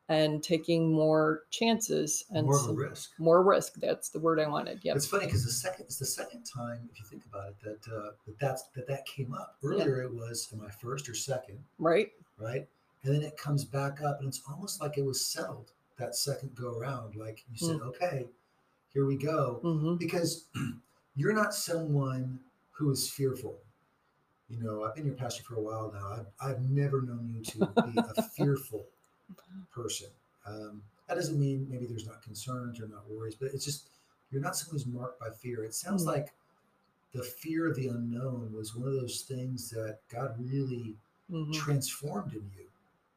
and 0.09 0.43
taking 0.43 0.91
more 0.93 1.43
chances 1.49 2.25
and 2.31 2.45
More 2.45 2.55
of 2.57 2.61
a 2.61 2.65
some- 2.67 2.75
risk. 2.75 3.11
more 3.17 3.41
risk. 3.43 3.73
That's 3.75 4.09
the 4.09 4.19
word 4.19 4.39
I 4.39 4.47
wanted. 4.47 4.79
Yeah. 4.83 4.93
It's 4.95 5.07
funny 5.07 5.25
because 5.25 5.43
the 5.45 5.51
second 5.51 5.85
it's 5.85 5.97
the 5.97 6.05
second 6.05 6.43
time, 6.43 6.87
if 6.91 6.99
you 6.99 7.05
think 7.05 7.23
about 7.25 7.49
it, 7.49 7.55
that 7.63 7.91
uh, 7.95 8.11
that 8.27 8.39
that's 8.39 8.63
that 8.75 8.87
that 8.87 9.05
came 9.05 9.33
up. 9.33 9.55
Earlier 9.63 10.03
it 10.03 10.13
was 10.13 10.47
am 10.53 10.61
I 10.65 10.69
first 10.69 11.09
or 11.09 11.15
second, 11.15 11.57
Right? 11.79 12.11
right? 12.37 12.67
And 13.03 13.15
then 13.15 13.21
it 13.23 13.37
comes 13.37 13.63
back 13.65 14.01
up, 14.01 14.19
and 14.19 14.27
it's 14.27 14.41
almost 14.49 14.81
like 14.81 14.97
it 14.97 15.05
was 15.05 15.25
settled 15.25 15.71
that 15.97 16.15
second 16.15 16.55
go 16.55 16.75
around. 16.77 17.15
Like 17.15 17.43
you 17.51 17.57
said, 17.57 17.79
okay, 17.81 18.25
here 18.93 19.05
we 19.05 19.15
go, 19.17 19.59
hmm 19.61 19.95
because 19.95 20.45
you're 21.15 21.33
not 21.33 21.53
someone 21.55 22.39
who 22.71 22.91
is 22.91 23.09
fearful. 23.09 23.57
You 24.49 24.61
know, 24.63 24.83
I've 24.83 24.93
been 24.95 25.05
your 25.07 25.15
pastor 25.15 25.41
for 25.43 25.55
a 25.55 25.61
while 25.61 25.91
now. 25.91 26.11
I've, 26.19 26.51
I've 26.51 26.61
never 26.69 27.01
known 27.01 27.27
you 27.33 27.41
to 27.43 27.57
be 27.91 27.99
a 28.17 28.21
fearful 28.37 28.85
person. 29.73 30.07
Um, 30.45 30.81
that 31.07 31.15
doesn't 31.15 31.39
mean 31.39 31.67
maybe 31.69 31.85
there's 31.85 32.07
not 32.07 32.21
concerns 32.23 32.79
or 32.79 32.87
not 32.87 33.09
worries, 33.09 33.35
but 33.35 33.51
it's 33.53 33.65
just 33.65 33.89
you're 34.31 34.41
not 34.41 34.55
someone 34.55 34.73
who's 34.73 34.87
marked 34.87 35.19
by 35.19 35.29
fear. 35.29 35.63
It 35.63 35.73
sounds 35.73 36.03
Mm. 36.03 36.07
like 36.07 36.33
the 37.13 37.23
fear 37.23 37.69
of 37.69 37.75
the 37.75 37.87
unknown 37.87 38.53
was 38.53 38.75
one 38.75 38.87
of 38.87 38.95
those 38.95 39.21
things 39.21 39.69
that 39.71 39.99
God 40.09 40.35
really 40.39 40.95
hmm 41.29 41.51
transformed 41.53 42.33
in 42.33 42.49
you. 42.57 42.65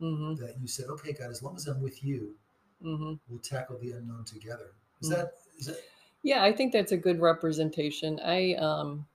hmm 0.01 0.35
That 0.35 0.57
you 0.61 0.69
said, 0.69 0.87
"Okay, 0.91 1.13
God, 1.13 1.31
as 1.31 1.43
long 1.43 1.57
as 1.57 1.67
I'm 1.67 1.81
with 1.83 2.05
you, 2.05 2.35
hmm 2.83 3.15
we'll 3.29 3.41
tackle 3.41 3.79
the 3.79 3.93
unknown 3.93 4.25
together." 4.25 4.71
Is 5.01 5.09
Mm. 5.09 5.17
that 5.17 5.33
is 5.59 5.67
that 5.67 5.81
Yeah, 6.23 6.43
I 6.43 6.53
think 6.53 6.73
that's 6.73 6.93
a 6.93 6.97
good 6.97 7.21
representation. 7.21 8.21
I 8.21 8.55
um 8.55 9.07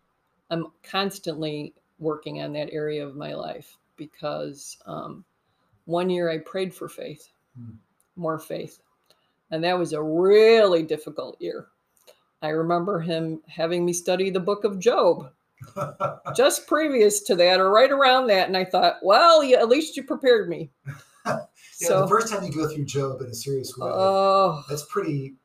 I'm 0.50 0.72
constantly 0.84 1.74
working 2.00 2.42
on 2.42 2.54
that 2.54 2.72
area 2.74 3.06
of 3.08 3.16
my 3.16 3.34
life 3.34 3.78
because 3.98 4.78
um 4.86 5.26
one 5.86 6.10
year 6.10 6.30
I 6.30 6.40
prayed 6.40 6.74
for 6.74 6.88
faith, 6.90 7.32
Hmm. 7.58 7.72
more 8.16 8.40
faith. 8.40 8.80
And 9.52 9.64
that 9.64 9.78
was 9.78 9.94
a 9.94 10.02
really 10.02 10.84
difficult 10.84 11.40
year. 11.40 11.68
I 12.42 12.50
remember 12.50 13.00
him 13.00 13.42
having 13.48 13.86
me 13.86 13.94
study 13.94 14.30
the 14.30 14.40
book 14.40 14.64
of 14.64 14.80
Job 14.80 15.32
just 16.36 16.68
previous 16.68 17.22
to 17.24 17.36
that 17.36 17.60
or 17.60 17.70
right 17.72 17.92
around 17.92 18.28
that 18.28 18.48
and 18.48 18.58
I 18.58 18.66
thought, 18.66 18.96
well, 19.02 19.44
yeah, 19.44 19.60
at 19.60 19.70
least 19.70 19.96
you 19.96 20.04
prepared 20.04 20.50
me. 20.50 20.72
yeah, 21.26 21.38
so 21.72 22.02
the 22.02 22.08
first 22.08 22.32
time 22.34 22.44
you 22.44 22.52
go 22.52 22.68
through 22.68 22.86
Job 22.86 23.22
in 23.22 23.28
a 23.28 23.34
serious 23.34 23.78
way, 23.78 23.90
oh, 23.92 24.64
that's 24.68 24.86
pretty 24.86 25.36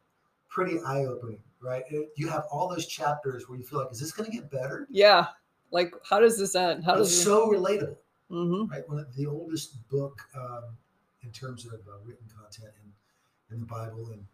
pretty 0.49 0.81
eye 0.87 1.05
opening, 1.05 1.39
right? 1.61 1.85
You 2.17 2.29
have 2.29 2.45
all 2.51 2.69
those 2.69 2.87
chapters 2.87 3.49
where 3.49 3.59
you 3.59 3.65
feel 3.65 3.79
like, 3.81 3.93
is 3.93 4.01
this 4.01 4.11
going 4.13 4.31
to 4.31 4.37
get 4.37 4.51
better? 4.51 4.87
yeah. 4.91 5.27
Like 5.71 5.93
how 6.09 6.19
does 6.19 6.39
this 6.39 6.55
end? 6.57 6.83
How 6.83 6.95
it's 6.95 7.11
does 7.11 7.23
so 7.25 7.47
relatable, 7.53 7.97
Mhm. 8.31 8.71
right? 8.71 8.87
One 8.89 8.99
of 8.99 9.15
the 9.17 9.27
oldest 9.27 9.89
book 9.89 10.21
um, 10.35 10.77
in 11.23 11.31
terms 11.33 11.65
of 11.67 11.75
uh, 11.89 11.99
written 12.05 12.27
content 12.37 12.73
in, 12.85 13.55
in 13.55 13.61
the 13.61 13.67
Bible, 13.67 14.11
and 14.13 14.27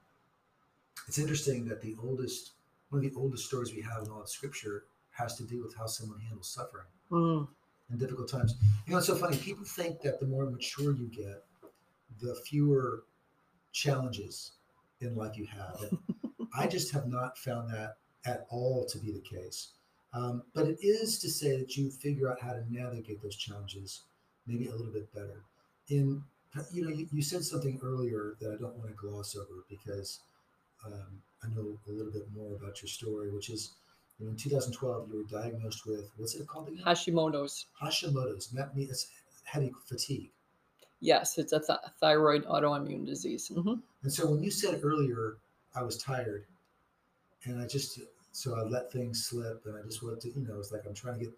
it's 1.09 1.19
interesting 1.19 1.65
that 1.67 1.81
the 1.81 1.95
oldest 2.03 2.53
one 2.91 3.05
of 3.05 3.11
the 3.13 3.19
oldest 3.19 3.47
stories 3.47 3.73
we 3.75 3.81
have 3.83 4.05
in 4.05 4.11
all 4.11 4.21
of 4.23 4.29
Scripture 4.29 4.85
has 5.11 5.37
to 5.37 5.45
do 5.45 5.63
with 5.63 5.75
how 5.77 5.87
someone 5.87 6.21
handles 6.21 6.49
suffering 6.49 6.87
Mm. 7.11 7.49
in 7.91 7.99
difficult 7.99 8.29
times. 8.29 8.55
You 8.87 8.93
know, 8.93 8.99
it's 8.99 9.07
so 9.07 9.15
funny. 9.17 9.37
People 9.37 9.65
think 9.65 10.01
that 10.03 10.21
the 10.21 10.27
more 10.27 10.49
mature 10.49 10.93
you 10.93 11.07
get, 11.09 11.45
the 12.21 12.35
fewer 12.47 13.05
challenges 13.73 14.53
in 15.01 15.15
life 15.17 15.37
you 15.37 15.47
have. 15.47 15.81
And 15.83 15.99
I 16.57 16.67
just 16.67 16.93
have 16.93 17.07
not 17.09 17.37
found 17.39 17.71
that 17.71 17.97
at 18.25 18.47
all 18.51 18.85
to 18.87 18.99
be 18.99 19.11
the 19.13 19.21
case. 19.21 19.73
Um, 20.15 20.43
but 20.55 20.67
it 20.67 20.79
is 20.81 21.19
to 21.19 21.29
say 21.29 21.59
that 21.59 21.77
you 21.77 21.91
figure 21.91 22.31
out 22.31 22.41
how 22.41 22.53
to 22.53 22.63
navigate 22.71 23.21
those 23.21 23.37
challenges 23.37 24.03
maybe 24.47 24.69
a 24.69 24.73
little 24.73 24.93
bit 24.93 25.13
better. 25.13 25.43
In 25.89 26.23
you 26.73 26.85
know, 26.85 26.91
you, 26.91 27.09
you 27.13 27.21
said 27.21 27.43
something 27.43 27.81
earlier 27.83 28.37
that 28.41 28.53
I 28.53 28.57
don't 28.57 28.77
want 28.77 28.89
to 28.89 28.95
gloss 28.95 29.37
over 29.37 29.65
because 29.69 30.21
um, 30.87 31.21
I 31.43 31.49
know 31.49 31.77
a 31.89 31.91
little 31.91 32.13
bit 32.13 32.27
more 32.35 32.55
about 32.55 32.81
your 32.81 32.89
story, 32.89 33.31
which 33.31 33.51
is 33.51 33.73
you 34.21 34.27
know, 34.27 34.31
in 34.31 34.37
2012 34.37 35.09
you 35.09 35.17
were 35.17 35.41
diagnosed 35.41 35.85
with 35.85 36.11
what's 36.17 36.35
it 36.37 36.47
called 36.47 36.69
again? 36.69 36.85
Hashimoto's. 36.85 37.67
Hashimoto's. 37.83 38.51
And 38.51 38.59
that 38.59 38.77
means 38.77 38.91
it's 38.91 39.09
heavy 39.43 39.73
fatigue. 39.85 40.31
Yes, 41.01 41.39
it's 41.39 41.53
a 41.53 41.59
th- 41.59 41.81
thyroid 42.01 42.45
autoimmune 42.47 43.05
disease. 43.05 43.49
hmm 43.49 43.75
And 44.03 44.13
so 44.13 44.31
when 44.31 44.43
you 44.43 44.51
said 44.51 44.81
earlier, 44.83 45.39
I 45.75 45.83
was 45.83 45.99
tired, 45.99 46.47
and 47.45 47.61
I 47.61 47.67
just 47.67 47.99
so 48.35 48.57
I 48.57 48.63
let 48.63 48.91
things 48.93 49.25
slip, 49.27 49.65
and 49.67 49.77
I 49.77 49.83
just 49.83 50.03
wanted 50.03 50.21
to, 50.23 50.29
you 50.39 50.47
know, 50.47 50.59
it's 50.59 50.73
like 50.73 50.83
I'm 50.87 50.95
trying 50.95 51.19
to 51.21 51.25
get. 51.27 51.35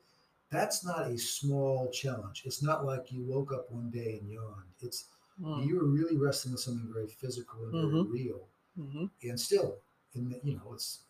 That's 0.51 0.85
not 0.85 1.09
a 1.11 1.19
small 1.19 1.91
challenge. 1.91 2.43
It's 2.47 2.63
not 2.63 2.85
like 2.87 3.11
you 3.13 3.25
woke 3.25 3.53
up 3.53 3.71
one 3.71 3.91
day 3.91 4.19
and 4.21 4.31
yawned. 4.31 4.73
It's 4.81 5.07
Mm. 5.41 5.67
you 5.67 5.77
were 5.77 5.85
really 5.85 6.17
wrestling 6.17 6.53
with 6.53 6.63
something 6.63 6.91
very 6.93 7.09
physical 7.09 7.63
and 7.65 7.73
very 7.73 7.93
Mhm. 8.03 8.11
real, 8.11 8.49
hmm 8.75 9.07
and 9.23 9.39
still, 9.39 9.79
in 10.15 10.31
the, 10.31 10.41
you 10.43 10.55
know, 10.57 10.73
it's 10.73 11.01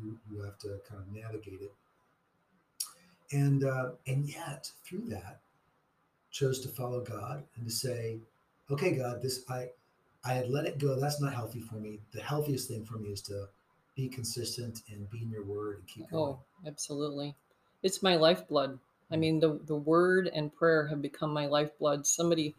you 0.00 0.18
you 0.28 0.40
have 0.42 0.58
to 0.58 0.80
kind 0.88 1.00
of 1.02 1.08
navigate 1.12 1.62
it. 1.62 1.72
and 3.32 3.62
uh, 3.64 3.90
and 4.06 4.28
yet 4.28 4.70
through 4.84 5.04
that 5.06 5.40
chose 6.30 6.60
to 6.60 6.68
follow 6.68 7.00
God 7.00 7.44
and 7.56 7.64
to 7.66 7.70
say, 7.70 8.18
okay, 8.70 8.96
God, 8.96 9.22
this 9.22 9.44
I 9.48 9.70
I 10.24 10.32
had 10.34 10.50
let 10.50 10.66
it 10.66 10.78
go. 10.78 10.98
That's 10.98 11.20
not 11.20 11.32
healthy 11.34 11.60
for 11.60 11.76
me. 11.76 12.00
The 12.12 12.20
healthiest 12.22 12.68
thing 12.68 12.84
for 12.84 12.98
me 12.98 13.10
is 13.10 13.22
to 13.22 13.48
be 13.98 14.08
consistent 14.08 14.82
and 14.92 15.10
be 15.10 15.22
in 15.22 15.28
your 15.28 15.44
word 15.44 15.78
and 15.78 15.86
keep 15.88 16.08
going. 16.08 16.24
Oh, 16.24 16.38
absolutely. 16.64 17.34
It's 17.82 18.00
my 18.00 18.14
lifeblood. 18.14 18.78
I 19.10 19.16
mm. 19.16 19.18
mean, 19.18 19.40
the, 19.40 19.58
the 19.66 19.74
word 19.74 20.30
and 20.32 20.54
prayer 20.54 20.86
have 20.86 21.02
become 21.02 21.32
my 21.32 21.46
lifeblood. 21.46 22.06
Somebody 22.06 22.54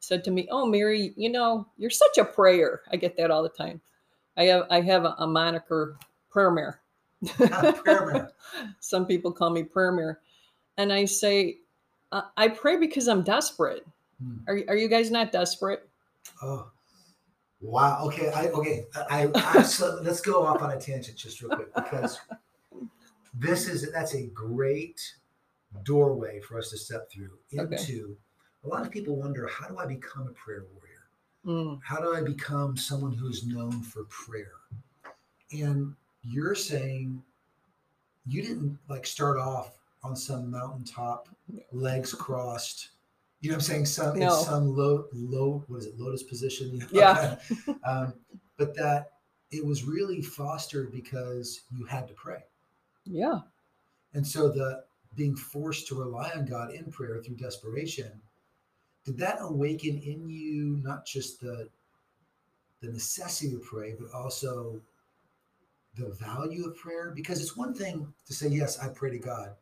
said 0.00 0.22
to 0.24 0.30
me, 0.30 0.46
Oh, 0.50 0.66
Mary, 0.66 1.14
you 1.16 1.30
know, 1.30 1.66
you're 1.78 1.88
such 1.88 2.18
a 2.18 2.24
prayer. 2.24 2.82
I 2.92 2.96
get 2.96 3.16
that 3.16 3.30
all 3.30 3.42
the 3.42 3.48
time. 3.48 3.80
I 4.36 4.44
have 4.44 4.66
I 4.70 4.82
have 4.82 5.04
a, 5.04 5.14
a 5.18 5.26
moniker, 5.26 5.96
prayer 6.30 6.50
mare. 6.50 6.80
Ah, 7.40 7.72
prayer 7.84 8.06
mare. 8.06 8.30
Some 8.80 9.06
people 9.06 9.32
call 9.32 9.48
me 9.48 9.62
prayer 9.62 9.92
mare. 9.92 10.20
And 10.76 10.92
I 10.92 11.06
say, 11.06 11.58
uh, 12.10 12.22
I 12.36 12.48
pray 12.48 12.76
because 12.76 13.08
I'm 13.08 13.22
desperate. 13.22 13.86
Hmm. 14.22 14.38
Are, 14.46 14.60
are 14.68 14.76
you 14.76 14.88
guys 14.88 15.10
not 15.10 15.32
desperate? 15.32 15.88
Oh, 16.42 16.70
wow. 17.62 18.04
Okay. 18.06 18.30
I, 18.30 18.48
okay. 18.48 18.84
I, 19.10 19.28
I 19.34 19.62
so 19.62 20.00
let's 20.02 20.20
go 20.20 20.44
off 20.44 20.62
on 20.62 20.70
a 20.72 20.80
tangent 20.80 21.16
just 21.16 21.40
real 21.40 21.54
quick 21.56 21.74
because 21.74 22.18
this 23.34 23.68
is, 23.68 23.90
that's 23.92 24.14
a 24.14 24.26
great 24.28 25.00
doorway 25.84 26.40
for 26.40 26.58
us 26.58 26.70
to 26.70 26.76
step 26.76 27.10
through 27.10 27.38
into. 27.50 27.64
Okay. 27.72 28.14
A 28.64 28.68
lot 28.68 28.86
of 28.86 28.92
people 28.92 29.16
wonder, 29.16 29.48
how 29.48 29.66
do 29.66 29.78
I 29.78 29.86
become 29.86 30.28
a 30.28 30.32
prayer 30.32 30.64
warrior? 30.72 30.92
Mm. 31.44 31.80
How 31.82 31.98
do 31.98 32.14
I 32.14 32.22
become 32.22 32.76
someone 32.76 33.12
who's 33.12 33.44
known 33.44 33.82
for 33.82 34.04
prayer? 34.04 34.52
And 35.50 35.94
you're 36.22 36.54
saying 36.54 37.20
you 38.26 38.42
didn't 38.42 38.78
like 38.88 39.06
start 39.06 39.38
off 39.38 39.78
on 40.04 40.16
some 40.16 40.50
mountaintop, 40.50 41.28
legs 41.72 42.14
crossed. 42.14 42.90
You 43.42 43.50
know 43.50 43.56
what 43.56 43.64
I'm 43.64 43.66
saying? 43.66 43.86
Some 43.86 44.18
no. 44.20 44.38
in 44.38 44.44
some 44.44 44.76
low, 44.76 45.06
low, 45.12 45.64
what 45.66 45.78
is 45.78 45.86
it, 45.86 45.98
lotus 45.98 46.22
position? 46.22 46.74
You 46.74 46.78
know? 46.78 46.86
Yeah. 46.92 47.36
um, 47.84 48.14
but 48.56 48.72
that 48.76 49.10
it 49.50 49.66
was 49.66 49.82
really 49.82 50.22
fostered 50.22 50.92
because 50.92 51.62
you 51.76 51.84
had 51.84 52.06
to 52.06 52.14
pray. 52.14 52.44
Yeah. 53.04 53.40
And 54.14 54.24
so 54.24 54.48
the 54.48 54.84
being 55.16 55.34
forced 55.34 55.88
to 55.88 55.96
rely 55.96 56.30
on 56.36 56.46
God 56.46 56.72
in 56.72 56.84
prayer 56.92 57.20
through 57.20 57.34
desperation, 57.34 58.12
did 59.04 59.18
that 59.18 59.38
awaken 59.40 59.98
in 59.98 60.30
you 60.30 60.80
not 60.80 61.04
just 61.04 61.40
the 61.40 61.68
the 62.80 62.92
necessity 62.92 63.50
to 63.50 63.58
pray, 63.58 63.96
but 63.98 64.16
also 64.16 64.80
the 65.96 66.10
value 66.10 66.66
of 66.66 66.76
prayer? 66.76 67.10
Because 67.14 67.40
it's 67.40 67.56
one 67.56 67.74
thing 67.74 68.06
to 68.26 68.32
say, 68.32 68.46
yes, 68.46 68.78
I 68.78 68.88
pray 68.88 69.10
to 69.10 69.18
God. 69.18 69.56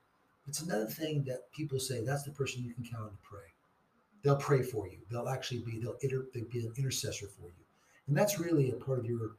It's 0.46 0.60
another 0.60 0.86
thing 0.86 1.24
that 1.24 1.50
people 1.50 1.80
say 1.80 2.04
that's 2.04 2.24
the 2.24 2.30
person 2.30 2.62
you 2.62 2.74
can 2.74 2.84
count 2.84 3.04
on 3.04 3.10
to 3.10 3.16
pray. 3.22 3.40
They'll 4.22 4.36
pray 4.36 4.62
for 4.62 4.86
you. 4.86 4.98
They'll 5.10 5.28
actually 5.28 5.60
be 5.60 5.78
they'll, 5.78 5.96
inter, 6.02 6.26
they'll 6.34 6.44
be 6.44 6.60
an 6.60 6.72
intercessor 6.76 7.26
for 7.26 7.46
you, 7.46 7.64
and 8.06 8.16
that's 8.16 8.38
really 8.38 8.70
a 8.70 8.74
part 8.74 8.98
of 8.98 9.06
your 9.06 9.36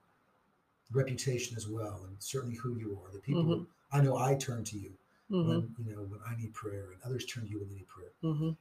reputation 0.92 1.56
as 1.56 1.68
well, 1.68 2.02
and 2.08 2.16
certainly 2.20 2.56
who 2.56 2.76
you 2.78 3.00
are. 3.04 3.12
The 3.14 3.20
people 3.20 3.44
mm-hmm. 3.44 3.64
I 3.92 4.02
know 4.02 4.18
I 4.18 4.36
turn 4.36 4.64
to 4.66 4.78
you 4.78 4.92
mm-hmm. 5.30 5.50
when 5.50 5.76
you 5.86 5.96
know 5.96 6.02
when 6.02 6.20
I 6.28 6.36
need 6.36 6.54
prayer, 6.54 6.90
and 6.92 7.02
others 7.06 7.26
turn 7.26 7.46
to 7.46 7.50
you 7.50 7.60
when 7.60 7.70
they 7.70 7.76
need 7.76 7.88
prayer. 7.88 8.12
Mm-hmm. 8.24 8.52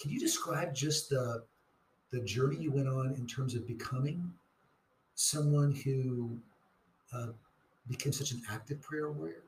Can 0.00 0.10
you 0.10 0.20
describe 0.20 0.74
just 0.74 1.10
the 1.10 1.44
the 2.10 2.20
journey 2.20 2.56
you 2.56 2.70
went 2.70 2.88
on 2.88 3.14
in 3.14 3.26
terms 3.26 3.54
of 3.54 3.66
becoming 3.66 4.32
someone 5.14 5.72
who 5.72 6.36
uh, 7.12 7.28
became 7.88 8.12
such 8.12 8.32
an 8.32 8.42
active 8.50 8.80
prayer 8.82 9.10
warrior? 9.10 9.42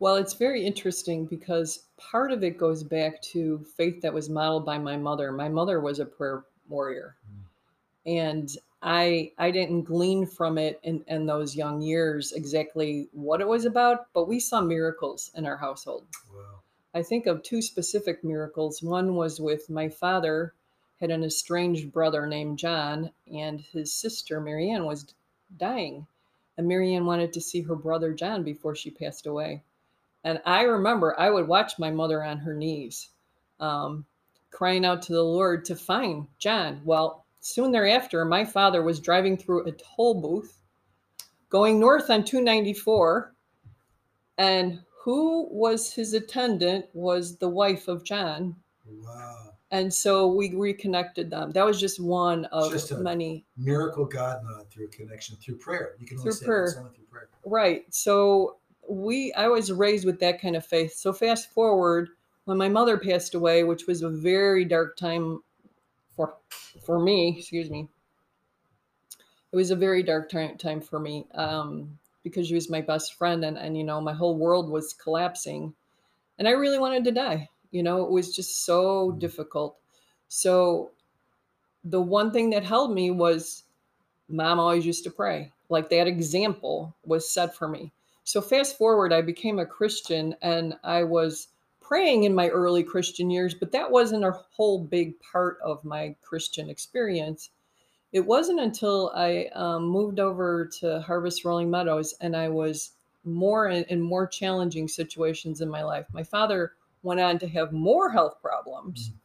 Well, 0.00 0.16
it's 0.16 0.32
very 0.32 0.64
interesting 0.64 1.26
because 1.26 1.84
part 1.98 2.32
of 2.32 2.42
it 2.42 2.56
goes 2.56 2.82
back 2.82 3.20
to 3.22 3.64
faith 3.76 4.00
that 4.00 4.14
was 4.14 4.30
modeled 4.30 4.64
by 4.64 4.78
my 4.78 4.96
mother. 4.96 5.30
My 5.30 5.48
mother 5.48 5.80
was 5.80 6.00
a 6.00 6.06
prayer 6.06 6.44
warrior. 6.68 7.16
Mm. 7.30 7.44
And 8.06 8.56
I 8.82 9.32
I 9.36 9.50
didn't 9.50 9.82
glean 9.82 10.26
from 10.26 10.56
it 10.56 10.80
in, 10.82 11.04
in 11.06 11.26
those 11.26 11.54
young 11.54 11.82
years 11.82 12.32
exactly 12.32 13.08
what 13.12 13.42
it 13.42 13.46
was 13.46 13.66
about, 13.66 14.06
but 14.14 14.26
we 14.26 14.40
saw 14.40 14.62
miracles 14.62 15.30
in 15.34 15.44
our 15.44 15.58
household. 15.58 16.06
Wow. 16.32 16.60
I 16.94 17.02
think 17.02 17.26
of 17.26 17.42
two 17.42 17.60
specific 17.60 18.24
miracles. 18.24 18.82
One 18.82 19.14
was 19.16 19.38
with 19.38 19.68
my 19.68 19.90
father 19.90 20.54
had 20.98 21.10
an 21.10 21.24
estranged 21.24 21.92
brother 21.92 22.26
named 22.26 22.58
John, 22.58 23.10
and 23.32 23.60
his 23.60 23.92
sister 23.92 24.40
Marianne 24.40 24.84
was 24.84 25.14
dying. 25.56 26.06
And 26.56 26.68
Marianne 26.68 27.06
wanted 27.06 27.32
to 27.34 27.40
see 27.40 27.62
her 27.62 27.76
brother 27.76 28.12
John 28.12 28.42
before 28.42 28.74
she 28.74 28.90
passed 28.90 29.26
away. 29.26 29.62
And 30.24 30.40
I 30.44 30.62
remember 30.62 31.18
I 31.18 31.30
would 31.30 31.48
watch 31.48 31.78
my 31.78 31.90
mother 31.90 32.22
on 32.22 32.38
her 32.38 32.54
knees, 32.54 33.08
um, 33.58 34.04
crying 34.50 34.84
out 34.84 35.02
to 35.02 35.12
the 35.12 35.22
Lord 35.22 35.64
to 35.66 35.76
find 35.76 36.26
John. 36.38 36.80
Well, 36.84 37.24
soon 37.40 37.72
thereafter, 37.72 38.24
my 38.24 38.44
father 38.44 38.82
was 38.82 39.00
driving 39.00 39.36
through 39.36 39.66
a 39.66 39.72
toll 39.72 40.20
booth 40.20 40.60
going 41.48 41.80
north 41.80 42.10
on 42.10 42.24
294. 42.24 43.34
And 44.38 44.80
who 45.02 45.48
was 45.50 45.92
his 45.92 46.14
attendant 46.14 46.86
was 46.92 47.36
the 47.36 47.48
wife 47.48 47.88
of 47.88 48.04
John. 48.04 48.56
Wow. 48.86 49.50
And 49.72 49.92
so 49.92 50.26
we 50.26 50.54
reconnected 50.54 51.30
them. 51.30 51.52
That 51.52 51.64
was 51.64 51.78
just 51.78 52.00
one 52.00 52.44
of 52.46 52.72
just 52.72 52.92
many 52.98 53.44
miracle 53.56 54.04
God 54.04 54.40
through 54.70 54.88
connection 54.88 55.36
through 55.36 55.58
prayer. 55.58 55.94
You 55.98 56.06
can 56.06 56.18
only 56.18 56.32
through 56.32 56.46
prayer. 56.46 56.74
only 56.78 56.90
through 56.90 57.04
prayer. 57.04 57.28
Right. 57.44 57.84
So 57.90 58.56
we 58.90 59.32
I 59.34 59.48
was 59.48 59.70
raised 59.70 60.04
with 60.04 60.18
that 60.20 60.40
kind 60.40 60.56
of 60.56 60.66
faith. 60.66 60.94
So 60.94 61.12
fast 61.12 61.52
forward 61.52 62.10
when 62.44 62.58
my 62.58 62.68
mother 62.68 62.98
passed 62.98 63.34
away, 63.34 63.62
which 63.62 63.86
was 63.86 64.02
a 64.02 64.10
very 64.10 64.64
dark 64.64 64.96
time 64.96 65.42
for 66.16 66.34
for 66.84 66.98
me, 66.98 67.36
excuse 67.38 67.70
me. 67.70 67.88
It 69.52 69.56
was 69.56 69.70
a 69.70 69.76
very 69.76 70.02
dark 70.02 70.28
time 70.28 70.58
time 70.58 70.80
for 70.80 70.98
me 70.98 71.26
um, 71.34 71.98
because 72.24 72.48
she 72.48 72.54
was 72.54 72.68
my 72.68 72.80
best 72.80 73.14
friend, 73.14 73.44
and 73.44 73.56
and 73.56 73.76
you 73.76 73.84
know 73.84 74.00
my 74.00 74.12
whole 74.12 74.36
world 74.36 74.68
was 74.68 74.92
collapsing, 74.92 75.72
and 76.38 76.48
I 76.48 76.52
really 76.52 76.78
wanted 76.78 77.04
to 77.04 77.12
die. 77.12 77.48
You 77.70 77.84
know, 77.84 78.02
it 78.04 78.10
was 78.10 78.34
just 78.34 78.64
so 78.64 79.12
difficult. 79.12 79.76
So 80.28 80.90
the 81.84 82.00
one 82.00 82.32
thing 82.32 82.50
that 82.50 82.64
held 82.64 82.92
me 82.92 83.12
was 83.12 83.64
mom 84.28 84.58
always 84.58 84.84
used 84.84 85.04
to 85.04 85.10
pray. 85.10 85.52
Like 85.68 85.88
that 85.90 86.08
example 86.08 86.96
was 87.04 87.30
set 87.30 87.54
for 87.54 87.68
me. 87.68 87.92
So, 88.30 88.40
fast 88.40 88.78
forward, 88.78 89.12
I 89.12 89.22
became 89.22 89.58
a 89.58 89.66
Christian 89.66 90.36
and 90.40 90.74
I 90.84 91.02
was 91.02 91.48
praying 91.80 92.22
in 92.22 92.32
my 92.32 92.46
early 92.46 92.84
Christian 92.84 93.28
years, 93.28 93.54
but 93.54 93.72
that 93.72 93.90
wasn't 93.90 94.24
a 94.24 94.38
whole 94.52 94.84
big 94.84 95.18
part 95.18 95.58
of 95.64 95.84
my 95.84 96.14
Christian 96.22 96.70
experience. 96.70 97.50
It 98.12 98.24
wasn't 98.24 98.60
until 98.60 99.10
I 99.16 99.46
um, 99.56 99.82
moved 99.82 100.20
over 100.20 100.70
to 100.78 101.00
Harvest 101.00 101.44
Rolling 101.44 101.72
Meadows 101.72 102.14
and 102.20 102.36
I 102.36 102.48
was 102.50 102.92
more 103.24 103.66
in, 103.68 103.82
in, 103.88 104.00
more 104.00 104.28
challenging 104.28 104.86
situations 104.86 105.60
in 105.60 105.68
my 105.68 105.82
life. 105.82 106.06
My 106.12 106.22
father 106.22 106.74
went 107.02 107.18
on 107.18 107.36
to 107.40 107.48
have 107.48 107.72
more 107.72 108.12
health 108.12 108.40
problems. 108.40 109.08
Mm-hmm. 109.08 109.16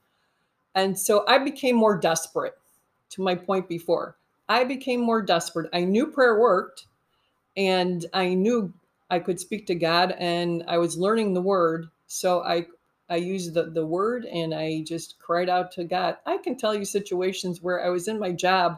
And 0.81 0.99
so 0.99 1.25
I 1.27 1.37
became 1.37 1.75
more 1.75 1.95
desperate 1.95 2.55
to 3.11 3.21
my 3.21 3.35
point 3.35 3.69
before. 3.69 4.17
I 4.49 4.63
became 4.63 5.01
more 5.01 5.21
desperate. 5.21 5.69
I 5.73 5.81
knew 5.81 6.07
prayer 6.07 6.39
worked 6.39 6.87
and 7.55 8.03
I 8.11 8.33
knew 8.33 8.73
I 9.15 9.19
could 9.19 9.39
speak 9.39 9.65
to 9.67 9.75
God 9.75 10.13
and 10.19 10.63
I 10.67 10.77
was 10.77 10.97
learning 10.97 11.33
the 11.33 11.41
word. 11.41 11.87
So 12.07 12.43
I 12.43 12.67
I 13.09 13.17
used 13.17 13.53
the, 13.53 13.65
the 13.65 13.85
word 13.85 14.25
and 14.25 14.53
I 14.53 14.83
just 14.83 15.19
cried 15.19 15.47
out 15.47 15.71
to 15.73 15.83
God. 15.83 16.17
I 16.25 16.37
can 16.37 16.57
tell 16.57 16.75
you 16.75 16.83
situations 16.83 17.61
where 17.61 17.85
I 17.85 17.89
was 17.89 18.07
in 18.07 18.19
my 18.19 18.31
job 18.31 18.77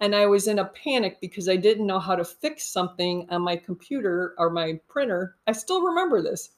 and 0.00 0.16
I 0.16 0.26
was 0.26 0.48
in 0.48 0.58
a 0.58 0.64
panic 0.64 1.20
because 1.20 1.48
I 1.48 1.56
didn't 1.56 1.86
know 1.86 2.00
how 2.00 2.16
to 2.16 2.24
fix 2.24 2.64
something 2.64 3.26
on 3.30 3.42
my 3.42 3.56
computer 3.56 4.34
or 4.38 4.50
my 4.50 4.80
printer. 4.88 5.36
I 5.46 5.52
still 5.52 5.82
remember 5.82 6.22
this. 6.22 6.50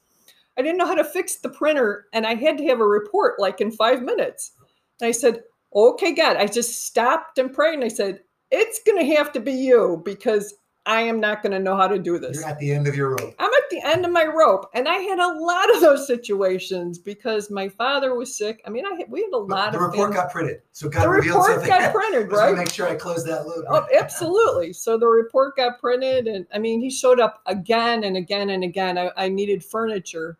I 0.57 0.61
didn't 0.61 0.77
know 0.77 0.87
how 0.87 0.95
to 0.95 1.03
fix 1.03 1.35
the 1.35 1.49
printer 1.49 2.05
and 2.13 2.25
I 2.25 2.33
had 2.35 2.57
to 2.57 2.65
have 2.65 2.79
a 2.79 2.87
report 2.87 3.39
like 3.39 3.61
in 3.61 3.71
five 3.71 4.01
minutes. 4.01 4.53
And 4.99 5.07
I 5.07 5.11
said, 5.11 5.43
Okay, 5.75 6.13
God. 6.13 6.37
I 6.37 6.47
just 6.47 6.85
stopped 6.85 7.37
and 7.37 7.53
prayed 7.53 7.75
and 7.75 7.83
I 7.83 7.89
said, 7.89 8.21
It's 8.49 8.81
going 8.83 9.05
to 9.05 9.15
have 9.15 9.31
to 9.33 9.39
be 9.41 9.53
you 9.53 10.01
because 10.05 10.55
I 10.87 11.01
am 11.01 11.19
not 11.19 11.41
going 11.41 11.51
to 11.53 11.59
know 11.59 11.75
how 11.75 11.87
to 11.87 11.97
do 11.97 12.19
this. 12.19 12.37
You're 12.37 12.45
at 12.45 12.59
the 12.59 12.71
end 12.71 12.87
of 12.87 12.95
your 12.95 13.09
rope. 13.11 13.33
I'm 13.39 13.51
at 13.51 13.69
the 13.71 13.81
end 13.83 14.05
of 14.05 14.11
my 14.11 14.25
rope, 14.25 14.69
and 14.75 14.87
I 14.87 14.97
had 14.97 15.17
a 15.17 15.39
lot 15.39 15.73
of 15.73 15.81
those 15.81 16.05
situations 16.05 16.99
because 16.99 17.49
my 17.49 17.67
father 17.69 18.13
was 18.13 18.35
sick. 18.35 18.61
I 18.67 18.69
mean, 18.69 18.85
I 18.85 18.95
had, 18.95 19.09
we 19.09 19.21
had 19.21 19.33
a 19.33 19.37
lot 19.37 19.71
the 19.71 19.79
of. 19.79 19.91
The 19.91 19.97
report 19.97 20.13
got 20.13 20.31
printed, 20.31 20.61
so 20.73 20.87
God 20.87 21.03
the 21.03 21.09
revealed 21.09 21.47
report 21.47 21.67
got 21.67 21.93
printed, 21.93 22.31
right? 22.31 22.55
make 22.55 22.69
sure 22.69 22.87
I 22.87 22.95
close 22.95 23.23
that 23.25 23.47
loop. 23.47 23.65
Oh, 23.67 23.87
absolutely. 23.97 24.73
So 24.73 24.97
the 24.97 25.07
report 25.07 25.55
got 25.57 25.79
printed, 25.79 26.27
and 26.27 26.45
I 26.53 26.59
mean, 26.59 26.79
he 26.81 26.91
showed 26.91 27.19
up 27.19 27.41
again 27.47 28.03
and 28.03 28.15
again 28.15 28.51
and 28.51 28.63
again. 28.63 28.97
I, 28.99 29.11
I 29.17 29.29
needed 29.29 29.63
furniture 29.63 30.37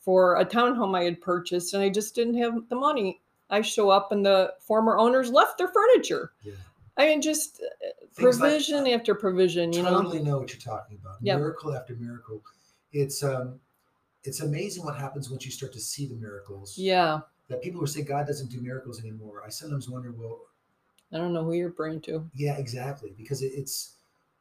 for 0.00 0.36
a 0.36 0.44
townhome 0.44 0.96
I 0.96 1.04
had 1.04 1.20
purchased, 1.22 1.72
and 1.72 1.82
I 1.82 1.88
just 1.88 2.14
didn't 2.14 2.36
have 2.36 2.68
the 2.68 2.76
money. 2.76 3.22
I 3.48 3.62
show 3.62 3.88
up, 3.88 4.12
and 4.12 4.24
the 4.24 4.52
former 4.60 4.98
owners 4.98 5.30
left 5.30 5.56
their 5.56 5.68
furniture. 5.68 6.32
Yeah. 6.42 6.54
I 6.96 7.06
mean, 7.06 7.22
just 7.22 7.62
uh, 7.62 7.88
provision 8.16 8.84
like, 8.84 8.92
after 8.92 9.14
provision. 9.14 9.72
You 9.72 9.82
totally 9.82 10.18
know, 10.18 10.32
know 10.32 10.38
what 10.38 10.52
you're 10.52 10.60
talking 10.60 10.98
about. 11.00 11.16
Yep. 11.22 11.38
Miracle 11.38 11.74
after 11.74 11.94
miracle. 11.94 12.42
It's 12.92 13.22
um, 13.22 13.58
it's 14.24 14.40
amazing 14.40 14.84
what 14.84 14.96
happens 14.96 15.30
once 15.30 15.44
you 15.44 15.50
start 15.50 15.72
to 15.72 15.80
see 15.80 16.06
the 16.06 16.14
miracles. 16.14 16.76
Yeah. 16.76 17.20
That 17.48 17.62
people 17.62 17.80
who 17.80 17.86
say 17.86 18.02
God 18.02 18.26
doesn't 18.26 18.50
do 18.50 18.60
miracles 18.60 19.00
anymore, 19.00 19.42
I 19.44 19.50
sometimes 19.50 19.88
wonder, 19.88 20.12
well, 20.12 20.40
I 21.12 21.18
don't 21.18 21.32
know 21.32 21.44
who 21.44 21.52
you're 21.52 21.70
praying 21.70 22.02
to. 22.02 22.28
yeah, 22.34 22.56
exactly, 22.56 23.12
because 23.16 23.42
it, 23.42 23.52
it's 23.54 23.96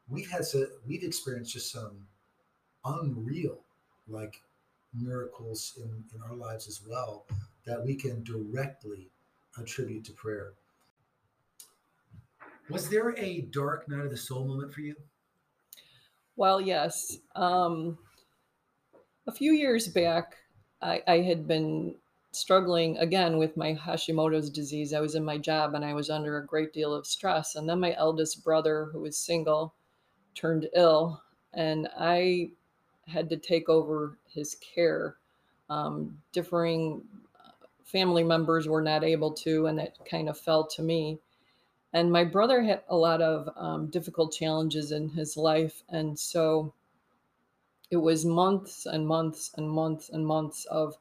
we've 0.08 0.30
had 0.30 0.45
so 0.45 0.66
we've 0.88 1.04
experienced 1.04 1.54
just 1.54 1.72
some 1.72 2.06
unreal 2.86 3.60
like 4.08 4.41
miracles 4.93 5.74
in 5.78 6.04
in 6.16 6.22
our 6.24 6.36
lives 6.36 6.68
as 6.68 6.82
well 6.88 7.26
that 7.66 7.84
we 7.84 7.95
can 7.95 8.24
directly 8.24 9.10
attribute 9.58 10.06
to 10.06 10.14
prayer. 10.14 10.54
Was 12.72 12.90
there 12.90 13.14
a 13.18 13.42
dark 13.42 13.88
night 13.90 14.06
of 14.06 14.12
the 14.12 14.18
soul 14.18 14.46
moment 14.46 14.74
for 14.74 14.82
you? 14.82 14.96
Well, 16.36 16.62
yes. 16.62 17.18
Um, 17.36 17.98
a 19.28 19.32
few 19.32 19.54
years 19.54 19.88
back, 19.88 20.38
I, 20.82 21.02
I 21.08 21.18
had 21.20 21.48
been 21.48 21.96
struggling 22.32 22.98
again 22.98 23.38
with 23.38 23.58
my 23.58 23.76
Hashimoto's 23.76 24.50
disease. 24.50 24.94
I 24.94 25.02
was 25.02 25.16
in 25.16 25.26
my 25.26 25.38
job 25.38 25.76
and 25.76 25.84
I 25.84 25.94
was 25.94 26.10
under 26.10 26.38
a 26.38 26.46
great 26.46 26.74
deal 26.74 26.94
of 26.94 27.06
stress. 27.06 27.56
And 27.56 27.68
then 27.68 27.80
my 27.80 27.94
eldest 27.96 28.44
brother, 28.44 28.90
who 28.92 29.02
was 29.02 29.18
single, 29.18 29.74
turned 30.34 30.70
ill, 30.74 31.22
and 31.54 31.90
I 32.00 32.52
had 33.08 33.30
to 33.30 33.38
take 33.38 33.68
over 33.68 34.18
his 34.34 34.56
care. 34.56 35.18
Um, 35.70 36.18
differing 36.32 37.04
uh, 37.36 37.52
family 37.84 38.24
members 38.24 38.68
were 38.68 38.82
not 38.82 39.04
able 39.04 39.32
to, 39.34 39.68
and 39.68 39.80
it 39.80 39.98
kind 40.10 40.30
of 40.30 40.38
fell 40.38 40.66
to 40.68 40.82
me. 40.82 41.20
And 41.94 42.12
my 42.12 42.24
brother 42.24 42.62
had 42.62 42.84
a 42.89 42.96
lot 42.96 43.22
of 43.22 43.50
um, 43.58 43.88
difficult 43.88 44.34
challenges 44.34 44.92
in 44.92 45.10
his 45.10 45.36
life. 45.36 45.84
And 45.89 46.18
so 46.18 46.74
it 47.89 47.98
was 47.98 48.24
months 48.26 48.86
and 48.86 49.06
months 49.06 49.52
and 49.58 49.70
months 49.70 50.10
and 50.10 50.26
months 50.26 50.66
of 50.66 50.98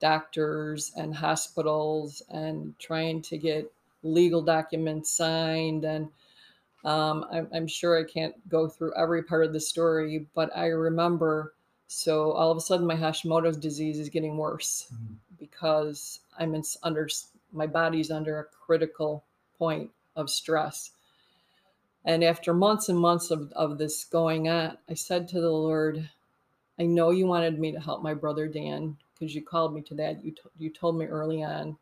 doctors 0.00 0.92
and 0.96 1.14
hospitals 1.14 2.22
and 2.30 2.76
trying 2.78 3.22
to 3.22 3.38
get 3.38 3.70
legal 4.02 4.42
documents 4.42 5.10
signed. 5.10 5.84
And 5.84 6.08
um, 6.84 7.26
I'm, 7.32 7.48
I'm 7.54 7.66
sure 7.68 7.98
I 7.98 8.04
can't 8.04 8.34
go 8.48 8.68
through 8.68 8.92
every 8.96 9.22
part 9.22 9.44
of 9.44 9.52
the 9.52 9.60
story, 9.60 10.26
but 10.34 10.54
I 10.56 10.66
remember. 10.66 11.54
So 11.86 12.32
all 12.32 12.50
of 12.50 12.56
a 12.56 12.60
sudden, 12.60 12.86
my 12.86 12.96
Hashimoto's 12.96 13.56
disease 13.56 14.00
is 14.00 14.08
getting 14.08 14.36
worse 14.36 14.88
Mhm. 14.92 15.16
because 15.38 16.20
I'm 16.38 16.54
in, 16.54 16.64
under 16.82 17.08
my 17.52 17.68
body's 17.68 18.10
under 18.10 18.40
a 18.40 18.44
critical 18.44 19.22
point 19.58 19.90
of 20.16 20.30
stress. 20.30 20.90
And 22.04 22.22
after 22.22 22.52
months 22.52 22.88
and 22.88 22.98
months 22.98 23.30
of, 23.30 23.50
of 23.52 23.78
this 23.78 24.04
going 24.04 24.48
on, 24.48 24.76
I 24.88 24.94
said 24.94 25.26
to 25.28 25.40
the 25.40 25.50
Lord, 25.50 26.08
I 26.78 26.84
know 26.84 27.10
you 27.10 27.26
wanted 27.26 27.58
me 27.58 27.72
to 27.72 27.80
help 27.80 28.02
my 28.02 28.14
brother 28.14 28.46
Dan 28.46 28.96
because 29.14 29.34
you 29.34 29.42
called 29.42 29.74
me 29.74 29.80
to 29.82 29.94
that. 29.94 30.24
You, 30.24 30.32
t- 30.32 30.40
you 30.58 30.70
told 30.70 30.98
me 30.98 31.06
early 31.06 31.42
on. 31.42 31.76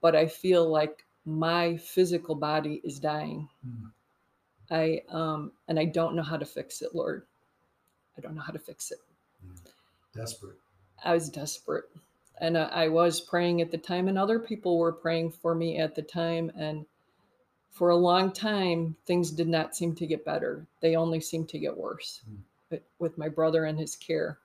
But 0.00 0.16
I 0.16 0.26
feel 0.26 0.68
like 0.68 1.04
my 1.26 1.76
physical 1.76 2.34
body 2.34 2.80
is 2.82 2.98
dying. 2.98 3.48
Mm. 3.66 3.90
I 4.70 5.02
um 5.14 5.52
and 5.68 5.78
I 5.78 5.84
don't 5.84 6.14
know 6.14 6.22
how 6.22 6.36
to 6.36 6.46
fix 6.46 6.80
it, 6.80 6.94
Lord. 6.94 7.24
I 8.16 8.20
don't 8.20 8.34
know 8.34 8.40
how 8.40 8.52
to 8.52 8.58
fix 8.58 8.90
it. 8.90 8.98
Desperate. 10.14 10.56
I 11.04 11.14
was 11.14 11.28
desperate. 11.28 11.84
And 12.40 12.56
I, 12.58 12.64
I 12.64 12.88
was 12.88 13.20
praying 13.20 13.60
at 13.60 13.70
the 13.70 13.78
time, 13.78 14.08
and 14.08 14.18
other 14.18 14.38
people 14.38 14.78
were 14.78 14.92
praying 14.92 15.30
for 15.32 15.54
me 15.54 15.78
at 15.78 15.94
the 15.94 16.02
time. 16.02 16.50
And 16.56 16.86
for 17.70 17.90
a 17.90 17.96
long 17.96 18.32
time, 18.32 18.96
things 19.06 19.30
did 19.30 19.48
not 19.48 19.76
seem 19.76 19.94
to 19.96 20.06
get 20.06 20.24
better. 20.24 20.66
They 20.80 20.96
only 20.96 21.20
seemed 21.20 21.48
to 21.50 21.58
get 21.58 21.76
worse 21.76 22.22
Mm. 22.28 22.80
with, 22.98 23.18
my 23.18 23.28
brother 23.28 23.64
and 23.64 23.78
his 23.78 23.96
care. 23.96 24.38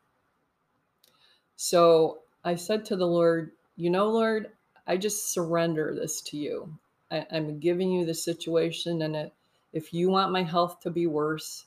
So 1.55 2.19
I 2.43 2.55
said 2.55 2.85
to 2.85 2.95
the 2.95 3.07
Lord, 3.07 3.51
You 3.75 3.89
know, 3.89 4.09
Lord, 4.09 4.51
I 4.87 4.97
just 4.97 5.33
surrender 5.33 5.93
this 5.95 6.21
to 6.21 6.37
you. 6.37 6.77
I, 7.11 7.25
I'm 7.31 7.59
giving 7.59 7.91
you 7.91 8.05
the 8.05 8.13
situation. 8.13 9.01
And 9.01 9.15
it, 9.15 9.33
if 9.73 9.93
you 9.93 10.09
want 10.09 10.31
my 10.31 10.43
health 10.43 10.79
to 10.81 10.89
be 10.91 11.07
worse, 11.07 11.65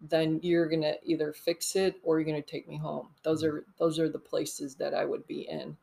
then 0.00 0.40
you're 0.42 0.68
gonna 0.68 0.94
either 1.02 1.32
fix 1.32 1.76
it 1.76 1.96
or 2.02 2.18
you're 2.18 2.26
gonna 2.26 2.42
take 2.42 2.68
me 2.68 2.76
home. 2.76 3.08
Those 3.22 3.42
are 3.44 3.64
those 3.78 3.98
are 3.98 4.08
the 4.08 4.18
places 4.18 4.74
that 4.76 4.94
I 4.94 5.04
would 5.04 5.26
be 5.26 5.42
in. 5.42 5.76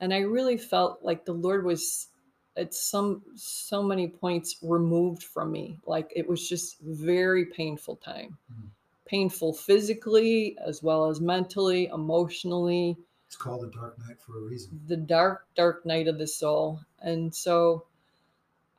And 0.00 0.12
I 0.14 0.20
really 0.20 0.56
felt 0.58 1.02
like 1.02 1.24
the 1.24 1.32
Lord 1.34 1.64
was 1.64 2.08
at 2.56 2.74
some 2.74 3.22
so 3.36 3.82
many 3.82 4.08
points 4.08 4.56
removed 4.62 5.22
from 5.24 5.50
me. 5.52 5.78
Like 5.86 6.12
it 6.14 6.26
was 6.28 6.48
just 6.48 6.78
very 6.80 7.46
painful 7.46 7.96
time. 7.96 8.38
Mhm. 8.52 8.70
Painful 9.06 9.52
physically 9.54 10.56
as 10.58 10.82
well 10.82 11.06
as 11.06 11.20
mentally, 11.20 11.86
emotionally, 11.86 12.96
It's 13.26 13.36
called 13.36 13.62
the 13.62 13.70
dark 13.70 13.98
night 13.98 14.20
for 14.20 14.38
a 14.38 14.40
reason. 14.42 14.80
the 14.86 14.96
dark, 14.96 15.46
dark 15.54 15.84
night 15.86 16.08
of 16.08 16.18
the 16.18 16.26
soul. 16.26 16.80
And 17.00 17.34
so 17.34 17.86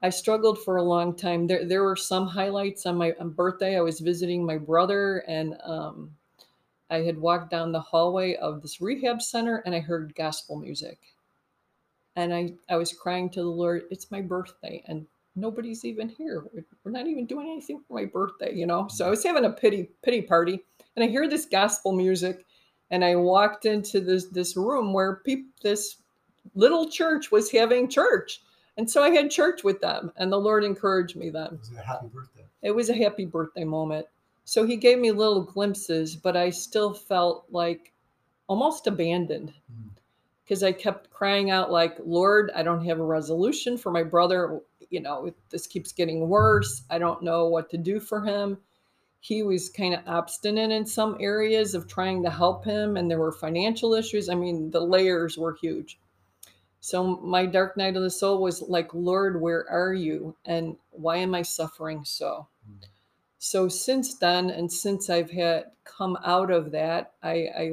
I 0.06 0.10
struggled 0.10 0.64
for 0.64 0.78
a 0.78 0.84
long 0.84 1.16
time. 1.16 1.48
There, 1.48 1.66
there 1.66 1.84
were 1.84 1.96
some 1.96 2.28
highlights 2.28 2.86
on 2.86 2.96
my 2.96 3.16
on 3.20 3.32
birthday. 3.32 3.76
I 3.76 3.82
was 3.82 4.00
visiting 4.00 4.46
my 4.46 4.56
brother, 4.56 5.24
and 5.28 5.58
um, 5.64 6.12
I 6.92 6.98
had 6.98 7.18
walked 7.18 7.50
down 7.50 7.72
the 7.72 7.80
hallway 7.80 8.36
of 8.36 8.62
this 8.62 8.80
rehab 8.80 9.20
center, 9.20 9.64
and 9.66 9.74
I 9.74 9.80
heard 9.80 10.14
gospel 10.14 10.58
music. 10.58 11.00
And 12.16 12.32
I, 12.32 12.54
I 12.70 12.76
was 12.76 12.94
crying 12.94 13.32
to 13.32 13.40
the 13.42 13.48
Lord, 13.50 13.86
"It's 13.90 14.12
my 14.12 14.22
birthday, 14.22 14.84
and 14.86 15.08
nobody's 15.36 15.84
even 15.86 16.08
here. 16.08 16.46
We're- 16.54 16.66
not 16.86 17.08
even 17.08 17.26
doing 17.26 17.48
anything 17.48 17.82
for 17.88 17.96
my 17.96 18.06
birthday, 18.06 18.54
you 18.54 18.68
know." 18.68 18.88
So 18.90 19.08
I 19.08 19.10
was 19.10 19.24
having 19.24 19.46
a 19.46 19.50
pity 19.50 19.90
pity 20.04 20.22
party, 20.22 20.64
and 20.96 21.04
I 21.04 21.08
hear 21.08 21.28
this 21.28 21.48
gospel 21.48 21.94
music, 21.94 22.46
and 22.92 23.04
I 23.04 23.16
walked 23.16 23.66
into 23.66 24.02
this 24.02 24.26
this 24.26 24.56
room 24.56 24.94
where 24.94 25.16
people 25.26 25.50
this 25.64 25.98
little 26.54 26.92
church 26.92 27.32
was 27.32 27.50
having 27.52 27.90
church. 27.90 28.44
And 28.78 28.90
so 28.90 29.04
I 29.04 29.10
had 29.12 29.32
church 29.32 29.64
with 29.64 29.80
them, 29.82 30.12
and 30.18 30.32
the 30.32 30.40
Lord 30.40 30.64
encouraged 30.64 31.16
me 31.16 31.30
then. 31.30 31.46
It 31.54 31.60
was 31.60 31.72
a 31.78 31.82
happy 31.82 32.08
birthday. 32.08 32.46
It 32.62 32.72
was 32.72 32.90
a 32.90 32.94
happy 32.94 33.26
birthday 33.26 33.64
moment. 33.64 34.08
So 34.44 34.66
He 34.66 34.76
gave 34.76 35.00
me 35.00 35.12
little 35.12 35.42
glimpses, 35.44 36.16
but 36.16 36.36
I 36.36 36.50
still 36.50 36.94
felt 36.94 37.46
like 37.50 37.94
almost 38.48 38.86
abandoned 38.88 39.54
Mm. 39.72 39.90
because 40.44 40.62
I 40.62 40.72
kept 40.72 41.10
crying 41.10 41.50
out, 41.50 41.72
like, 41.72 41.98
Lord, 42.06 42.52
I 42.54 42.64
don't 42.64 42.86
have 42.86 43.00
a 43.00 43.06
resolution 43.06 43.78
for 43.78 43.92
my 43.92 44.04
brother. 44.04 44.62
You 44.90 45.00
know, 45.00 45.34
this 45.50 45.66
keeps 45.66 45.92
getting 45.92 46.30
worse. 46.30 46.84
I 46.90 47.00
don't 47.00 47.24
know 47.24 47.48
what 47.48 47.70
to 47.72 47.78
do 47.78 48.00
for 48.00 48.22
him. 48.22 48.60
He 49.20 49.42
was 49.42 49.70
kind 49.70 49.96
of 49.96 50.02
obstinate 50.06 50.70
in 50.70 50.86
some 50.86 51.18
areas 51.20 51.74
of 51.74 51.88
trying 51.88 52.22
to 52.24 52.30
help 52.30 52.64
him, 52.64 52.96
and 52.98 53.10
there 53.10 53.18
were 53.18 53.32
financial 53.32 53.96
issues. 53.96 54.30
I 54.30 54.36
mean, 54.36 54.70
the 54.70 54.82
layers 54.82 55.36
were 55.36 55.54
huge. 55.56 55.98
So 56.86 57.04
my 57.04 57.48
dark 57.48 57.78
night 57.78 57.98
of 57.98 58.04
the 58.04 58.12
soul 58.12 58.44
was 58.44 58.62
like, 58.62 58.94
Lord, 58.94 59.42
where 59.42 59.68
are 59.72 59.96
you? 59.96 60.36
And 60.46 60.76
why 60.92 61.18
am 61.18 61.34
I 61.34 61.42
suffering 61.42 62.06
so? 62.06 62.48
Mm. 62.70 62.86
So 63.40 63.68
since 63.68 64.20
then, 64.20 64.52
and 64.52 64.72
since 64.72 65.10
I've 65.10 65.32
had 65.32 65.72
come 65.84 66.16
out 66.24 66.52
of 66.52 66.70
that, 66.74 67.14
I, 67.24 67.34
I 67.58 67.72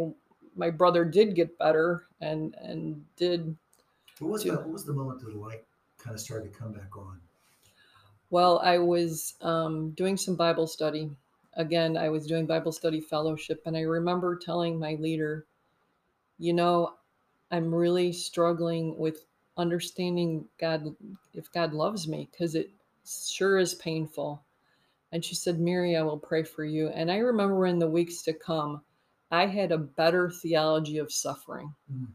my 0.56 0.70
brother 0.70 1.04
did 1.04 1.34
get 1.34 1.58
better 1.58 2.06
and 2.22 2.54
and 2.54 3.04
did 3.18 3.54
What 4.18 4.30
was, 4.30 4.44
the, 4.44 4.52
what 4.52 4.70
was 4.70 4.86
the 4.86 4.94
moment 4.94 5.20
that 5.20 5.30
the 5.30 5.38
light 5.38 5.64
kind 5.98 6.14
of 6.14 6.20
started 6.20 6.50
to 6.50 6.58
come 6.58 6.72
back 6.72 6.96
on? 6.96 7.20
well. 8.30 8.60
I 8.60 8.78
was 8.78 9.34
um, 9.42 9.90
doing 9.90 10.16
some 10.16 10.36
Bible 10.36 10.66
study. 10.66 11.10
Again, 11.52 11.98
I 11.98 12.08
was 12.08 12.26
doing 12.26 12.46
Bible 12.46 12.72
study 12.72 13.02
fellowship, 13.02 13.60
and 13.66 13.76
I 13.76 13.82
remember 13.82 14.36
telling 14.36 14.78
my 14.78 14.94
leader, 14.94 15.44
you 16.38 16.54
know, 16.54 16.94
I'm 17.52 17.72
really 17.72 18.12
struggling 18.12 18.96
with 18.98 19.26
understanding 19.56 20.46
God, 20.58 20.96
if 21.34 21.52
God 21.52 21.74
loves 21.74 22.08
me, 22.08 22.28
because 22.32 22.54
it 22.54 22.70
sure 23.06 23.58
is 23.58 23.74
painful. 23.74 24.42
And 25.12 25.24
she 25.24 25.34
said, 25.34 25.60
Mary, 25.60 25.96
I 25.96 26.02
will 26.02 26.18
pray 26.18 26.42
for 26.42 26.64
you. 26.64 26.88
And 26.88 27.12
I 27.12 27.18
remember 27.18 27.66
in 27.66 27.78
the 27.78 27.86
weeks 27.86 28.22
to 28.22 28.32
come, 28.32 28.80
I 29.30 29.46
had 29.46 29.70
a 29.70 29.78
better 29.78 30.30
theology 30.30 30.98
of 30.98 31.12
suffering. 31.12 31.74
Mm. 31.92 32.06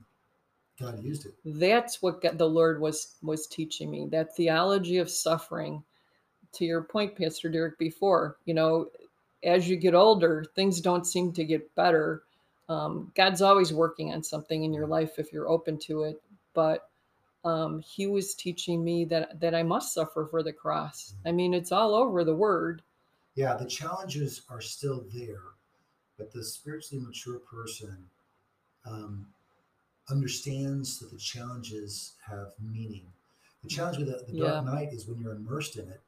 God 0.80 1.04
used 1.04 1.26
it. 1.26 1.34
That's 1.46 2.02
what 2.02 2.22
God, 2.22 2.38
the 2.38 2.50
Lord 2.50 2.80
was 2.80 3.16
was 3.24 3.48
teaching 3.48 3.90
me. 3.90 4.08
That 4.12 4.36
theology 4.36 4.98
of 4.98 5.10
suffering. 5.10 5.84
To 6.54 6.66
your 6.66 6.82
point, 6.82 7.16
Pastor 7.16 7.50
Derek, 7.50 7.78
before, 7.78 8.38
you 8.46 8.54
know, 8.54 8.88
as 9.44 9.70
you 9.70 9.76
get 9.76 9.94
older, 9.94 10.46
things 10.56 10.80
don't 10.80 11.06
seem 11.06 11.34
to 11.34 11.44
get 11.44 11.76
better. 11.76 12.24
Um, 12.70 13.11
God's 13.15 13.41
always 13.41 13.74
working 13.74 14.13
on 14.13 14.24
something 14.24 14.63
in 14.63 14.74
your 14.74 14.88
life 14.88 15.20
if 15.20 15.32
you're 15.32 15.49
open 15.49 15.78
to 15.80 16.03
it. 16.03 16.22
But 16.53 16.89
um, 17.45 17.82
He 17.82 18.07
was 18.07 18.36
teaching 18.36 18.84
me 18.84 19.05
that 19.05 19.39
that 19.39 19.55
I 19.55 19.63
must 19.63 19.93
suffer 19.93 20.28
for 20.30 20.43
the 20.43 20.53
cross. 20.53 21.13
I 21.26 21.32
mean, 21.32 21.53
it's 21.53 21.72
all 21.72 21.95
over 21.95 22.24
the 22.24 22.36
Word. 22.36 22.82
Yeah, 23.36 23.53
the 23.55 23.65
challenges 23.68 24.41
are 24.49 24.61
still 24.61 25.05
there, 25.13 25.43
but 26.18 26.32
the 26.34 26.43
spiritually 26.43 27.03
mature 27.05 27.39
person 27.39 28.09
um, 28.86 29.28
understands 30.09 30.99
that 30.99 31.11
the 31.11 31.18
challenges 31.18 32.13
have 32.26 32.53
meaning. 32.59 33.05
The 33.63 33.70
challenge 33.70 33.97
with 33.97 34.07
the, 34.07 34.24
the 34.32 34.38
dark 34.38 34.61
Yeah. 34.61 34.61
night 34.61 34.93
is 34.93 35.07
when 35.07 35.20
you're 35.20 35.34
immersed 35.36 35.78
in 35.78 35.88
it, 35.89 36.01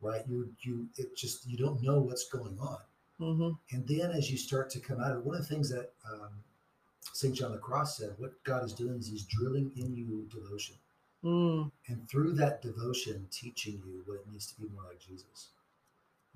right? 0.00 0.22
You 0.28 0.52
you 0.60 0.88
it 0.96 1.16
just 1.16 1.46
you 1.46 1.56
don't 1.56 1.82
know 1.82 1.98
what's 2.00 2.28
going 2.28 2.58
on. 2.60 2.78
Hmm 3.18 3.50
And 3.70 3.86
then 3.86 4.10
as 4.10 4.30
you 4.30 4.36
start 4.36 4.70
to 4.70 4.80
come 4.80 5.00
out 5.00 5.12
of 5.12 5.24
one 5.24 5.36
of 5.36 5.42
the 5.42 5.54
things 5.54 5.70
that 5.70 5.90
um, 6.12 6.30
St. 7.12 7.34
John 7.34 7.52
the 7.52 7.58
Cross 7.58 7.98
said, 7.98 8.14
what 8.18 8.42
God 8.44 8.64
is 8.64 8.72
doing 8.72 8.98
is 8.98 9.08
he's 9.08 9.24
drilling 9.24 9.70
in 9.76 9.94
you 9.96 10.26
devotion. 10.32 10.76
Mm. 11.24 11.70
And 11.88 12.08
through 12.08 12.32
that 12.34 12.62
devotion, 12.62 13.26
teaching 13.30 13.80
you 13.86 14.02
what 14.06 14.16
it 14.16 14.26
means 14.28 14.46
to 14.46 14.60
be 14.60 14.68
more 14.74 14.84
like 14.88 15.00
Jesus. 15.00 15.48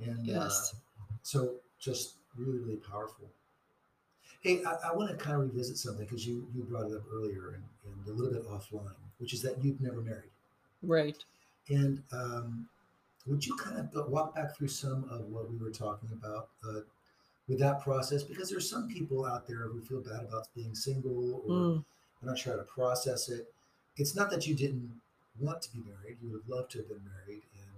And 0.04 0.26
Yes. 0.26 0.74
uh, 0.74 1.02
so 1.22 1.54
just 1.78 2.14
really, 2.36 2.58
really 2.58 2.76
powerful. 2.76 3.28
Hey, 4.42 4.62
I, 4.64 4.90
I 4.90 4.94
want 4.94 5.10
to 5.10 5.16
kind 5.16 5.36
of 5.36 5.42
revisit 5.42 5.76
something 5.76 6.04
because 6.04 6.26
you, 6.26 6.46
you 6.54 6.62
brought 6.62 6.90
it 6.90 6.94
up 6.94 7.02
earlier 7.12 7.54
and, 7.54 7.64
and 7.84 8.06
a 8.08 8.12
little 8.12 8.32
bit 8.32 8.48
offline, 8.48 8.94
which 9.18 9.32
is 9.34 9.42
that 9.42 9.62
you've 9.64 9.80
never 9.80 10.00
married. 10.00 10.30
Right. 10.82 11.16
And 11.68 12.02
um, 12.12 12.68
would 13.26 13.44
you 13.46 13.56
kind 13.56 13.78
of 13.78 14.08
walk 14.08 14.34
back 14.34 14.56
through 14.56 14.68
some 14.68 15.04
of 15.10 15.22
what 15.30 15.50
we 15.50 15.56
were 15.56 15.70
talking 15.70 16.10
about 16.12 16.50
uh, 16.68 16.80
with 17.48 17.58
that 17.60 17.80
process? 17.82 18.22
Because 18.22 18.50
there's 18.50 18.68
some 18.70 18.88
people 18.88 19.24
out 19.26 19.46
there 19.46 19.68
who 19.68 19.80
feel 19.82 20.00
bad 20.00 20.24
about 20.24 20.48
being 20.54 20.74
single 20.74 21.42
or 21.46 21.54
Mm. 21.54 21.84
are 22.22 22.26
not 22.26 22.38
sure 22.38 22.52
how 22.54 22.58
to 22.58 22.64
process 22.64 23.28
it. 23.28 23.52
It's 23.96 24.14
not 24.16 24.30
that 24.30 24.46
you 24.46 24.54
didn't 24.54 25.00
want 25.40 25.62
to 25.62 25.72
be 25.72 25.80
married; 25.80 26.18
you 26.22 26.30
would 26.30 26.42
have 26.42 26.48
loved 26.48 26.70
to 26.72 26.78
have 26.78 26.88
been 26.88 27.04
married, 27.04 27.42
and 27.54 27.70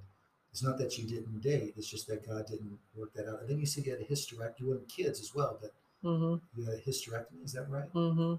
it's 0.53 0.63
not 0.63 0.79
that 0.79 0.99
you 0.99 1.07
didn't 1.09 1.41
date. 1.41 1.75
It's 1.77 1.89
just 1.89 2.07
that 2.09 2.27
God 2.27 2.47
didn't 2.47 2.79
work 2.97 3.13
that 3.15 3.29
out. 3.29 3.41
And 3.41 3.49
then 3.49 3.59
you 3.61 3.67
said 3.67 3.87
you 3.87 3.93
had 3.93 4.01
a 4.01 4.05
hysterectomy. 4.05 4.61
You 4.61 4.67
wanted 4.69 4.89
kids 4.89 5.21
as 5.21 5.35
well, 5.35 5.59
but 5.61 5.73
hmm 6.03 6.37
you 6.57 6.65
had 6.65 6.75
a 6.75 6.81
hysterectomy. 6.81 7.45
Is 7.45 7.53
that 7.53 7.69
right? 7.71 7.89
hmm 7.91 8.35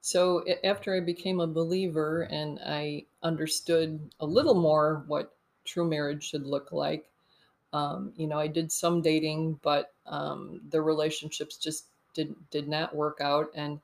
So 0.00 0.44
after 0.64 0.94
I 0.94 1.00
became 1.00 1.40
a 1.40 1.46
believer 1.46 2.22
and 2.22 2.60
I 2.64 3.06
understood 3.22 4.10
a 4.20 4.26
little 4.26 4.54
more 4.54 5.04
what 5.06 5.35
true 5.66 5.88
marriage 5.88 6.24
should 6.24 6.46
look 6.46 6.72
like, 6.72 7.10
um, 7.72 8.12
you 8.16 8.26
know, 8.26 8.38
I 8.38 8.48
did 8.48 8.72
some 8.72 9.02
dating, 9.02 9.54
but 9.62 9.94
um, 10.06 10.62
the 10.70 10.82
relationships 10.82 11.56
just 11.58 11.88
did 12.14 12.34
did 12.50 12.68
not 12.68 12.94
work 12.96 13.18
out. 13.20 13.50
And 13.54 13.80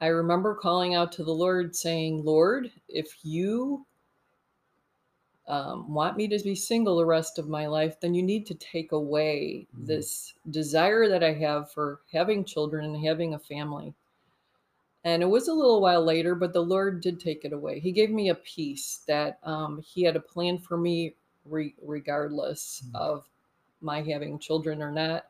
I 0.00 0.08
remember 0.08 0.54
calling 0.54 0.94
out 0.94 1.12
to 1.12 1.24
the 1.24 1.34
Lord, 1.34 1.76
saying, 1.76 2.24
"Lord, 2.24 2.72
if 2.88 3.24
you 3.24 3.86
um, 5.46 5.92
want 5.92 6.16
me 6.16 6.28
to 6.28 6.38
be 6.38 6.54
single 6.54 6.96
the 6.96 7.04
rest 7.04 7.38
of 7.38 7.48
my 7.48 7.66
life, 7.66 7.98
then 8.00 8.14
you 8.14 8.22
need 8.22 8.46
to 8.46 8.54
take 8.54 8.92
away 8.92 9.66
Mhm. 9.76 9.86
this 9.86 10.34
desire 10.50 11.08
that 11.08 11.24
I 11.24 11.32
have 11.34 11.70
for 11.72 12.00
having 12.12 12.44
children 12.44 12.84
and 12.84 13.04
having 13.04 13.34
a 13.34 13.38
family." 13.38 13.94
And 15.04 15.22
it 15.22 15.26
was 15.26 15.48
a 15.48 15.54
little 15.54 15.80
while 15.80 16.04
later, 16.04 16.34
but 16.34 16.52
the 16.52 16.62
Lord 16.62 17.00
did 17.00 17.20
take 17.20 17.44
it 17.44 17.52
away. 17.54 17.80
He 17.80 17.90
gave 17.92 18.10
me 18.10 18.28
a 18.28 18.34
peace 18.34 19.02
that 19.08 19.38
um, 19.42 19.80
He 19.82 20.02
had 20.02 20.16
a 20.16 20.20
plan 20.20 20.58
for 20.58 20.76
me, 20.76 21.14
re- 21.44 21.74
regardless 21.82 22.82
Mm. 22.90 22.94
of 22.96 23.28
my 23.80 24.02
having 24.02 24.38
children 24.38 24.82
or 24.82 24.90
not. 24.92 25.26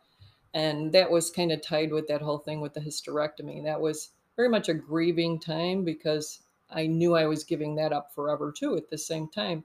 And 0.54 0.92
that 0.92 1.08
was 1.10 1.30
kind 1.30 1.52
of 1.52 1.62
tied 1.62 1.92
with 1.92 2.08
that 2.08 2.22
whole 2.22 2.38
thing 2.38 2.60
with 2.60 2.74
the 2.74 2.80
hysterectomy. 2.80 3.62
That 3.62 3.80
was 3.80 4.10
very 4.36 4.48
much 4.48 4.68
a 4.68 4.74
grieving 4.74 5.38
time 5.38 5.84
because 5.84 6.40
I 6.70 6.88
knew 6.88 7.14
I 7.14 7.26
was 7.26 7.44
giving 7.44 7.76
that 7.76 7.92
up 7.92 8.12
forever 8.12 8.50
too 8.50 8.76
at 8.76 8.90
the 8.90 8.98
same 8.98 9.28
time. 9.28 9.62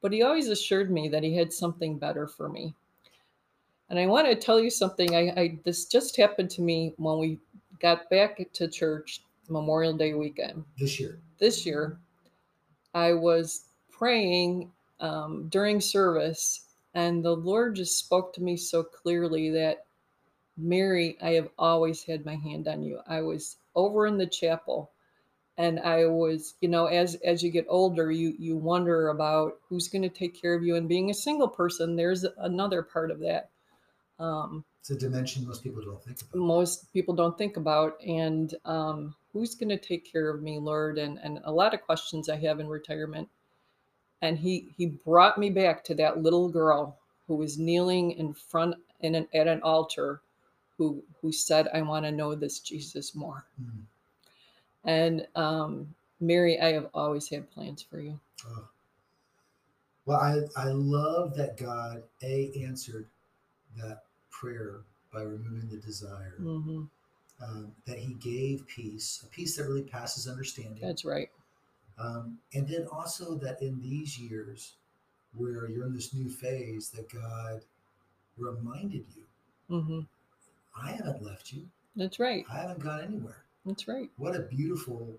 But 0.00 0.12
He 0.12 0.22
always 0.22 0.48
assured 0.48 0.92
me 0.92 1.08
that 1.08 1.24
He 1.24 1.34
had 1.34 1.52
something 1.52 1.98
better 1.98 2.28
for 2.28 2.48
me. 2.48 2.74
And 3.88 3.98
I 3.98 4.06
want 4.06 4.28
to 4.28 4.36
tell 4.36 4.60
you 4.60 4.70
something. 4.70 5.16
I, 5.16 5.40
I 5.40 5.58
this 5.64 5.86
just 5.86 6.16
happened 6.16 6.50
to 6.50 6.62
me 6.62 6.94
when 6.96 7.18
we 7.18 7.40
got 7.80 8.08
back 8.08 8.40
to 8.52 8.68
church 8.68 9.24
Memorial 9.50 9.92
Day 9.92 10.14
weekend 10.14 10.64
This 10.78 10.98
year. 11.00 11.18
this 11.38 11.66
year. 11.66 11.98
I 12.94 13.12
was 13.12 13.64
praying 13.90 14.70
um, 15.00 15.48
during 15.48 15.80
service, 15.80 16.66
and 16.94 17.24
the 17.24 17.34
Lord 17.36 17.76
just 17.76 17.98
spoke 17.98 18.32
to 18.34 18.42
me 18.42 18.56
so 18.56 18.82
clearly 18.82 19.50
that 19.50 19.84
Mary, 20.56 21.16
I 21.22 21.30
have 21.30 21.48
always 21.58 22.02
had 22.02 22.24
my 22.26 22.36
hand 22.36 22.68
on 22.68 22.82
you. 22.82 23.00
I 23.06 23.20
was 23.22 23.56
over 23.74 24.06
in 24.06 24.18
the 24.18 24.26
chapel 24.26 24.90
and 25.56 25.78
I 25.80 26.06
was, 26.06 26.54
you 26.60 26.68
know, 26.68 26.86
as 26.86 27.14
as 27.24 27.42
you 27.42 27.50
get 27.50 27.66
older, 27.68 28.10
you 28.10 28.34
you 28.38 28.56
wonder 28.56 29.08
about 29.08 29.58
who's 29.68 29.88
going 29.88 30.02
to 30.02 30.08
take 30.08 30.40
care 30.40 30.54
of 30.54 30.62
you 30.62 30.76
and 30.76 30.88
being 30.88 31.10
a 31.10 31.14
single 31.14 31.48
person, 31.48 31.96
there's 31.96 32.24
another 32.38 32.82
part 32.82 33.10
of 33.10 33.20
that. 33.20 33.50
Um, 34.18 34.64
It's 34.80 34.90
a 34.90 34.96
dimension 34.96 35.46
most 35.46 35.62
people 35.62 35.82
don't 35.82 36.02
think 36.02 36.20
about. 36.22 36.38
most 36.38 36.92
people 36.92 37.14
don't 37.14 37.36
think 37.38 37.56
about 37.56 37.96
and 38.02 38.54
um, 38.64 39.14
who's 39.32 39.54
going 39.54 39.68
to 39.68 39.76
take 39.78 40.10
care 40.10 40.28
of 40.30 40.42
me 40.42 40.58
lord 40.58 40.98
and, 40.98 41.18
and 41.22 41.40
a 41.44 41.52
lot 41.52 41.74
of 41.74 41.82
questions 41.82 42.28
i 42.28 42.36
have 42.36 42.60
in 42.60 42.68
retirement 42.68 43.28
and 44.22 44.38
he 44.38 44.72
he 44.76 44.86
brought 44.86 45.38
me 45.38 45.50
back 45.50 45.82
to 45.84 45.94
that 45.94 46.22
little 46.22 46.48
girl 46.48 46.98
who 47.26 47.36
was 47.36 47.58
kneeling 47.58 48.12
in 48.12 48.32
front 48.34 48.74
in 49.00 49.14
an, 49.14 49.26
at 49.34 49.46
an 49.48 49.60
altar 49.62 50.20
who 50.76 51.02
who 51.20 51.30
said 51.32 51.68
i 51.74 51.80
want 51.82 52.04
to 52.04 52.12
know 52.12 52.34
this 52.34 52.58
jesus 52.60 53.14
more 53.14 53.44
Mm. 53.62 53.82
and 54.84 55.26
um, 55.36 55.94
mary 56.20 56.58
i 56.60 56.72
have 56.72 56.88
always 56.94 57.28
had 57.28 57.50
plans 57.50 57.82
for 57.82 58.00
you 58.00 58.18
Oh. 58.46 58.64
Well, 60.06 60.18
I, 60.18 60.40
I 60.56 60.68
love 60.72 61.36
that 61.36 61.58
God 61.58 62.02
a 62.22 62.50
answered 62.66 63.06
that 63.76 64.04
prayer 64.30 64.80
by 65.12 65.20
removing 65.22 65.68
the 65.70 65.76
desire. 65.76 66.34
hmm 66.40 66.84
Um, 67.42 67.72
that 67.86 67.98
He 67.98 68.14
gave 68.14 68.66
peace, 68.66 69.22
a 69.24 69.28
peace 69.28 69.56
that 69.56 69.64
really 69.64 69.82
passes 69.82 70.28
understanding. 70.28 70.82
that's 70.82 71.04
right 71.06 71.30
Um, 71.98 72.38
and 72.54 72.68
then 72.68 72.86
also 72.92 73.34
that 73.36 73.62
in 73.62 73.80
these 73.80 74.18
years 74.18 74.74
where 75.34 75.68
you're 75.70 75.86
in 75.86 75.94
this 75.94 76.12
new 76.12 76.28
phase, 76.28 76.90
that 76.90 77.08
God 77.10 77.62
reminded 78.36 79.04
you, 79.16 79.24
hmm 79.68 80.00
I 80.78 80.92
haven't 80.92 81.22
left 81.22 81.52
you. 81.52 81.66
that's 81.96 82.18
right 82.18 82.44
I 82.50 82.58
haven't 82.58 82.80
gone 82.80 83.00
anywhere. 83.02 83.44
that's 83.64 83.88
right 83.88 84.10
What 84.16 84.36
a 84.36 84.40
beautiful, 84.40 85.18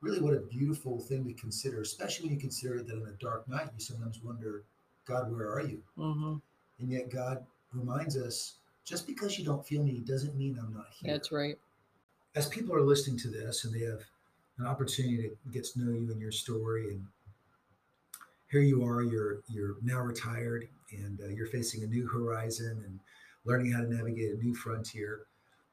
really, 0.00 0.20
what 0.20 0.34
a 0.34 0.40
beautiful 0.40 0.98
thing 1.00 1.26
to 1.26 1.34
consider, 1.34 1.80
especially 1.82 2.26
when 2.26 2.34
you 2.34 2.40
consider 2.40 2.82
that 2.82 2.92
in 2.96 3.06
a 3.06 3.12
dark 3.22 3.48
night, 3.48 3.68
you 3.76 3.80
sometimes 3.84 4.20
wonder, 4.22 4.64
God, 5.06 5.30
where 5.30 5.50
are 5.52 5.62
you? 5.62 5.82
hmm 5.96 6.36
And 6.78 6.90
yet 6.90 7.10
God 7.10 7.44
reminds 7.72 8.16
us, 8.16 8.54
just 8.86 9.06
because 9.06 9.38
you 9.38 9.44
don't 9.44 9.66
feel 9.66 9.82
me 9.82 10.00
doesn't 10.06 10.36
mean 10.36 10.56
I'm 10.58 10.72
not 10.72 10.86
here. 10.90 11.12
that's 11.12 11.32
right 11.32 11.58
As 12.34 12.46
people 12.48 12.74
are 12.74 12.82
listening 12.82 13.18
to 13.18 13.28
this 13.28 13.64
and 13.64 13.74
they 13.74 13.84
have 13.84 14.00
an 14.58 14.66
opportunity 14.66 15.28
to 15.28 15.36
get 15.52 15.64
to 15.64 15.80
know 15.80 15.92
you 15.92 16.10
and 16.10 16.20
your 16.20 16.32
story, 16.32 16.88
and 16.92 17.04
here 18.50 18.62
you 18.62 18.82
are, 18.84 19.02
you're 19.02 19.40
you're 19.48 19.76
now 19.82 20.00
retired 20.00 20.68
and 20.92 21.20
uh, 21.20 21.26
you're 21.28 21.48
facing 21.48 21.82
a 21.82 21.86
new 21.86 22.06
horizon 22.06 22.82
and 22.86 22.98
learning 23.44 23.72
how 23.72 23.80
to 23.82 23.92
navigate 23.92 24.32
a 24.32 24.36
new 24.42 24.54
frontier. 24.54 25.22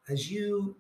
As 0.10 0.30
you 0.30 0.76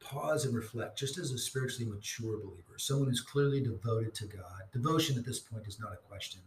pause 0.00 0.44
and 0.46 0.54
reflect, 0.56 0.98
just 0.98 1.18
as 1.18 1.30
a 1.30 1.38
spiritually 1.38 1.88
mature 1.88 2.38
believer, 2.38 2.78
someone 2.78 3.08
who's 3.08 3.20
clearly 3.20 3.60
devoted 3.62 4.14
to 4.14 4.26
God, 4.26 4.62
devotion 4.72 5.18
at 5.18 5.24
this 5.26 5.38
point 5.38 5.66
is 5.68 5.78
not 5.78 5.92
a 5.92 5.96
question. 6.08 6.40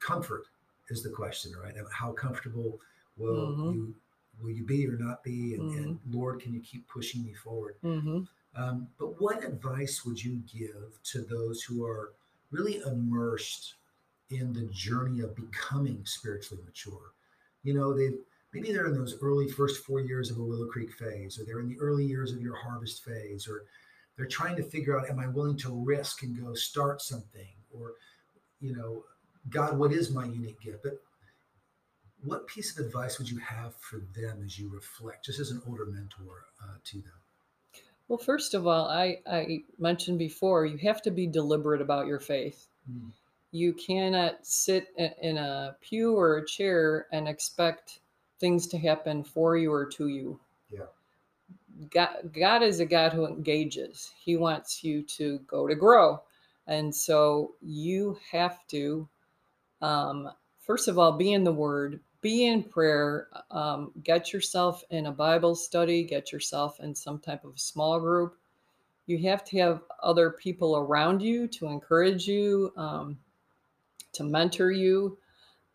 Comfort 0.00 0.44
is 0.90 1.02
the 1.02 1.10
question, 1.10 1.52
right? 1.62 1.74
How 1.92 2.12
comfortable 2.12 2.80
will 3.16 3.56
Mhm. 3.56 3.72
you 3.74 3.94
will 4.40 4.50
you 4.50 4.64
be 4.64 4.86
or 4.86 4.96
not 4.96 5.22
be? 5.22 5.54
And, 5.54 5.70
and 5.78 5.98
Lord, 6.10 6.40
can 6.40 6.52
you 6.52 6.60
keep 6.60 6.88
pushing 6.88 7.24
me 7.24 7.32
forward? 7.34 7.76
hmm 7.82 8.20
Um, 8.54 8.88
but 8.98 9.20
what 9.20 9.44
advice 9.44 10.04
would 10.04 10.22
you 10.22 10.42
give 10.52 10.98
to 11.04 11.22
those 11.22 11.62
who 11.62 11.84
are 11.86 12.12
really 12.50 12.82
immersed 12.86 13.74
in 14.30 14.52
the 14.52 14.68
journey 14.72 15.20
of 15.20 15.34
becoming 15.36 16.04
spiritually 16.04 16.62
mature? 16.64 17.12
You 17.62 17.74
know, 17.74 17.92
they 17.96 18.10
maybe 18.52 18.72
they're 18.72 18.86
in 18.86 18.94
those 18.94 19.18
early 19.22 19.48
first 19.48 19.84
four 19.84 20.00
years 20.00 20.30
of 20.30 20.38
a 20.38 20.42
Willow 20.42 20.66
Creek 20.66 20.92
phase, 20.92 21.38
or 21.38 21.44
they're 21.44 21.60
in 21.60 21.68
the 21.68 21.80
early 21.80 22.04
years 22.04 22.32
of 22.32 22.42
your 22.42 22.56
harvest 22.56 23.04
phase, 23.04 23.48
or 23.48 23.64
they're 24.16 24.26
trying 24.26 24.56
to 24.56 24.62
figure 24.62 24.98
out, 24.98 25.08
am 25.08 25.18
I 25.18 25.28
willing 25.28 25.56
to 25.58 25.70
risk 25.72 26.22
and 26.22 26.38
go 26.38 26.52
start 26.54 27.00
something? 27.00 27.48
Or, 27.72 27.92
you 28.60 28.76
know, 28.76 29.04
God, 29.48 29.78
what 29.78 29.92
is 29.92 30.10
my 30.10 30.26
unique 30.26 30.60
gift? 30.60 30.82
But 30.82 31.00
what 32.24 32.46
piece 32.46 32.78
of 32.78 32.84
advice 32.84 33.18
would 33.18 33.30
you 33.30 33.38
have 33.38 33.74
for 33.76 34.00
them 34.14 34.42
as 34.44 34.58
you 34.58 34.68
reflect, 34.68 35.24
just 35.24 35.40
as 35.40 35.50
an 35.50 35.62
older 35.66 35.86
mentor 35.86 36.44
uh, 36.62 36.76
to 36.84 36.98
them? 36.98 37.12
Well, 38.08 38.18
first 38.18 38.54
of 38.54 38.66
all, 38.66 38.88
I, 38.88 39.18
I 39.26 39.62
mentioned 39.78 40.18
before, 40.18 40.66
you 40.66 40.76
have 40.78 41.02
to 41.02 41.10
be 41.10 41.26
deliberate 41.26 41.80
about 41.80 42.06
your 42.06 42.20
faith. 42.20 42.68
Mm. 42.90 43.10
You 43.52 43.72
cannot 43.72 44.46
sit 44.46 44.88
in 44.96 45.36
a 45.36 45.76
pew 45.80 46.16
or 46.16 46.38
a 46.38 46.46
chair 46.46 47.06
and 47.12 47.28
expect 47.28 48.00
things 48.38 48.66
to 48.68 48.78
happen 48.78 49.24
for 49.24 49.56
you 49.56 49.72
or 49.72 49.86
to 49.86 50.08
you. 50.08 50.38
Yeah. 50.70 50.86
God, 51.90 52.32
God 52.32 52.62
is 52.62 52.80
a 52.80 52.86
God 52.86 53.12
who 53.12 53.26
engages. 53.26 54.12
He 54.22 54.36
wants 54.36 54.82
you 54.82 55.02
to 55.02 55.38
go 55.46 55.66
to 55.66 55.74
grow. 55.74 56.22
And 56.66 56.94
so 56.94 57.54
you 57.60 58.18
have 58.30 58.66
to, 58.68 59.08
um, 59.80 60.30
first 60.60 60.88
of 60.88 60.98
all, 60.98 61.12
be 61.12 61.32
in 61.32 61.44
the 61.44 61.52
Word, 61.52 62.00
be 62.22 62.46
in 62.46 62.62
prayer, 62.62 63.28
um, 63.50 63.90
get 64.04 64.32
yourself 64.32 64.82
in 64.90 65.06
a 65.06 65.12
Bible 65.12 65.54
study, 65.54 66.04
get 66.04 66.32
yourself 66.32 66.78
in 66.80 66.94
some 66.94 67.18
type 67.18 67.44
of 67.44 67.58
small 67.58 68.00
group. 68.00 68.36
You 69.06 69.18
have 69.28 69.44
to 69.46 69.58
have 69.58 69.82
other 70.02 70.30
people 70.30 70.76
around 70.76 71.20
you 71.20 71.48
to 71.48 71.66
encourage 71.66 72.26
you, 72.28 72.72
um, 72.76 73.18
to 74.12 74.22
mentor 74.22 74.70
you. 74.70 75.18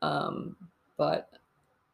Um, 0.01 0.55
but 0.95 1.29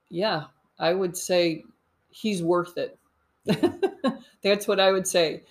yeah, 0.10 0.43
I 0.80 0.93
would 0.93 1.18
say 1.18 1.64
he's 2.10 2.43
worth 2.43 2.78
it. 2.78 2.99
That's 4.43 4.68
what 4.68 4.80
I 4.80 4.91
would 4.91 5.08
say. 5.08 5.43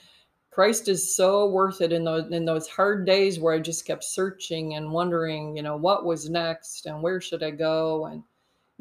Christ 0.50 0.86
is 0.88 1.16
so 1.16 1.48
worth 1.48 1.80
it 1.80 1.92
in 1.92 2.04
those 2.04 2.30
in 2.30 2.44
those 2.44 2.68
hard 2.68 3.06
days 3.06 3.40
where 3.40 3.54
I 3.54 3.58
just 3.58 3.86
kept 3.86 4.04
searching 4.04 4.74
and 4.74 4.92
wondering, 4.92 5.56
you 5.56 5.62
know, 5.62 5.76
what 5.76 6.04
was 6.04 6.28
next 6.28 6.86
and 6.86 7.02
where 7.02 7.20
should 7.20 7.42
I 7.42 7.50
go 7.50 8.06
and 8.06 8.22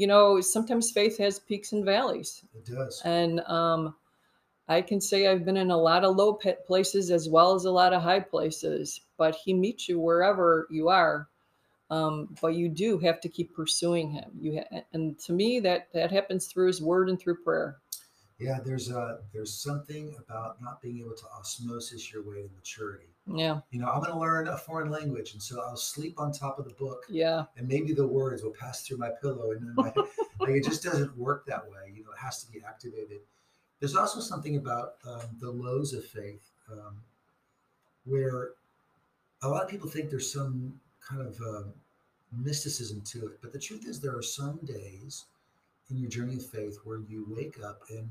you 0.01 0.07
know, 0.07 0.41
sometimes 0.41 0.89
faith 0.89 1.19
has 1.19 1.37
peaks 1.37 1.73
and 1.73 1.85
valleys. 1.85 2.43
It 2.55 2.65
does. 2.65 3.01
And 3.05 3.41
um 3.41 3.95
I 4.67 4.81
can 4.81 5.01
say 5.01 5.27
I've 5.27 5.45
been 5.45 5.57
in 5.57 5.69
a 5.69 5.77
lot 5.77 6.03
of 6.03 6.15
low 6.15 6.39
places 6.65 7.11
as 7.11 7.29
well 7.29 7.53
as 7.53 7.65
a 7.65 7.71
lot 7.71 7.93
of 7.93 8.01
high 8.01 8.21
places, 8.21 9.01
but 9.17 9.35
he 9.35 9.53
meets 9.53 9.89
you 9.89 9.99
wherever 9.99 10.67
you 10.71 10.87
are. 10.87 11.27
Um, 11.89 12.33
but 12.41 12.55
you 12.55 12.69
do 12.69 12.97
have 12.99 13.19
to 13.19 13.27
keep 13.27 13.53
pursuing 13.53 14.09
him. 14.11 14.31
You 14.39 14.63
ha- 14.71 14.81
and 14.93 15.19
to 15.19 15.33
me 15.33 15.59
that 15.59 15.89
that 15.93 16.09
happens 16.09 16.47
through 16.47 16.67
his 16.67 16.81
word 16.81 17.09
and 17.09 17.19
through 17.19 17.43
prayer. 17.43 17.77
Yeah, 18.39 18.59
there's 18.65 18.89
a 18.89 19.19
there's 19.33 19.53
something 19.53 20.15
about 20.23 20.61
not 20.61 20.81
being 20.81 20.99
able 20.99 21.15
to 21.15 21.27
osmosis 21.37 22.11
your 22.11 22.23
way 22.23 22.41
to 22.41 22.49
maturity. 22.55 23.10
Yeah. 23.27 23.59
You 23.69 23.79
know, 23.79 23.87
I'm 23.87 24.01
going 24.01 24.11
to 24.11 24.19
learn 24.19 24.47
a 24.47 24.57
foreign 24.57 24.89
language, 24.89 25.33
and 25.33 25.41
so 25.41 25.61
I'll 25.61 25.77
sleep 25.77 26.15
on 26.19 26.31
top 26.31 26.59
of 26.59 26.65
the 26.65 26.73
book. 26.73 27.03
Yeah. 27.09 27.45
And 27.57 27.67
maybe 27.67 27.93
the 27.93 28.07
words 28.07 28.43
will 28.43 28.53
pass 28.59 28.81
through 28.81 28.97
my 28.97 29.09
pillow, 29.21 29.51
and 29.51 29.61
then 29.61 29.73
my, 29.75 29.93
like 30.39 30.55
it 30.55 30.63
just 30.63 30.83
doesn't 30.83 31.17
work 31.17 31.45
that 31.45 31.63
way. 31.69 31.93
You 31.95 32.03
know, 32.03 32.11
it 32.11 32.19
has 32.19 32.43
to 32.43 32.51
be 32.51 32.61
activated. 32.67 33.19
There's 33.79 33.95
also 33.95 34.19
something 34.19 34.57
about 34.57 34.93
um, 35.07 35.21
the 35.39 35.49
lows 35.49 35.93
of 35.93 36.05
faith 36.05 36.51
um, 36.71 36.97
where 38.05 38.51
a 39.41 39.47
lot 39.47 39.63
of 39.63 39.69
people 39.69 39.89
think 39.89 40.09
there's 40.09 40.31
some 40.31 40.79
kind 41.07 41.21
of 41.21 41.39
uh, 41.41 41.63
mysticism 42.37 43.01
to 43.01 43.27
it, 43.27 43.39
but 43.41 43.51
the 43.51 43.59
truth 43.59 43.87
is 43.87 43.99
there 43.99 44.15
are 44.15 44.21
some 44.21 44.59
days 44.63 45.25
in 45.89 45.97
your 45.97 46.09
journey 46.09 46.35
of 46.35 46.45
faith 46.45 46.77
where 46.83 46.99
you 46.99 47.25
wake 47.27 47.57
up 47.63 47.81
and 47.89 48.07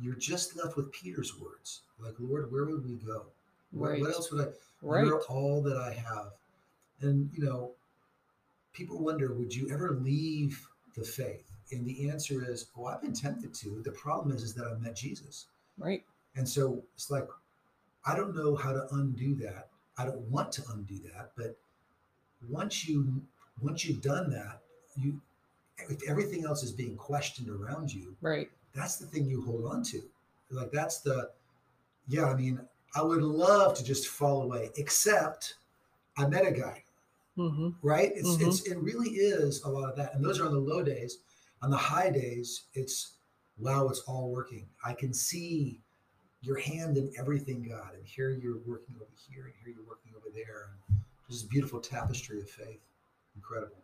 you're 0.00 0.16
just 0.16 0.56
left 0.56 0.76
with 0.76 0.90
Peter's 0.90 1.38
words, 1.38 1.82
like, 1.98 2.14
Lord, 2.18 2.50
where 2.50 2.64
would 2.64 2.84
we 2.84 2.94
go? 2.94 3.26
Right. 3.74 4.00
What, 4.00 4.14
else 4.14 4.30
would 4.32 4.48
I? 4.48 4.50
Right. 4.82 5.06
You're 5.06 5.22
all 5.22 5.62
that 5.62 5.76
I 5.76 5.92
have. 5.92 6.32
And, 7.00 7.30
you 7.32 7.44
know, 7.44 7.72
people 8.72 9.02
wonder, 9.02 9.32
would 9.34 9.54
you 9.54 9.70
ever 9.70 9.98
leave 10.00 10.66
the 10.96 11.04
faith? 11.04 11.50
And 11.72 11.86
the 11.86 12.08
answer 12.08 12.44
is, 12.48 12.66
oh, 12.78 12.86
I've 12.86 13.02
been 13.02 13.14
tempted 13.14 13.54
to. 13.54 13.82
The 13.84 13.92
problem 13.92 14.34
is, 14.34 14.42
is 14.42 14.54
that 14.54 14.66
I've 14.66 14.80
met 14.80 14.94
Jesus. 14.94 15.46
Right. 15.78 16.04
And 16.36 16.48
so 16.48 16.82
it's 16.94 17.10
like, 17.10 17.26
I 18.06 18.14
don't 18.14 18.36
know 18.36 18.54
how 18.54 18.72
to 18.72 18.86
undo 18.92 19.34
that. 19.36 19.68
I 19.96 20.04
don't 20.04 20.20
want 20.30 20.52
to 20.52 20.62
undo 20.72 20.98
that. 21.14 21.32
But 21.36 21.56
once 22.48 22.86
you, 22.86 23.22
once 23.60 23.84
you've 23.84 24.02
done 24.02 24.30
that, 24.30 24.60
you, 24.96 25.20
if 25.88 26.08
everything 26.08 26.44
else 26.44 26.62
is 26.62 26.72
being 26.72 26.96
questioned 26.96 27.48
around 27.48 27.92
you, 27.92 28.14
right 28.20 28.48
that's 28.74 28.96
the 28.96 29.06
thing 29.06 29.26
you 29.26 29.40
hold 29.42 29.64
on 29.64 29.82
to. 29.84 30.02
Like 30.50 30.72
that's 30.72 30.98
the, 30.98 31.30
yeah. 32.08 32.26
I 32.26 32.34
mean, 32.34 32.60
I 32.94 33.02
would 33.02 33.22
love 33.22 33.76
to 33.76 33.84
just 33.84 34.08
fall 34.08 34.42
away, 34.42 34.70
except 34.76 35.54
I 36.16 36.26
met 36.26 36.46
a 36.46 36.52
guy. 36.52 36.82
Mm-hmm. 37.36 37.70
Right? 37.82 38.12
It's 38.14 38.28
mm-hmm. 38.28 38.48
it's 38.48 38.62
it 38.66 38.78
really 38.78 39.10
is 39.10 39.62
a 39.64 39.68
lot 39.68 39.90
of 39.90 39.96
that, 39.96 40.14
and 40.14 40.24
those 40.24 40.40
are 40.40 40.46
on 40.46 40.52
the 40.52 40.58
low 40.58 40.82
days. 40.82 41.18
On 41.62 41.70
the 41.70 41.76
high 41.76 42.10
days, 42.10 42.64
it's 42.74 43.14
wow, 43.58 43.88
it's 43.88 44.00
all 44.00 44.30
working. 44.30 44.66
I 44.84 44.92
can 44.92 45.12
see 45.12 45.80
your 46.42 46.58
hand 46.58 46.96
in 46.96 47.10
everything, 47.18 47.66
God, 47.68 47.94
and 47.94 48.06
here 48.06 48.30
you're 48.30 48.58
working 48.66 48.94
over 48.96 49.10
here, 49.28 49.46
and 49.46 49.54
here 49.64 49.74
you're 49.74 49.88
working 49.88 50.12
over 50.16 50.26
there, 50.32 50.68
and 50.90 51.00
this 51.28 51.42
beautiful 51.42 51.80
tapestry 51.80 52.40
of 52.40 52.48
faith. 52.48 52.80
Incredible. 53.34 53.78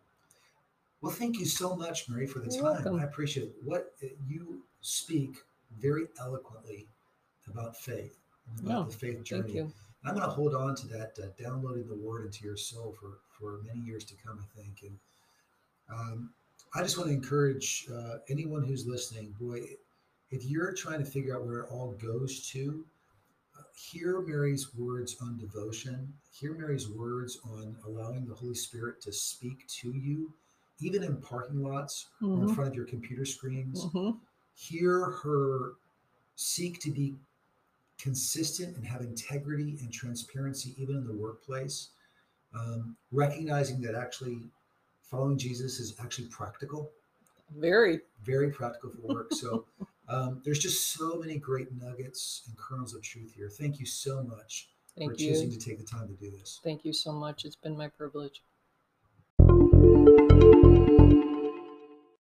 Well, 1.01 1.13
thank 1.13 1.39
you 1.39 1.47
so 1.47 1.75
much, 1.75 2.09
Marie, 2.09 2.27
for 2.27 2.41
the 2.41 2.55
You're 2.55 2.63
time. 2.63 2.85
Welcome. 2.85 3.01
I 3.01 3.05
appreciate 3.05 3.45
it. 3.45 3.57
What 3.65 3.95
you 4.29 4.63
speak 4.83 5.39
very 5.81 6.07
eloquently 6.21 6.87
about 7.49 7.77
faith 7.77 8.20
oh, 8.69 8.85
the 8.85 8.93
faith 8.93 9.23
journey. 9.25 9.43
Thank 9.43 9.55
you. 9.55 9.63
And 9.63 9.73
I'm 10.05 10.15
going 10.15 10.27
to 10.27 10.35
hold 10.35 10.55
on 10.55 10.75
to 10.77 10.89
that, 10.89 11.19
uh, 11.23 11.27
downloading 11.43 11.87
the 11.89 11.95
word 11.95 12.27
into 12.27 12.45
your 12.45 12.57
soul 12.57 12.97
for, 12.99 13.19
for 13.39 13.61
many 13.67 13.81
years 13.81 14.05
to 14.05 14.15
come, 14.15 14.39
I 14.41 14.59
think. 14.59 14.83
And 14.83 14.99
um, 15.91 16.31
I 16.75 16.83
just 16.83 16.97
want 16.97 17.09
to 17.11 17.15
encourage 17.15 17.87
uh, 17.93 18.19
anyone 18.29 18.65
who's 18.65 18.87
listening, 18.87 19.35
boy, 19.41 19.61
if 20.31 20.45
you're 20.45 20.73
trying 20.73 21.01
to 21.01 21.11
figure 21.11 21.37
out 21.37 21.45
where 21.45 21.61
it 21.61 21.69
all 21.71 21.93
goes 21.93 22.49
to, 22.51 22.85
uh, 23.59 23.63
hear 23.75 24.21
Mary's 24.21 24.75
words 24.75 25.17
on 25.21 25.37
devotion, 25.39 26.13
hear 26.33 26.55
Mary's 26.55 26.89
words 26.89 27.39
on 27.45 27.77
allowing 27.87 28.27
the 28.27 28.35
Holy 28.35 28.55
Spirit 28.55 29.01
to 29.03 29.13
speak 29.13 29.67
to 29.69 29.93
you, 29.93 30.33
even 30.81 31.03
in 31.03 31.17
parking 31.17 31.63
lots 31.63 32.07
mm-hmm. 32.23 32.33
or 32.33 32.35
in 32.35 32.41
mm-hmm. 32.45 32.55
front 32.55 32.71
of 32.71 32.77
your 32.77 32.87
computer 32.87 33.25
screens. 33.25 33.85
Mm-hmm 33.87 34.11
hear 34.61 35.11
her 35.23 35.73
seek 36.37 36.81
to 36.81 36.91
be 36.91 37.15
consistent 38.01 38.77
and 38.77 38.87
have 38.87 39.01
integrity 39.03 39.77
and 39.81 39.93
transparency 39.93 40.75
even 40.79 40.97
in 40.97 41.07
the 41.07 41.13
workplace 41.13 41.91
um, 42.55 42.97
recognizing 43.13 43.81
that 43.81 43.95
actually 43.95 44.41
following 45.03 45.39
jesus 45.39 45.81
is 45.81 45.95
actually 46.01 46.29
practical. 46.29 46.91
Very. 47.57 48.01
Very 48.25 48.51
practical 48.51 48.91
for 48.91 49.15
work. 49.15 49.33
So 49.33 49.67
um, 50.09 50.41
there's 50.45 50.59
just 50.59 50.93
so 50.93 51.19
many 51.19 51.39
great 51.39 51.69
nuggets 51.73 52.43
and 52.47 52.57
kernels 52.57 52.95
of 52.95 53.03
truth 53.03 53.33
here. 53.37 53.49
Thank 53.49 53.81
you 53.81 53.87
so 53.87 54.23
much 54.23 54.69
thank 54.97 55.11
for 55.11 55.17
you. 55.17 55.29
choosing 55.29 55.51
to 55.51 55.59
take 55.59 55.79
the 55.79 55.85
time 55.85 56.09
to 56.09 56.15
do 56.15 56.31
this. 56.31 56.61
Thank 56.63 56.85
you 56.85 56.93
so 56.93 57.13
much. 57.13 57.45
It's 57.45 57.57
been 57.57 57.77
my 57.77 57.89
privilege 57.89 58.43